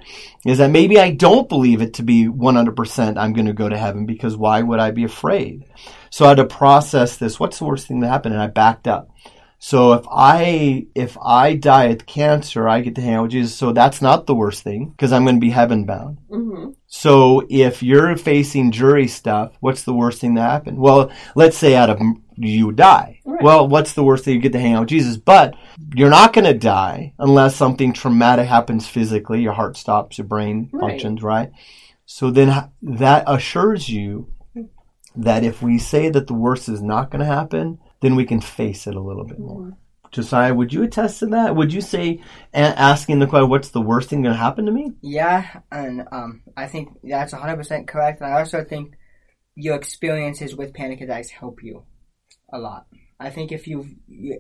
is 0.45 0.58
that 0.58 0.72
maybe 0.72 0.99
I 0.99 1.12
don't 1.12 1.47
believe 1.47 1.82
it 1.82 1.95
to 1.95 2.04
be 2.04 2.28
100% 2.28 3.18
I'm 3.18 3.34
going 3.34 3.45
to 3.45 3.54
go 3.54 3.70
to 3.70 3.78
heaven 3.78 4.06
because 4.06 4.36
why 4.36 4.62
would 4.62 4.80
I 4.80 4.91
be 4.91 5.04
afraid? 5.04 5.66
So 6.14 6.26
I 6.26 6.28
had 6.28 6.38
to 6.38 6.45
process 6.45 7.18
this. 7.18 7.39
What's 7.39 7.57
the 7.57 7.66
worst 7.66 7.88
thing 7.88 8.01
that 8.01 8.09
happened? 8.09 8.36
And 8.36 8.43
I 8.43 8.45
backed 8.45 8.88
up. 8.88 9.09
So 9.57 9.93
if 9.93 10.05
I 10.11 10.86
if 10.93 11.18
I 11.18 11.55
die 11.55 11.86
of 11.86 12.05
cancer, 12.05 12.70
I 12.70 12.82
get 12.82 12.93
to 12.95 13.01
hang 13.01 13.16
out 13.16 13.24
with 13.24 13.32
Jesus. 13.32 13.55
So 13.55 13.72
that's 13.74 13.99
not 13.99 14.28
the 14.28 14.36
worst 14.36 14.61
thing 14.61 14.89
because 14.91 15.11
I'm 15.11 15.24
going 15.24 15.38
to 15.38 15.41
be 15.41 15.49
heaven 15.49 15.86
bound. 15.86 16.20
hmm 16.30 16.70
So 16.86 17.47
if 17.49 17.82
you're 17.82 18.16
facing 18.16 18.70
jury 18.70 19.07
stuff, 19.07 19.57
what's 19.59 19.86
the 19.86 19.93
worst 19.95 20.22
thing 20.22 20.36
that 20.36 20.51
happened? 20.51 20.78
Well, 20.78 21.11
let's 21.34 21.57
say 21.57 21.76
out 21.76 21.89
of 21.89 21.99
you 22.36 22.72
die. 22.74 23.22
Right. 23.26 23.41
Well, 23.41 23.68
what's 23.68 23.93
the 23.93 24.03
worst 24.03 24.26
thing? 24.26 24.36
You 24.36 24.39
get 24.39 24.51
to 24.51 24.59
hang 24.59 24.74
out 24.76 24.82
with 24.82 24.89
Jesus, 24.89 25.18
but 25.18 25.55
you're 25.95 26.11
not 26.11 26.34
going 26.34 26.45
to 26.45 26.53
die 26.53 27.16
unless 27.18 27.55
something 27.55 27.91
traumatic 27.91 28.47
happens 28.47 28.88
physically. 28.88 29.41
Your 29.41 29.53
heart 29.53 29.78
stops, 29.78 30.20
your 30.20 30.28
brain 30.28 30.70
Right. 30.72 30.91
functions, 30.91 31.24
right? 31.24 31.49
So 32.05 32.30
then 32.30 32.70
that 32.84 33.24
assures 33.26 33.89
you 33.89 34.33
that 35.16 35.43
if 35.43 35.61
we 35.61 35.78
say 35.78 36.09
that 36.09 36.28
the 36.28 36.34
worst 36.34 36.68
is 36.70 36.82
not 36.82 37.11
going 37.11 37.20
to 37.20 37.26
happen, 37.26 37.80
then 38.01 38.16
we 38.16 38.26
can 38.26 38.41
face 38.41 38.88
it 38.88 38.95
a 38.95 38.99
little 39.01 39.26
bit 39.26 39.39
more. 39.39 39.78
Josiah, 40.11 40.53
would 40.53 40.72
you 40.72 40.84
attest 40.84 41.20
to 41.20 41.26
that? 41.28 41.55
Would 41.55 41.74
you 41.74 41.82
say, 41.82 42.22
a- 42.53 42.57
asking 42.80 43.20
the 43.20 43.28
question, 43.28 43.49
what's 43.49 43.70
the 43.70 43.82
worst 43.82 44.09
thing 44.09 44.22
going 44.22 44.34
to 44.36 44.39
happen 44.39 44.66
to 44.68 44.72
me? 44.72 44.91
Yeah, 45.01 45.61
and 45.72 46.03
um, 46.11 46.43
I 46.55 46.68
think 46.68 46.89
that's 47.03 47.34
100% 47.34 47.88
correct. 47.88 48.22
And 48.22 48.32
I 48.32 48.39
also 48.39 48.64
think 48.64 48.93
your 49.55 49.76
experiences 49.76 50.55
with 50.55 50.74
panic 50.74 51.01
attacks 51.01 51.30
help 51.32 51.64
you 51.64 51.86
a 52.51 52.59
lot. 52.59 52.86
I 53.20 53.30
think 53.32 53.51
if 53.51 53.68
you, 53.68 53.88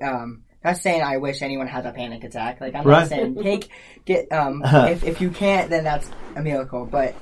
um, 0.03 0.43
not 0.63 0.77
saying 0.77 1.01
I 1.01 1.17
wish 1.17 1.41
anyone 1.41 1.67
had 1.67 1.85
a 1.85 1.91
panic 1.91 2.23
attack. 2.23 2.61
Like 2.61 2.75
I'm 2.75 2.85
Right. 2.85 2.99
not 2.99 3.09
saying 3.09 3.35
take 3.41 3.69
get 4.05 4.31
um 4.31 4.61
if 4.65 5.03
if 5.03 5.19
you 5.21 5.29
can't 5.29 5.69
then 5.69 5.83
that's 5.83 6.09
a 6.35 6.41
miracle. 6.41 6.85
But 6.85 7.15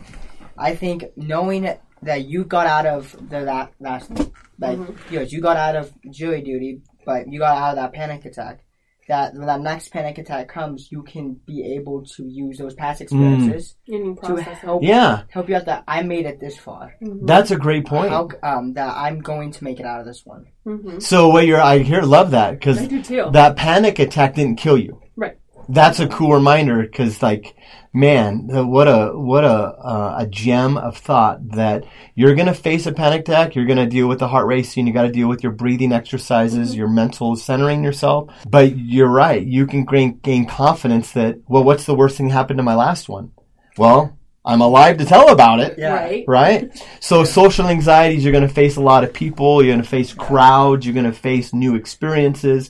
I 0.58 0.76
think 0.76 1.06
knowing 1.16 1.64
that 2.04 2.26
you 2.26 2.44
got 2.44 2.68
out 2.68 2.86
of 2.86 3.12
the 3.30 3.46
that 3.46 3.74
last 3.80 4.12
like 4.60 4.80
yes, 5.10 5.32
you 5.32 5.42
got 5.42 5.58
out 5.58 5.76
of 5.76 5.92
jury 6.12 6.42
duty, 6.42 6.82
but 7.06 7.28
you 7.28 7.40
got 7.40 7.58
out 7.58 7.70
of 7.72 7.76
that 7.78 7.94
panic 7.94 8.26
attack. 8.26 8.64
That 9.08 9.34
when 9.34 9.48
that 9.48 9.60
next 9.62 9.90
panic 9.90 10.18
attack 10.20 10.48
comes, 10.48 10.90
you 10.92 11.04
can 11.04 11.34
be 11.46 11.76
able 11.76 12.06
to 12.16 12.24
use 12.24 12.58
those 12.60 12.76
past 12.76 13.02
experiences 13.02 13.76
And 13.88 14.06
you 14.06 14.16
to 14.24 14.42
help 14.42 14.84
Yeah, 14.84 15.24
help 15.30 15.50
you 15.50 15.56
out. 15.56 15.66
That 15.66 15.84
I 15.88 16.04
made 16.04 16.26
it 16.26 16.40
this 16.40 16.58
far. 16.58 16.96
that's 17.02 17.52
a 17.52 17.58
great 17.58 17.86
point. 17.86 18.12
How 18.12 18.30
um 18.44 18.74
that 18.74 18.96
I'm 18.96 19.20
going 19.20 19.52
to 19.54 19.64
make 19.64 19.80
it 19.80 19.86
out 19.86 20.00
of 20.00 20.06
this 20.06 20.22
one. 20.26 20.46
hmm 20.64 21.00
So 21.00 21.30
what 21.30 21.46
you're, 21.48 21.60
I 21.60 21.80
hear, 21.80 22.04
love 22.04 22.32
that 22.32 22.52
because 22.52 22.78
I 22.78 22.86
do 22.86 23.02
too. 23.02 23.30
that 23.34 23.56
panic 23.58 24.00
attack 24.00 24.36
didn't 24.36 24.58
kill 24.58 24.78
you. 24.78 25.02
Right. 25.16 25.38
That's 25.68 26.00
a 26.00 26.08
cool 26.08 26.34
reminder 26.34 26.82
because, 26.82 27.22
like, 27.22 27.56
man, 27.94 28.48
what 28.70 28.88
a 28.88 29.12
what 29.18 29.44
a 29.44 29.48
uh, 29.48 30.16
a 30.20 30.28
gem 30.28 30.78
of 30.78 30.98
thought 30.98 31.50
that 31.52 31.84
you're 32.16 32.36
gonna 32.36 32.54
face 32.54 32.86
a 32.86 32.92
panic 32.92 33.22
attack. 33.22 33.56
You're 33.56 33.66
gonna 33.66 33.88
deal 33.88 34.08
with 34.08 34.20
the 34.20 34.28
heart 34.28 34.48
racing. 34.48 34.88
You 34.88 34.94
got 34.94 35.04
to 35.04 35.12
deal 35.12 35.28
with 35.28 35.44
your 35.44 35.52
breathing 35.52 35.92
exercises, 35.92 36.76
your 36.76 36.88
mental 36.88 37.36
centering 37.36 37.84
yourself. 37.84 38.30
But 38.48 38.78
you're 38.78 39.08
right. 39.08 39.46
You 39.46 39.68
can 39.68 39.86
gain, 39.86 40.20
gain 40.20 40.46
confidence 40.46 41.12
that 41.14 41.40
well, 41.48 41.64
what's 41.64 41.86
the 41.86 41.96
worst 41.96 42.18
thing 42.18 42.28
that 42.28 42.34
happened 42.34 42.58
to 42.58 42.64
my 42.64 42.76
last 42.76 43.10
one? 43.10 43.32
Well, 43.78 44.18
I'm 44.44 44.62
alive 44.62 44.98
to 44.98 45.06
tell 45.06 45.30
about 45.30 45.60
it 45.60 45.78
Yeah. 45.78 45.94
Right. 45.94 46.26
right? 46.28 46.86
So 47.00 47.24
social 47.24 47.68
anxieties, 47.68 48.24
you're 48.24 48.32
going 48.32 48.48
to 48.48 48.54
face 48.54 48.76
a 48.76 48.82
lot 48.82 49.04
of 49.04 49.14
people, 49.14 49.64
you're 49.64 49.74
going 49.74 49.84
to 49.84 49.90
face 49.90 50.14
crowds, 50.14 50.86
you're 50.86 50.96
going 50.96 51.06
to 51.06 51.12
face 51.12 51.54
new 51.54 51.76
experiences. 51.76 52.70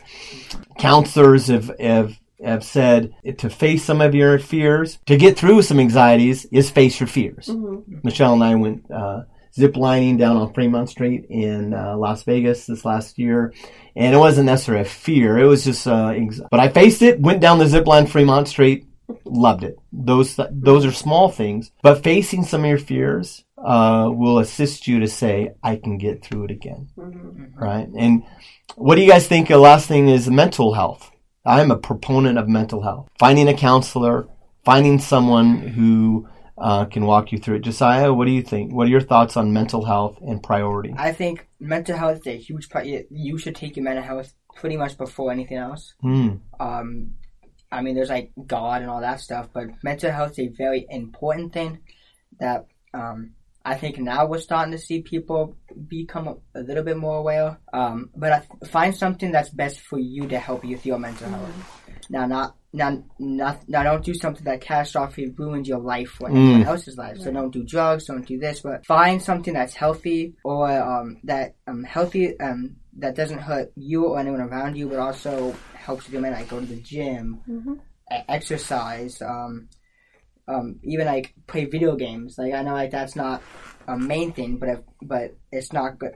Counselors 0.77 1.47
have, 1.47 1.71
have, 1.79 2.19
have 2.43 2.63
said 2.63 3.13
to 3.37 3.49
face 3.49 3.83
some 3.83 4.01
of 4.01 4.15
your 4.15 4.39
fears, 4.39 4.99
to 5.05 5.17
get 5.17 5.37
through 5.37 5.61
some 5.61 5.79
anxieties 5.79 6.45
is 6.45 6.69
face 6.69 6.99
your 6.99 7.07
fears. 7.07 7.49
Michelle 8.03 8.33
and 8.33 8.43
I 8.43 8.55
went, 8.55 8.89
uh, 8.91 9.23
zip 9.53 9.75
lining 9.75 10.17
down 10.17 10.37
on 10.37 10.53
Fremont 10.53 10.89
Street 10.89 11.25
in 11.29 11.73
uh, 11.73 11.95
Las 11.97 12.23
Vegas 12.23 12.65
this 12.65 12.85
last 12.85 13.19
year. 13.19 13.53
And 13.95 14.15
it 14.15 14.17
wasn't 14.17 14.45
necessarily 14.45 14.83
a 14.83 14.85
fear. 14.85 15.37
It 15.37 15.45
was 15.45 15.65
just, 15.65 15.85
uh, 15.85 16.13
but 16.49 16.59
I 16.59 16.69
faced 16.69 17.01
it, 17.01 17.19
went 17.19 17.41
down 17.41 17.59
the 17.59 17.67
zip 17.67 17.85
line 17.87 18.07
Fremont 18.07 18.47
Street, 18.47 18.85
loved 19.25 19.63
it. 19.63 19.77
Those 19.91 20.39
those 20.51 20.85
are 20.85 20.91
small 20.91 21.29
things, 21.29 21.71
but 21.81 22.03
facing 22.03 22.43
some 22.43 22.61
of 22.61 22.69
your 22.69 22.77
fears 22.77 23.43
uh, 23.57 24.09
will 24.09 24.39
assist 24.39 24.87
you 24.87 25.01
to 25.01 25.07
say, 25.07 25.51
"I 25.61 25.75
can 25.75 25.97
get 25.97 26.23
through 26.23 26.45
it 26.45 26.51
again." 26.51 26.89
Right? 27.55 27.89
And 27.97 28.23
what 28.75 28.95
do 28.95 29.01
you 29.01 29.09
guys 29.09 29.27
think? 29.27 29.49
The 29.49 29.57
last 29.57 29.87
thing 29.87 30.07
is 30.07 30.29
mental 30.29 30.73
health. 30.73 31.11
I'm 31.45 31.71
a 31.71 31.77
proponent 31.77 32.37
of 32.37 32.47
mental 32.47 32.81
health. 32.81 33.09
Finding 33.19 33.47
a 33.47 33.53
counselor, 33.53 34.27
finding 34.63 34.99
someone 34.99 35.57
who 35.57 36.27
uh, 36.57 36.85
can 36.85 37.05
walk 37.05 37.31
you 37.31 37.39
through 37.39 37.55
it. 37.55 37.61
Josiah, 37.61 38.13
what 38.13 38.25
do 38.25 38.31
you 38.31 38.43
think? 38.43 38.71
What 38.73 38.87
are 38.87 38.91
your 38.91 39.01
thoughts 39.01 39.35
on 39.35 39.51
mental 39.51 39.83
health 39.83 40.17
and 40.21 40.41
priority? 40.43 40.93
I 40.95 41.11
think 41.11 41.47
mental 41.59 41.97
health 41.97 42.19
is 42.19 42.27
a 42.27 42.37
huge 42.37 42.69
part. 42.69 42.85
You 42.85 43.37
should 43.37 43.55
take 43.55 43.75
your 43.75 43.83
mental 43.83 44.03
health 44.03 44.33
pretty 44.55 44.77
much 44.77 44.97
before 44.97 45.31
anything 45.31 45.57
else. 45.57 45.95
Hmm. 46.01 46.35
Um, 46.59 47.13
I 47.71 47.81
mean, 47.81 47.95
there's 47.95 48.09
like 48.09 48.31
God 48.45 48.81
and 48.81 48.91
all 48.91 49.01
that 49.01 49.21
stuff, 49.21 49.49
but 49.53 49.69
mental 49.83 50.11
health 50.11 50.31
is 50.33 50.39
a 50.39 50.47
very 50.49 50.85
important 50.89 51.53
thing 51.53 51.79
that 52.39 52.67
um, 52.93 53.31
I 53.63 53.75
think 53.75 53.97
now 53.99 54.25
we're 54.25 54.39
starting 54.39 54.71
to 54.71 54.77
see 54.77 55.01
people 55.01 55.55
become 55.87 56.27
a, 56.27 56.59
a 56.59 56.61
little 56.61 56.83
bit 56.83 56.97
more 56.97 57.17
aware. 57.17 57.59
Um, 57.71 58.09
but 58.15 58.31
I 58.33 58.65
find 58.67 58.95
something 58.95 59.31
that's 59.31 59.49
best 59.49 59.79
for 59.81 59.99
you 59.99 60.27
to 60.29 60.39
help 60.39 60.63
you 60.63 60.71
with 60.71 60.85
your 60.85 60.97
mental 60.99 61.29
health. 61.29 61.81
Now, 62.09 62.25
not 62.25 62.55
now, 62.73 63.03
not 63.19 63.67
now. 63.67 63.83
Don't 63.83 64.03
do 64.03 64.13
something 64.13 64.43
that 64.45 64.61
catastrophically 64.61 65.37
ruins 65.37 65.67
your 65.67 65.79
life 65.79 66.17
or 66.21 66.29
anyone 66.29 66.61
else's 66.65 66.97
life. 66.97 67.17
So 67.19 67.31
don't 67.31 67.51
do 67.51 67.63
drugs. 67.63 68.05
Don't 68.05 68.25
do 68.25 68.39
this. 68.39 68.61
But 68.61 68.85
find 68.85 69.21
something 69.21 69.53
that's 69.53 69.75
healthy 69.75 70.35
or 70.43 70.69
um, 70.71 71.17
that 71.25 71.55
um, 71.67 71.83
healthy 71.83 72.39
um, 72.39 72.77
that 72.97 73.15
doesn't 73.15 73.39
hurt 73.39 73.71
you 73.75 74.05
or 74.05 74.19
anyone 74.19 74.41
around 74.41 74.77
you, 74.77 74.87
but 74.87 74.99
also 74.99 75.55
helps 75.75 76.09
you. 76.09 76.19
Like 76.19 76.47
go 76.49 76.59
to 76.59 76.65
the 76.65 76.77
gym, 76.77 77.41
e- 78.11 78.23
exercise, 78.29 79.21
um, 79.21 79.67
um, 80.47 80.79
even 80.83 81.05
like 81.07 81.33
play 81.47 81.65
video 81.65 81.95
games. 81.95 82.35
Like 82.37 82.53
I 82.53 82.61
know 82.63 82.73
like 82.73 82.91
that's 82.91 83.15
not 83.15 83.41
a 83.87 83.97
main 83.97 84.31
thing, 84.33 84.57
but 84.57 84.69
if, 84.69 84.79
but 85.01 85.35
it's 85.51 85.73
not 85.73 85.99
good. 85.99 86.13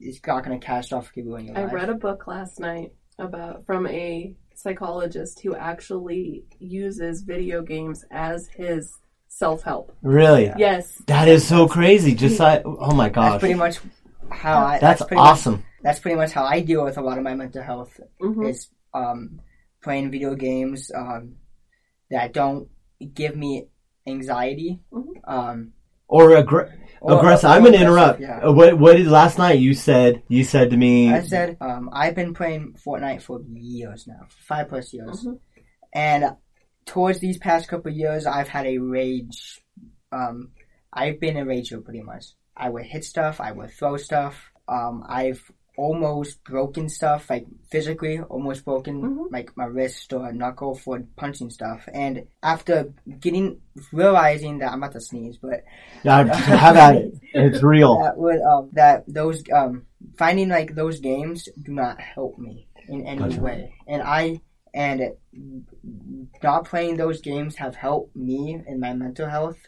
It's 0.00 0.20
not 0.26 0.44
going 0.44 0.58
to 0.60 0.64
catastrophically 0.66 1.24
ruin 1.26 1.46
your 1.46 1.58
I 1.58 1.64
life. 1.64 1.72
read 1.72 1.88
a 1.88 1.94
book 1.94 2.26
last 2.26 2.60
night 2.60 2.92
about 3.18 3.66
from 3.66 3.86
a 3.88 4.34
psychologist 4.54 5.40
who 5.42 5.54
actually 5.56 6.44
uses 6.58 7.22
video 7.22 7.62
games 7.62 8.04
as 8.10 8.48
his 8.56 8.92
self 9.28 9.62
help. 9.62 9.92
Really? 10.02 10.52
Yes. 10.56 11.00
That 11.06 11.28
is 11.28 11.46
so 11.46 11.66
crazy. 11.68 12.14
Just 12.14 12.38
like, 12.40 12.62
oh 12.64 12.94
my 12.94 13.06
That's 13.08 13.14
gosh. 13.14 13.40
pretty 13.40 13.54
much 13.54 13.78
how 14.30 14.58
I. 14.66 14.78
That's 14.78 15.02
pretty 15.02 15.16
much- 15.16 15.28
awesome. 15.28 15.64
that's 15.82 15.98
pretty 16.00 16.16
much 16.16 16.32
how 16.32 16.44
I 16.44 16.60
deal 16.60 16.84
with 16.84 16.96
a 16.98 17.02
lot 17.02 17.18
of 17.18 17.24
my 17.24 17.34
mental 17.34 17.62
health. 17.62 17.98
Mhm. 18.22 18.48
Is 18.50 18.68
um, 18.94 19.40
playing 19.82 20.10
video 20.10 20.34
games 20.34 20.90
um, 20.94 21.36
that 22.10 22.32
don't 22.32 22.68
give 23.14 23.36
me 23.36 23.68
anxiety. 24.06 24.80
Mhm. 24.92 25.06
Um, 25.24 25.72
Or 26.08 26.30
aggr- 26.30 26.72
or- 27.00 27.18
aggressive. 27.18 27.50
or 27.50 27.52
I'm 27.52 27.64
gonna 27.64 27.76
interrupt. 27.78 28.20
Yeah. 28.20 28.40
Uh, 28.46 28.52
What 28.52 28.78
what 28.78 28.96
did 28.96 29.06
last 29.06 29.38
night 29.38 29.58
you 29.58 29.74
said? 29.74 30.22
You 30.28 30.44
said 30.44 30.70
to 30.70 30.76
me. 30.76 31.12
I 31.12 31.22
said 31.22 31.56
um, 31.60 31.90
I've 31.92 32.14
been 32.14 32.34
playing 32.34 32.74
Fortnite 32.84 33.22
for 33.22 33.40
years 33.52 34.06
now, 34.06 34.26
five 34.28 34.68
plus 34.68 34.92
years, 34.92 35.24
Mhm. 35.26 35.38
and 35.92 36.24
towards 36.86 37.18
these 37.20 37.36
past 37.38 37.68
couple 37.68 37.90
of 37.90 37.96
years, 37.96 38.24
I've 38.26 38.48
had 38.48 38.66
a 38.66 38.78
rage. 38.78 39.62
Um, 40.10 40.52
I've 40.92 41.20
been 41.20 41.36
a 41.36 41.44
rager 41.44 41.84
pretty 41.84 42.00
much. 42.02 42.24
I 42.56 42.70
would 42.70 42.84
hit 42.86 43.04
stuff. 43.04 43.40
I 43.40 43.52
would 43.52 43.70
throw 43.70 43.98
stuff. 43.98 44.50
Um, 44.66 45.04
I've 45.06 45.42
almost 45.78 46.42
broken 46.44 46.88
stuff, 46.88 47.30
like 47.30 47.46
physically, 47.70 48.20
almost 48.20 48.64
broken 48.64 48.96
Mhm. 49.02 49.32
like 49.36 49.56
my 49.56 49.64
wrist 49.66 50.12
or 50.12 50.32
knuckle 50.32 50.74
for 50.74 51.00
punching 51.16 51.50
stuff. 51.50 51.88
And 51.92 52.26
after 52.42 52.92
getting 53.20 53.60
realizing 53.92 54.58
that 54.58 54.72
I'm 54.72 54.82
about 54.82 54.92
to 54.92 55.00
sneeze, 55.00 55.38
but 55.38 55.64
"Yeah, 56.04 56.24
have 56.64 56.76
at 56.76 56.96
it. 56.96 57.14
It's 57.32 57.62
real. 57.62 57.94
that 58.04 58.16
would 58.18 58.40
um 58.42 58.70
that 58.72 59.04
those 59.06 59.42
um 59.52 59.86
finding 60.18 60.48
like 60.48 60.74
those 60.74 61.00
games 61.00 61.48
do 61.66 61.72
not 61.72 62.00
help 62.00 62.38
me 62.38 62.66
in 62.88 63.06
any 63.06 63.20
Gotcha. 63.20 63.40
way 63.42 63.74
and 63.86 64.02
i 64.02 64.40
and 64.74 65.00
not 66.42 66.64
playing 66.64 66.96
those 66.96 67.20
games 67.20 67.56
have 67.56 67.74
helped 67.74 68.14
me 68.16 68.62
in 68.66 68.80
my 68.80 68.92
mental 68.94 69.28
health 69.28 69.58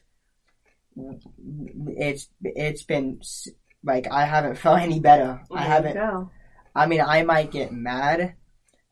it's 1.88 2.28
it's 2.42 2.82
been 2.82 3.18
s- 3.20 3.48
like 3.84 4.06
i 4.10 4.24
haven't 4.24 4.56
felt 4.56 4.78
any 4.80 5.00
better 5.00 5.40
i 5.50 5.54
There 5.54 5.62
you 5.62 5.68
haven't 5.70 5.94
go. 5.94 6.30
i 6.74 6.86
mean 6.86 7.00
i 7.00 7.22
might 7.22 7.50
get 7.50 7.72
mad 7.72 8.34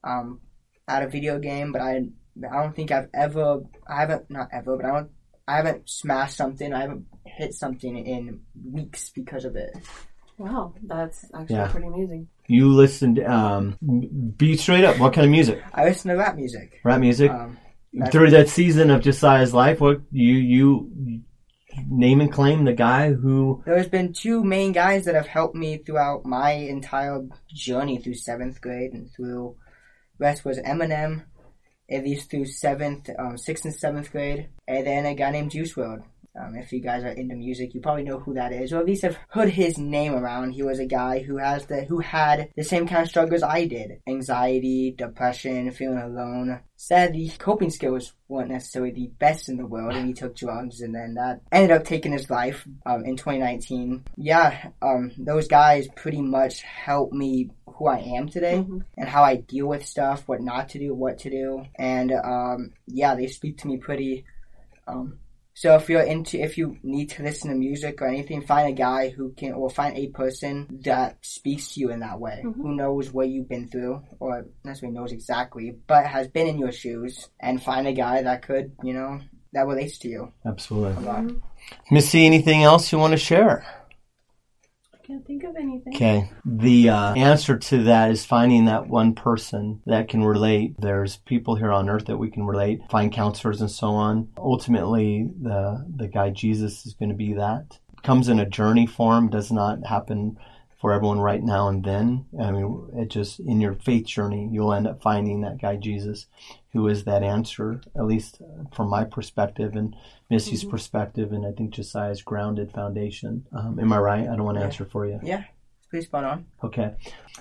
um 0.04 0.40
at 0.86 1.02
a 1.02 1.08
video 1.08 1.38
game 1.38 1.72
but 1.72 1.80
i 1.82 2.02
i 2.50 2.62
don't 2.62 2.74
think 2.74 2.90
i've 2.90 3.08
ever 3.14 3.60
i 3.88 4.00
haven't 4.00 4.30
not 4.30 4.48
ever 4.52 4.76
but 4.76 4.86
i 4.86 4.90
don't 4.92 5.10
i 5.46 5.56
haven't 5.56 5.88
smashed 5.88 6.36
something 6.36 6.72
i 6.72 6.80
haven't 6.80 7.04
hit 7.24 7.52
something 7.54 7.96
in 8.06 8.40
weeks 8.64 9.10
because 9.10 9.44
of 9.44 9.56
it 9.56 9.70
Wow, 10.38 10.72
that's 10.84 11.24
actually 11.34 11.56
Yeah. 11.56 11.66
pretty 11.66 11.88
amazing. 11.88 12.28
You 12.46 12.68
listened. 12.68 13.18
Um, 13.18 13.76
be 14.36 14.56
straight 14.56 14.84
up. 14.84 14.96
What 15.00 15.12
kind 15.12 15.24
of 15.24 15.32
music? 15.32 15.60
I 15.74 15.82
listen 15.82 16.10
to 16.12 16.16
rap 16.16 16.36
music. 16.36 16.78
Rap 16.84 17.00
music. 17.00 17.32
Um, 17.32 17.58
Through 18.12 18.30
that 18.30 18.48
season 18.48 18.92
of 18.92 19.02
Josiah's 19.02 19.52
life, 19.52 19.80
what 19.80 20.00
you 20.12 20.34
you 20.34 21.22
name 21.88 22.20
and 22.20 22.32
claim 22.32 22.64
the 22.64 22.72
guy 22.72 23.12
who 23.12 23.62
there's 23.66 23.88
been 23.88 24.12
two 24.12 24.42
main 24.42 24.72
guys 24.72 25.04
that 25.04 25.14
have 25.14 25.26
helped 25.26 25.54
me 25.54 25.78
throughout 25.78 26.24
my 26.24 26.52
entire 26.52 27.26
journey 27.48 27.98
through 27.98 28.14
seventh 28.14 28.60
grade 28.60 28.92
and 28.92 29.10
through 29.12 29.56
rest 30.18 30.44
was 30.44 30.58
Eminem, 30.58 31.24
at 31.90 32.04
least 32.04 32.30
through 32.30 32.46
seventh, 32.46 33.08
um, 33.18 33.38
sixth 33.38 33.64
and 33.64 33.74
seventh 33.74 34.10
grade, 34.12 34.48
and 34.66 34.86
then 34.86 35.06
a 35.06 35.14
guy 35.14 35.30
named 35.30 35.50
Juice 35.50 35.74
WRLD. 35.74 36.02
Um, 36.40 36.54
if 36.56 36.72
you 36.72 36.80
guys 36.80 37.02
are 37.04 37.08
into 37.08 37.34
music, 37.34 37.74
you 37.74 37.80
probably 37.80 38.04
know 38.04 38.18
who 38.20 38.34
that 38.34 38.52
is, 38.52 38.72
or 38.72 38.78
at 38.78 38.86
least 38.86 39.02
have 39.02 39.18
heard 39.28 39.48
his 39.50 39.76
name 39.78 40.14
around. 40.14 40.52
He 40.52 40.62
was 40.62 40.78
a 40.78 40.86
guy 40.86 41.18
who 41.20 41.38
has 41.38 41.66
the 41.66 41.82
who 41.84 41.98
had 41.98 42.50
the 42.56 42.62
same 42.62 42.86
kind 42.86 43.02
of 43.02 43.08
struggles 43.08 43.42
I 43.42 43.66
did: 43.66 44.00
anxiety, 44.06 44.94
depression, 44.96 45.70
feeling 45.72 45.98
alone. 45.98 46.60
Sadly, 46.76 47.32
coping 47.38 47.70
skills 47.70 48.12
weren't 48.28 48.50
necessarily 48.50 48.92
the 48.92 49.08
best 49.18 49.48
in 49.48 49.56
the 49.56 49.66
world, 49.66 49.94
and 49.96 50.06
he 50.06 50.12
took 50.12 50.36
drugs, 50.36 50.80
and 50.80 50.94
then 50.94 51.14
that 51.14 51.40
ended 51.50 51.72
up 51.76 51.84
taking 51.84 52.12
his 52.12 52.30
life 52.30 52.66
um, 52.86 53.04
in 53.04 53.16
2019. 53.16 54.04
Yeah, 54.16 54.68
um, 54.80 55.10
those 55.18 55.48
guys 55.48 55.88
pretty 55.96 56.22
much 56.22 56.62
helped 56.62 57.12
me 57.14 57.50
who 57.66 57.86
I 57.86 57.98
am 57.98 58.28
today 58.28 58.56
Mhm. 58.58 58.84
and 58.96 59.08
how 59.08 59.22
I 59.24 59.36
deal 59.36 59.66
with 59.68 59.84
stuff, 59.86 60.26
what 60.28 60.40
not 60.40 60.68
to 60.70 60.78
do, 60.78 60.94
what 60.94 61.18
to 61.20 61.30
do, 61.30 61.64
and 61.76 62.12
um, 62.12 62.72
yeah, 62.86 63.14
they 63.16 63.26
speak 63.26 63.58
to 63.58 63.66
me 63.68 63.76
pretty. 63.78 64.24
Um, 64.86 65.18
so 65.60 65.74
if 65.74 65.88
you're 65.90 66.02
into, 66.14 66.38
if 66.40 66.56
you 66.56 66.76
need 66.84 67.08
to 67.10 67.22
listen 67.24 67.50
to 67.50 67.56
music 67.56 68.00
or 68.00 68.06
anything, 68.06 68.42
find 68.42 68.68
a 68.68 68.72
guy 68.72 69.08
who 69.10 69.32
can, 69.32 69.52
or 69.54 69.68
find 69.68 69.96
a 69.96 70.06
person 70.08 70.80
that 70.84 71.16
speaks 71.22 71.74
to 71.74 71.80
you 71.80 71.90
in 71.90 72.00
that 72.00 72.20
way, 72.20 72.42
Mhm. 72.44 72.54
who 72.62 72.76
knows 72.76 73.12
what 73.12 73.28
you've 73.28 73.48
been 73.48 73.66
through, 73.66 74.02
or 74.20 74.30
not 74.36 74.44
necessarily 74.64 74.96
knows 74.96 75.10
exactly, 75.12 75.66
but 75.86 76.06
has 76.06 76.28
been 76.28 76.46
in 76.46 76.58
your 76.58 76.70
shoes, 76.72 77.28
and 77.40 77.60
find 77.62 77.86
a 77.88 77.92
guy 77.92 78.22
that 78.22 78.42
could, 78.42 78.70
you 78.84 78.92
know, 78.94 79.18
that 79.52 79.66
relates 79.66 79.98
to 79.98 80.08
you 80.08 80.32
a 80.44 80.48
absolutely. 80.48 81.04
lot. 81.04 81.24
Misty. 81.90 82.24
Anything 82.26 82.62
else 82.62 82.92
you 82.92 82.98
want 82.98 83.12
to 83.12 83.16
share? 83.18 83.64
Can't 85.08 85.26
think 85.26 85.42
of 85.44 85.56
anything. 85.56 85.94
Okay. 85.94 86.30
The 86.44 86.90
uh, 86.90 87.14
answer 87.14 87.56
to 87.56 87.84
that 87.84 88.10
is 88.10 88.26
finding 88.26 88.66
that 88.66 88.88
one 88.88 89.14
person 89.14 89.80
that 89.86 90.06
can 90.08 90.22
relate. 90.22 90.74
There's 90.78 91.16
people 91.16 91.56
here 91.56 91.72
on 91.72 91.88
earth 91.88 92.04
that 92.06 92.18
we 92.18 92.30
can 92.30 92.44
relate, 92.44 92.82
find 92.90 93.10
counselors 93.10 93.62
and 93.62 93.70
so 93.70 93.88
on. 93.88 94.28
Ultimately, 94.36 95.30
the 95.40 95.82
the 95.96 96.08
guy 96.08 96.28
Jesus 96.28 96.84
is 96.84 96.92
going 96.92 97.08
to 97.08 97.14
be 97.14 97.32
that. 97.32 97.78
Comes 98.02 98.28
in 98.28 98.38
a 98.38 98.44
journey 98.44 98.86
form, 98.86 99.30
does 99.30 99.50
not 99.50 99.86
happen 99.86 100.36
for 100.80 100.92
everyone 100.92 101.18
right 101.20 101.42
now 101.42 101.68
and 101.68 101.82
then. 101.84 102.26
I 102.40 102.50
mean, 102.52 102.88
it 102.94 103.08
just 103.08 103.40
in 103.40 103.60
your 103.60 103.74
faith 103.74 104.06
journey, 104.06 104.48
you'll 104.52 104.72
end 104.72 104.86
up 104.86 105.02
finding 105.02 105.40
that 105.40 105.60
guy 105.60 105.76
Jesus, 105.76 106.26
who 106.72 106.86
is 106.88 107.04
that 107.04 107.22
answer. 107.22 107.80
At 107.96 108.04
least 108.06 108.40
from 108.72 108.88
my 108.88 109.04
perspective 109.04 109.74
and 109.76 109.96
Misty's 110.30 110.62
Mhm. 110.64 110.70
perspective, 110.70 111.32
and 111.32 111.46
I 111.46 111.52
think 111.52 111.70
Josiah's 111.70 112.22
grounded 112.22 112.70
foundation. 112.70 113.46
Um, 113.52 113.78
am 113.80 113.92
I 113.92 113.98
right? 113.98 114.28
I 114.28 114.36
don't 114.36 114.44
want 114.44 114.56
to 114.56 114.60
Yeah. 114.60 114.66
answer 114.66 114.84
for 114.84 115.06
you. 115.06 115.18
Yeah, 115.22 115.44
pretty 115.88 116.04
spot 116.04 116.24
on. 116.24 116.44
Okay. 116.62 116.92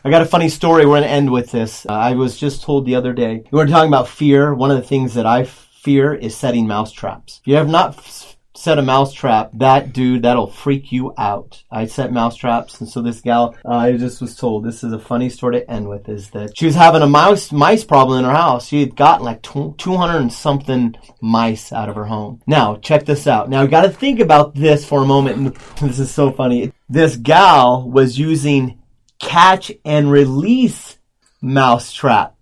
I 0.06 0.10
got 0.10 0.22
a 0.22 0.26
funny 0.26 0.48
story. 0.50 0.86
We're 0.86 0.94
going 0.94 1.04
to 1.04 1.10
end 1.10 1.30
with 1.32 1.52
this. 1.52 1.86
Uh, 1.86 1.92
I 1.94 2.14
was 2.14 2.38
just 2.38 2.64
told 2.64 2.86
the 2.86 2.96
other 2.96 3.12
day, 3.12 3.44
we 3.52 3.58
were 3.58 3.68
talking 3.68 3.90
about 3.90 4.08
fear. 4.08 4.54
One 4.56 4.72
of 4.72 4.78
the 4.78 4.84
things 4.88 5.16
that 5.16 5.26
I 5.26 5.44
fear 5.44 6.14
is 6.14 6.36
setting 6.36 6.66
mouse 6.66 6.92
traps. 6.94 7.40
If 7.42 7.48
you 7.48 7.56
have 7.56 7.68
not 7.70 7.98
f- 7.98 8.37
set 8.58 8.80
a 8.80 8.82
mouse 8.82 9.14
trap, 9.14 9.52
that 9.54 9.94
dude, 9.94 10.24
that'll 10.24 10.48
freak 10.48 10.92
you 10.92 11.14
out. 11.18 11.64
I 11.72 11.86
set 11.86 12.12
mouse 12.12 12.36
traps. 12.36 12.80
And 12.80 12.90
so 12.90 13.02
this 13.02 13.22
gal, 13.22 13.56
uh, 13.64 13.72
I 13.72 13.98
just 13.98 14.20
was 14.20 14.36
told, 14.36 14.66
this 14.66 14.84
is 14.84 14.92
a 14.92 15.00
funny 15.00 15.30
story 15.30 15.60
to 15.60 15.72
end 15.72 15.88
with, 15.88 16.10
is 16.10 16.32
that 16.32 16.58
she 16.58 16.66
was 16.66 16.76
having 16.76 17.04
a 17.04 17.08
mouse, 17.08 17.52
mice 17.52 17.84
problem 17.84 18.20
in 18.20 18.26
her 18.26 18.36
house. 18.36 18.68
She 18.68 18.80
had 18.80 18.96
gotten 18.96 19.26
like 19.26 19.44
tw- 19.44 19.78
200 19.78 20.18
and 20.18 20.34
something 20.34 20.96
mice 21.22 21.72
out 21.72 21.88
of 21.88 21.96
her 21.96 22.06
home. 22.06 22.42
Now, 22.48 22.78
check 22.78 23.06
this 23.06 23.28
out. 23.28 23.50
Now, 23.50 23.62
you 23.62 23.68
got 23.68 23.84
to 23.84 23.90
think 23.90 24.20
about 24.20 24.56
this 24.56 24.86
for 24.86 25.04
a 25.04 25.06
moment. 25.06 25.58
This 25.80 26.00
is 26.00 26.12
so 26.12 26.32
funny. 26.32 26.74
This 26.90 27.16
gal 27.16 27.90
was 27.90 28.18
using 28.18 28.82
catch 29.20 29.72
and 29.86 30.12
release 30.12 30.98
mouse 31.42 31.94
trap. 31.94 32.36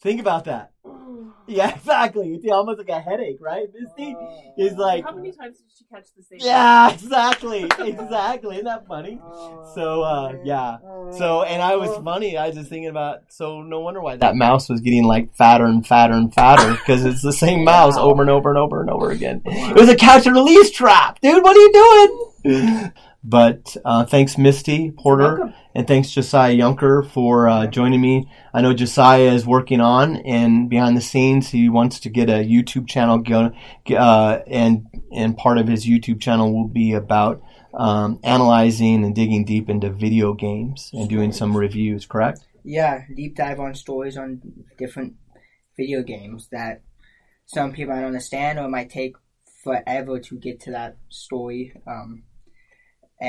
Think 0.00 0.20
about 0.20 0.46
that. 0.46 0.73
Yeah, 1.54 1.74
exactly. 1.74 2.32
It's 2.32 2.50
almost 2.50 2.78
like 2.78 2.88
a 2.88 3.00
headache, 3.00 3.36
right? 3.38 3.66
Misty 3.74 4.16
is 4.56 4.78
like, 4.78 5.04
How 5.04 5.14
many 5.14 5.30
times 5.30 5.58
did 5.58 5.66
she 5.76 5.84
catch 5.84 6.06
the 6.16 6.22
same? 6.22 6.38
yeah, 6.40 6.90
exactly, 6.92 7.64
exactly. 7.78 8.56
Isn't 8.56 8.64
that 8.64 8.86
funny? 8.86 9.20
So, 9.74 10.02
uh, 10.02 10.34
yeah. 10.44 10.78
So, 11.18 11.42
and 11.42 11.60
I 11.60 11.74
was 11.74 11.90
funny. 12.04 12.36
I 12.36 12.46
was 12.46 12.54
just 12.54 12.70
thinking 12.70 12.88
about. 12.90 13.22
So, 13.28 13.60
no 13.62 13.80
wonder 13.80 14.00
why 14.00 14.14
that 14.16 14.36
mouse 14.36 14.68
was 14.68 14.80
getting 14.80 15.02
like 15.02 15.34
fatter 15.34 15.64
and 15.64 15.84
fatter 15.84 16.14
and 16.14 16.32
fatter 16.32 16.74
because 16.74 17.04
it's 17.04 17.22
the 17.22 17.32
same 17.32 17.64
mouse 17.64 17.96
over 17.96 18.22
and 18.22 18.30
over 18.30 18.50
and 18.50 18.58
over 18.58 18.80
and 18.80 18.88
over 18.88 19.10
again. 19.10 19.42
It 19.44 19.74
was 19.74 19.88
a 19.88 19.96
catch 19.96 20.26
and 20.26 20.36
release 20.36 20.70
trap, 20.70 21.20
dude. 21.20 21.42
What 21.42 21.56
are 21.56 21.60
you 21.60 22.30
doing? 22.44 22.92
But 23.26 23.74
uh, 23.86 24.04
thanks, 24.04 24.36
Misty 24.36 24.90
Porter, 24.90 25.54
and 25.74 25.88
thanks 25.88 26.10
Josiah 26.10 26.54
Yunker 26.54 27.08
for 27.08 27.48
uh, 27.48 27.66
joining 27.66 28.02
me. 28.02 28.30
I 28.52 28.60
know 28.60 28.74
Josiah 28.74 29.32
is 29.32 29.46
working 29.46 29.80
on 29.80 30.16
and 30.16 30.68
behind 30.68 30.94
the 30.94 31.00
scenes. 31.00 31.48
He 31.48 31.70
wants 31.70 32.00
to 32.00 32.10
get 32.10 32.28
a 32.28 32.44
YouTube 32.44 32.86
channel 32.86 33.16
go, 33.16 33.52
uh, 33.96 34.40
and 34.46 34.86
and 35.10 35.38
part 35.38 35.56
of 35.56 35.68
his 35.68 35.86
YouTube 35.86 36.20
channel 36.20 36.52
will 36.52 36.68
be 36.68 36.92
about 36.92 37.42
um, 37.72 38.20
analyzing 38.22 39.02
and 39.04 39.14
digging 39.14 39.46
deep 39.46 39.70
into 39.70 39.88
video 39.88 40.34
games 40.34 40.90
and 40.92 41.08
doing 41.08 41.32
some 41.32 41.56
reviews. 41.56 42.04
Correct? 42.04 42.40
Yeah, 42.62 43.04
deep 43.14 43.36
dive 43.36 43.58
on 43.58 43.74
stories 43.74 44.18
on 44.18 44.42
different 44.76 45.14
video 45.78 46.02
games 46.02 46.48
that 46.52 46.82
some 47.46 47.72
people 47.72 47.94
might 47.94 48.04
understand 48.04 48.58
or 48.58 48.68
might 48.68 48.90
take 48.90 49.16
forever 49.62 50.20
to 50.20 50.38
get 50.38 50.60
to 50.60 50.72
that 50.72 50.98
story. 51.08 51.72
Um, 51.86 52.24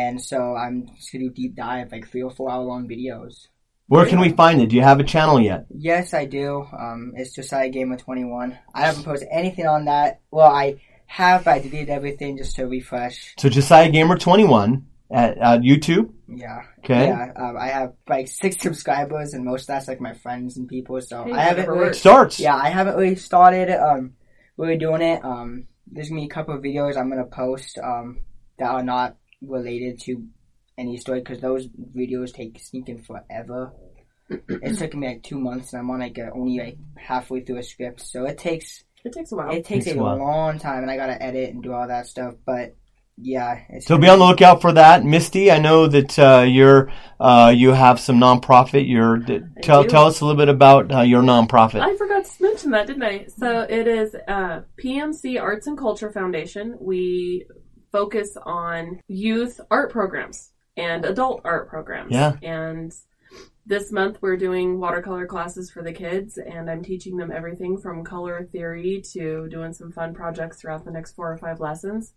and 0.02 0.16
so 0.30 0.38
I'm 0.64 0.76
just 0.98 1.12
gonna 1.12 1.26
do 1.26 1.32
deep 1.42 1.54
dive, 1.56 1.92
like 1.92 2.10
three 2.10 2.24
or 2.24 2.32
four 2.32 2.52
hour 2.52 2.64
long 2.64 2.88
videos. 2.88 3.48
Where 3.88 4.06
can 4.08 4.20
we 4.20 4.30
find 4.42 4.62
it? 4.62 4.70
Do 4.70 4.76
you 4.76 4.82
have 4.82 5.00
a 5.00 5.04
channel 5.04 5.40
yet? 5.40 5.66
Yes, 5.70 6.14
I 6.14 6.26
do. 6.26 6.66
Um, 6.84 7.14
it's 7.16 7.36
Josiah 7.36 7.70
Gamer 7.70 7.98
21. 7.98 8.58
I 8.74 8.82
haven't 8.88 9.04
posted 9.06 9.30
anything 9.32 9.68
on 9.68 9.86
that. 9.86 10.22
Well, 10.32 10.50
I 10.50 10.82
have, 11.06 11.44
but 11.46 11.54
I 11.56 11.60
deleted 11.60 11.90
everything 11.90 12.36
just 12.38 12.56
to 12.56 12.66
refresh. 12.66 13.36
So 13.38 13.48
Josiah 13.48 13.92
Gamer 13.92 14.18
21. 14.18 14.88
at, 15.12 15.38
at 15.38 15.60
YouTube. 15.62 16.10
Yeah. 16.28 16.62
Okay. 16.80 17.08
Yeah. 17.10 17.32
Um, 17.36 17.56
I 17.58 17.68
have 17.68 17.94
like 18.10 18.28
six 18.28 18.60
subscribers, 18.66 19.34
and 19.36 19.46
most 19.46 19.62
of 19.64 19.68
that's 19.68 19.88
like 19.88 20.02
my 20.02 20.14
friends 20.14 20.58
and 20.58 20.68
people. 20.68 21.00
So 21.02 21.24
Hey, 21.24 21.34
I 21.34 21.42
haven't 21.50 21.68
really, 21.70 21.80
works. 21.86 22.00
Starts. 22.00 22.40
yeah, 22.40 22.56
I 22.58 22.70
haven't 22.70 22.96
really 22.96 23.16
started 23.30 23.70
um 23.70 24.14
really 24.58 24.78
doing 24.78 25.04
it. 25.04 25.24
Um, 25.24 25.68
there's 25.86 26.10
gonna 26.10 26.22
be 26.22 26.26
a 26.26 26.36
couple 26.38 26.56
of 26.56 26.62
videos 26.64 26.98
I'm 26.98 27.10
gonna 27.12 27.26
post 27.44 27.78
um 27.78 28.08
that 28.58 28.70
are 28.76 28.84
not 28.84 29.18
related 29.48 30.00
to 30.02 30.24
any 30.78 30.98
story 30.98 31.20
because 31.20 31.40
those 31.40 31.68
videos 31.68 32.34
take 32.34 32.60
sneaking 32.60 33.02
forever. 33.04 33.72
it's 34.30 34.80
taken 34.80 35.00
me 35.00 35.08
like 35.08 35.24
two 35.24 35.40
months, 35.40 35.72
and 35.74 35.82
I'm 35.82 35.90
on 35.92 36.00
like 36.00 36.18
a, 36.18 36.32
only 36.34 36.58
like 36.60 36.78
halfway 36.98 37.42
through 37.42 37.58
a 37.60 37.64
script, 37.64 38.02
so 38.02 38.26
it 38.26 38.38
takes 38.38 38.84
It 39.04 39.14
takes 39.14 39.32
a 39.32 39.36
while. 39.36 39.52
it 39.52 39.66
takes 39.66 39.86
Takes 39.86 39.98
a 39.98 40.00
a 40.00 40.04
while. 40.04 40.18
long 40.18 40.60
time, 40.60 40.82
and 40.82 40.90
I 40.92 40.98
gotta 40.98 41.22
edit 41.22 41.54
and 41.54 41.62
do 41.64 41.72
all 41.74 41.88
that 41.88 42.08
stuff. 42.08 42.34
But 42.46 42.76
yeah, 43.18 43.60
it's 43.70 43.86
So 43.86 43.98
be 43.98 44.10
on 44.10 44.20
the 44.20 44.26
lookout 44.26 44.60
for 44.62 44.74
that, 44.74 45.06
Misty. 45.06 45.50
I 45.52 45.60
know 45.60 45.88
that 45.88 46.18
uh, 46.20 46.42
you're 46.48 46.92
uh, 47.20 47.54
you 47.56 47.72
have 47.72 48.00
some 48.00 48.20
nonprofit. 48.20 48.90
You're 48.90 49.20
tell 49.62 49.84
do. 49.84 49.90
tell 49.90 50.08
us 50.08 50.20
a 50.22 50.26
little 50.26 50.38
bit 50.38 50.50
about 50.50 50.92
uh, 50.94 51.02
your 51.02 51.22
nonprofit. 51.22 51.80
I 51.82 51.96
forgot 51.96 52.26
to 52.26 52.44
mention 52.44 52.72
that, 52.72 52.88
didn't 52.88 53.04
I? 53.04 53.28
So 53.38 53.62
it 53.62 53.88
is 53.88 54.16
uh, 54.28 54.62
PMC 54.84 55.40
Arts 55.40 55.68
and 55.68 55.78
Culture 55.78 56.12
Foundation. 56.12 56.76
We 56.82 57.46
focus 57.96 58.36
on 58.44 59.00
youth 59.08 59.62
art 59.72 59.90
programs 59.90 60.52
and 60.76 61.06
adult 61.06 61.40
art 61.46 61.70
programs. 61.70 62.12
Yeah. 62.12 62.34
And 62.44 62.94
this 63.66 63.90
month 63.90 64.18
we're 64.22 64.36
doing 64.36 64.82
watercolor 64.82 65.26
classes 65.26 65.72
for 65.72 65.82
the 65.82 65.94
kids, 65.94 66.38
and 66.38 66.70
I'm 66.70 66.84
teaching 66.84 67.16
them 67.16 67.32
everything 67.32 67.78
from 67.78 68.04
color 68.04 68.50
theory 68.52 69.02
to 69.14 69.48
doing 69.50 69.72
some 69.72 69.94
fun 69.94 70.14
projects 70.14 70.60
throughout 70.60 70.84
the 70.84 70.92
next 70.92 71.14
four 71.14 71.32
or 71.32 71.38
five 71.38 71.62
lessons. 71.62 72.12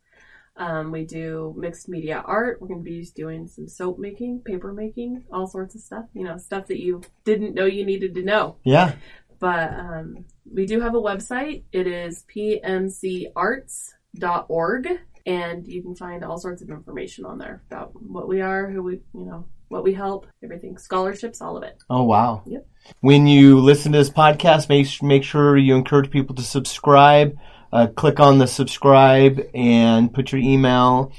Um, 0.56 0.90
we 0.90 1.04
do 1.04 1.54
mixed 1.56 1.88
media 1.88 2.24
art. 2.26 2.60
We're 2.60 2.66
going 2.66 2.84
to 2.84 2.90
be 2.90 3.06
doing 3.14 3.46
some 3.46 3.68
soap 3.68 4.00
making, 4.00 4.40
paper 4.40 4.72
making, 4.72 5.22
all 5.32 5.46
sorts 5.46 5.76
of 5.76 5.80
stuff. 5.80 6.06
You 6.12 6.24
know, 6.24 6.38
stuff 6.38 6.66
that 6.66 6.80
you 6.80 7.02
didn't 7.24 7.54
know 7.54 7.66
you 7.66 7.86
needed 7.86 8.16
to 8.16 8.24
know 8.24 8.56
yeah. 8.64 8.96
but 9.38 9.72
um, 9.72 10.24
we 10.52 10.66
do 10.66 10.80
have 10.80 10.96
a 10.96 11.00
website. 11.00 11.62
It 11.70 11.86
is 11.86 12.24
pmcarts.org, 12.34 14.88
and 15.26 15.66
you 15.66 15.82
can 15.82 15.94
find 15.94 16.24
all 16.24 16.38
sorts 16.38 16.62
of 16.62 16.70
information 16.70 17.24
on 17.24 17.38
there 17.38 17.62
about 17.70 17.92
what 18.02 18.28
we 18.28 18.40
are, 18.40 18.70
who 18.70 18.82
we, 18.82 19.00
you 19.14 19.24
know, 19.24 19.46
what 19.68 19.84
we 19.84 19.92
help, 19.92 20.26
everything, 20.42 20.78
scholarships, 20.78 21.40
all 21.40 21.56
of 21.56 21.62
it. 21.62 21.82
Oh 21.90 22.02
wow. 22.02 22.42
Yep. 22.46 22.66
When 23.00 23.26
you 23.26 23.60
listen 23.60 23.92
to 23.92 23.98
this 23.98 24.10
podcast, 24.10 24.68
make 24.68 25.02
make 25.02 25.24
sure 25.24 25.56
you 25.56 25.74
encourage 25.74 26.10
people 26.10 26.34
to 26.36 26.42
subscribe. 26.42 27.36
Uh, 27.70 27.86
click 27.86 28.18
on 28.18 28.38
the 28.38 28.46
subscribe 28.46 29.46
and 29.54 30.12
put 30.12 30.32
your 30.32 30.40
email. 30.40 31.12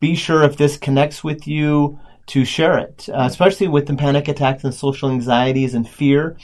Be 0.00 0.16
sure 0.16 0.42
if 0.42 0.56
this 0.56 0.76
connects 0.76 1.22
with 1.22 1.46
you 1.46 2.00
to 2.26 2.44
share 2.44 2.78
it, 2.78 3.08
uh, 3.08 3.22
especially 3.22 3.68
with 3.68 3.86
the 3.86 3.94
panic 3.94 4.26
attacks 4.26 4.64
and 4.64 4.74
social 4.74 5.10
anxieties 5.10 5.74
and 5.74 5.88
fear. 5.88 6.36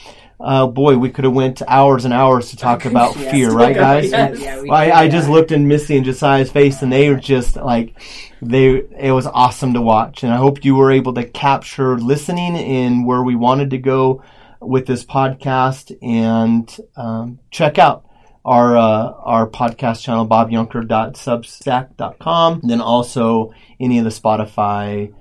Uh, 0.42 0.66
boy, 0.66 0.98
we 0.98 1.08
could 1.08 1.24
have 1.24 1.32
went 1.34 1.62
hours 1.68 2.04
and 2.04 2.12
hours 2.12 2.50
to 2.50 2.56
talk 2.56 2.84
about 2.90 3.14
Yes. 3.16 3.30
fear, 3.30 3.52
right, 3.52 3.76
guys? 3.86 4.10
Yes. 4.10 4.40
Yeah, 4.40 4.60
we 4.60 4.68
I, 4.70 4.88
I 4.88 5.02
yeah. 5.04 5.08
just 5.08 5.28
looked 5.28 5.52
in 5.52 5.68
Missy 5.68 5.94
and 5.96 6.04
Josiah's 6.04 6.50
face, 6.50 6.82
and 6.82 6.92
they 6.92 7.08
were 7.10 7.20
just 7.20 7.54
like, 7.56 7.94
they. 8.42 8.82
It 8.98 9.12
was 9.12 9.26
awesome 9.26 9.72
to 9.74 9.80
watch, 9.80 10.24
and 10.24 10.32
I 10.32 10.36
hope 10.36 10.64
you 10.64 10.74
were 10.74 10.90
able 10.90 11.14
to 11.14 11.22
capture 11.24 11.96
listening 11.96 12.56
in 12.56 13.04
where 13.04 13.22
we 13.22 13.36
wanted 13.36 13.70
to 13.70 13.78
go 13.78 14.22
with 14.60 14.86
this 14.86 15.04
podcast, 15.04 15.96
and 16.02 16.68
um, 16.96 17.38
check 17.52 17.78
out 17.78 18.04
our 18.44 18.76
uh, 18.76 19.12
our 19.22 19.46
podcast 19.48 20.02
channel, 20.02 20.26
bobyunker.substack.com, 20.26 22.60
and 22.62 22.68
then 22.70 22.80
also 22.80 23.52
any 23.78 23.98
of 23.98 24.04
the 24.04 24.10
Spotify. 24.10 25.14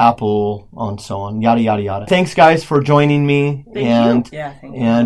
Apple, 0.00 0.66
and 0.76 0.98
so 1.00 1.20
on, 1.20 1.42
yada 1.42 1.60
yada 1.60 1.82
yada. 1.82 2.06
Thanks, 2.06 2.32
guys, 2.34 2.64
for 2.64 2.80
joining 2.80 3.26
me, 3.26 3.64
Thank 3.74 3.76
you. 3.76 3.82
and 3.82 4.28
Yeah, 4.32 4.52
thank 4.60 4.74
you. 4.74 4.80
and 4.80 4.98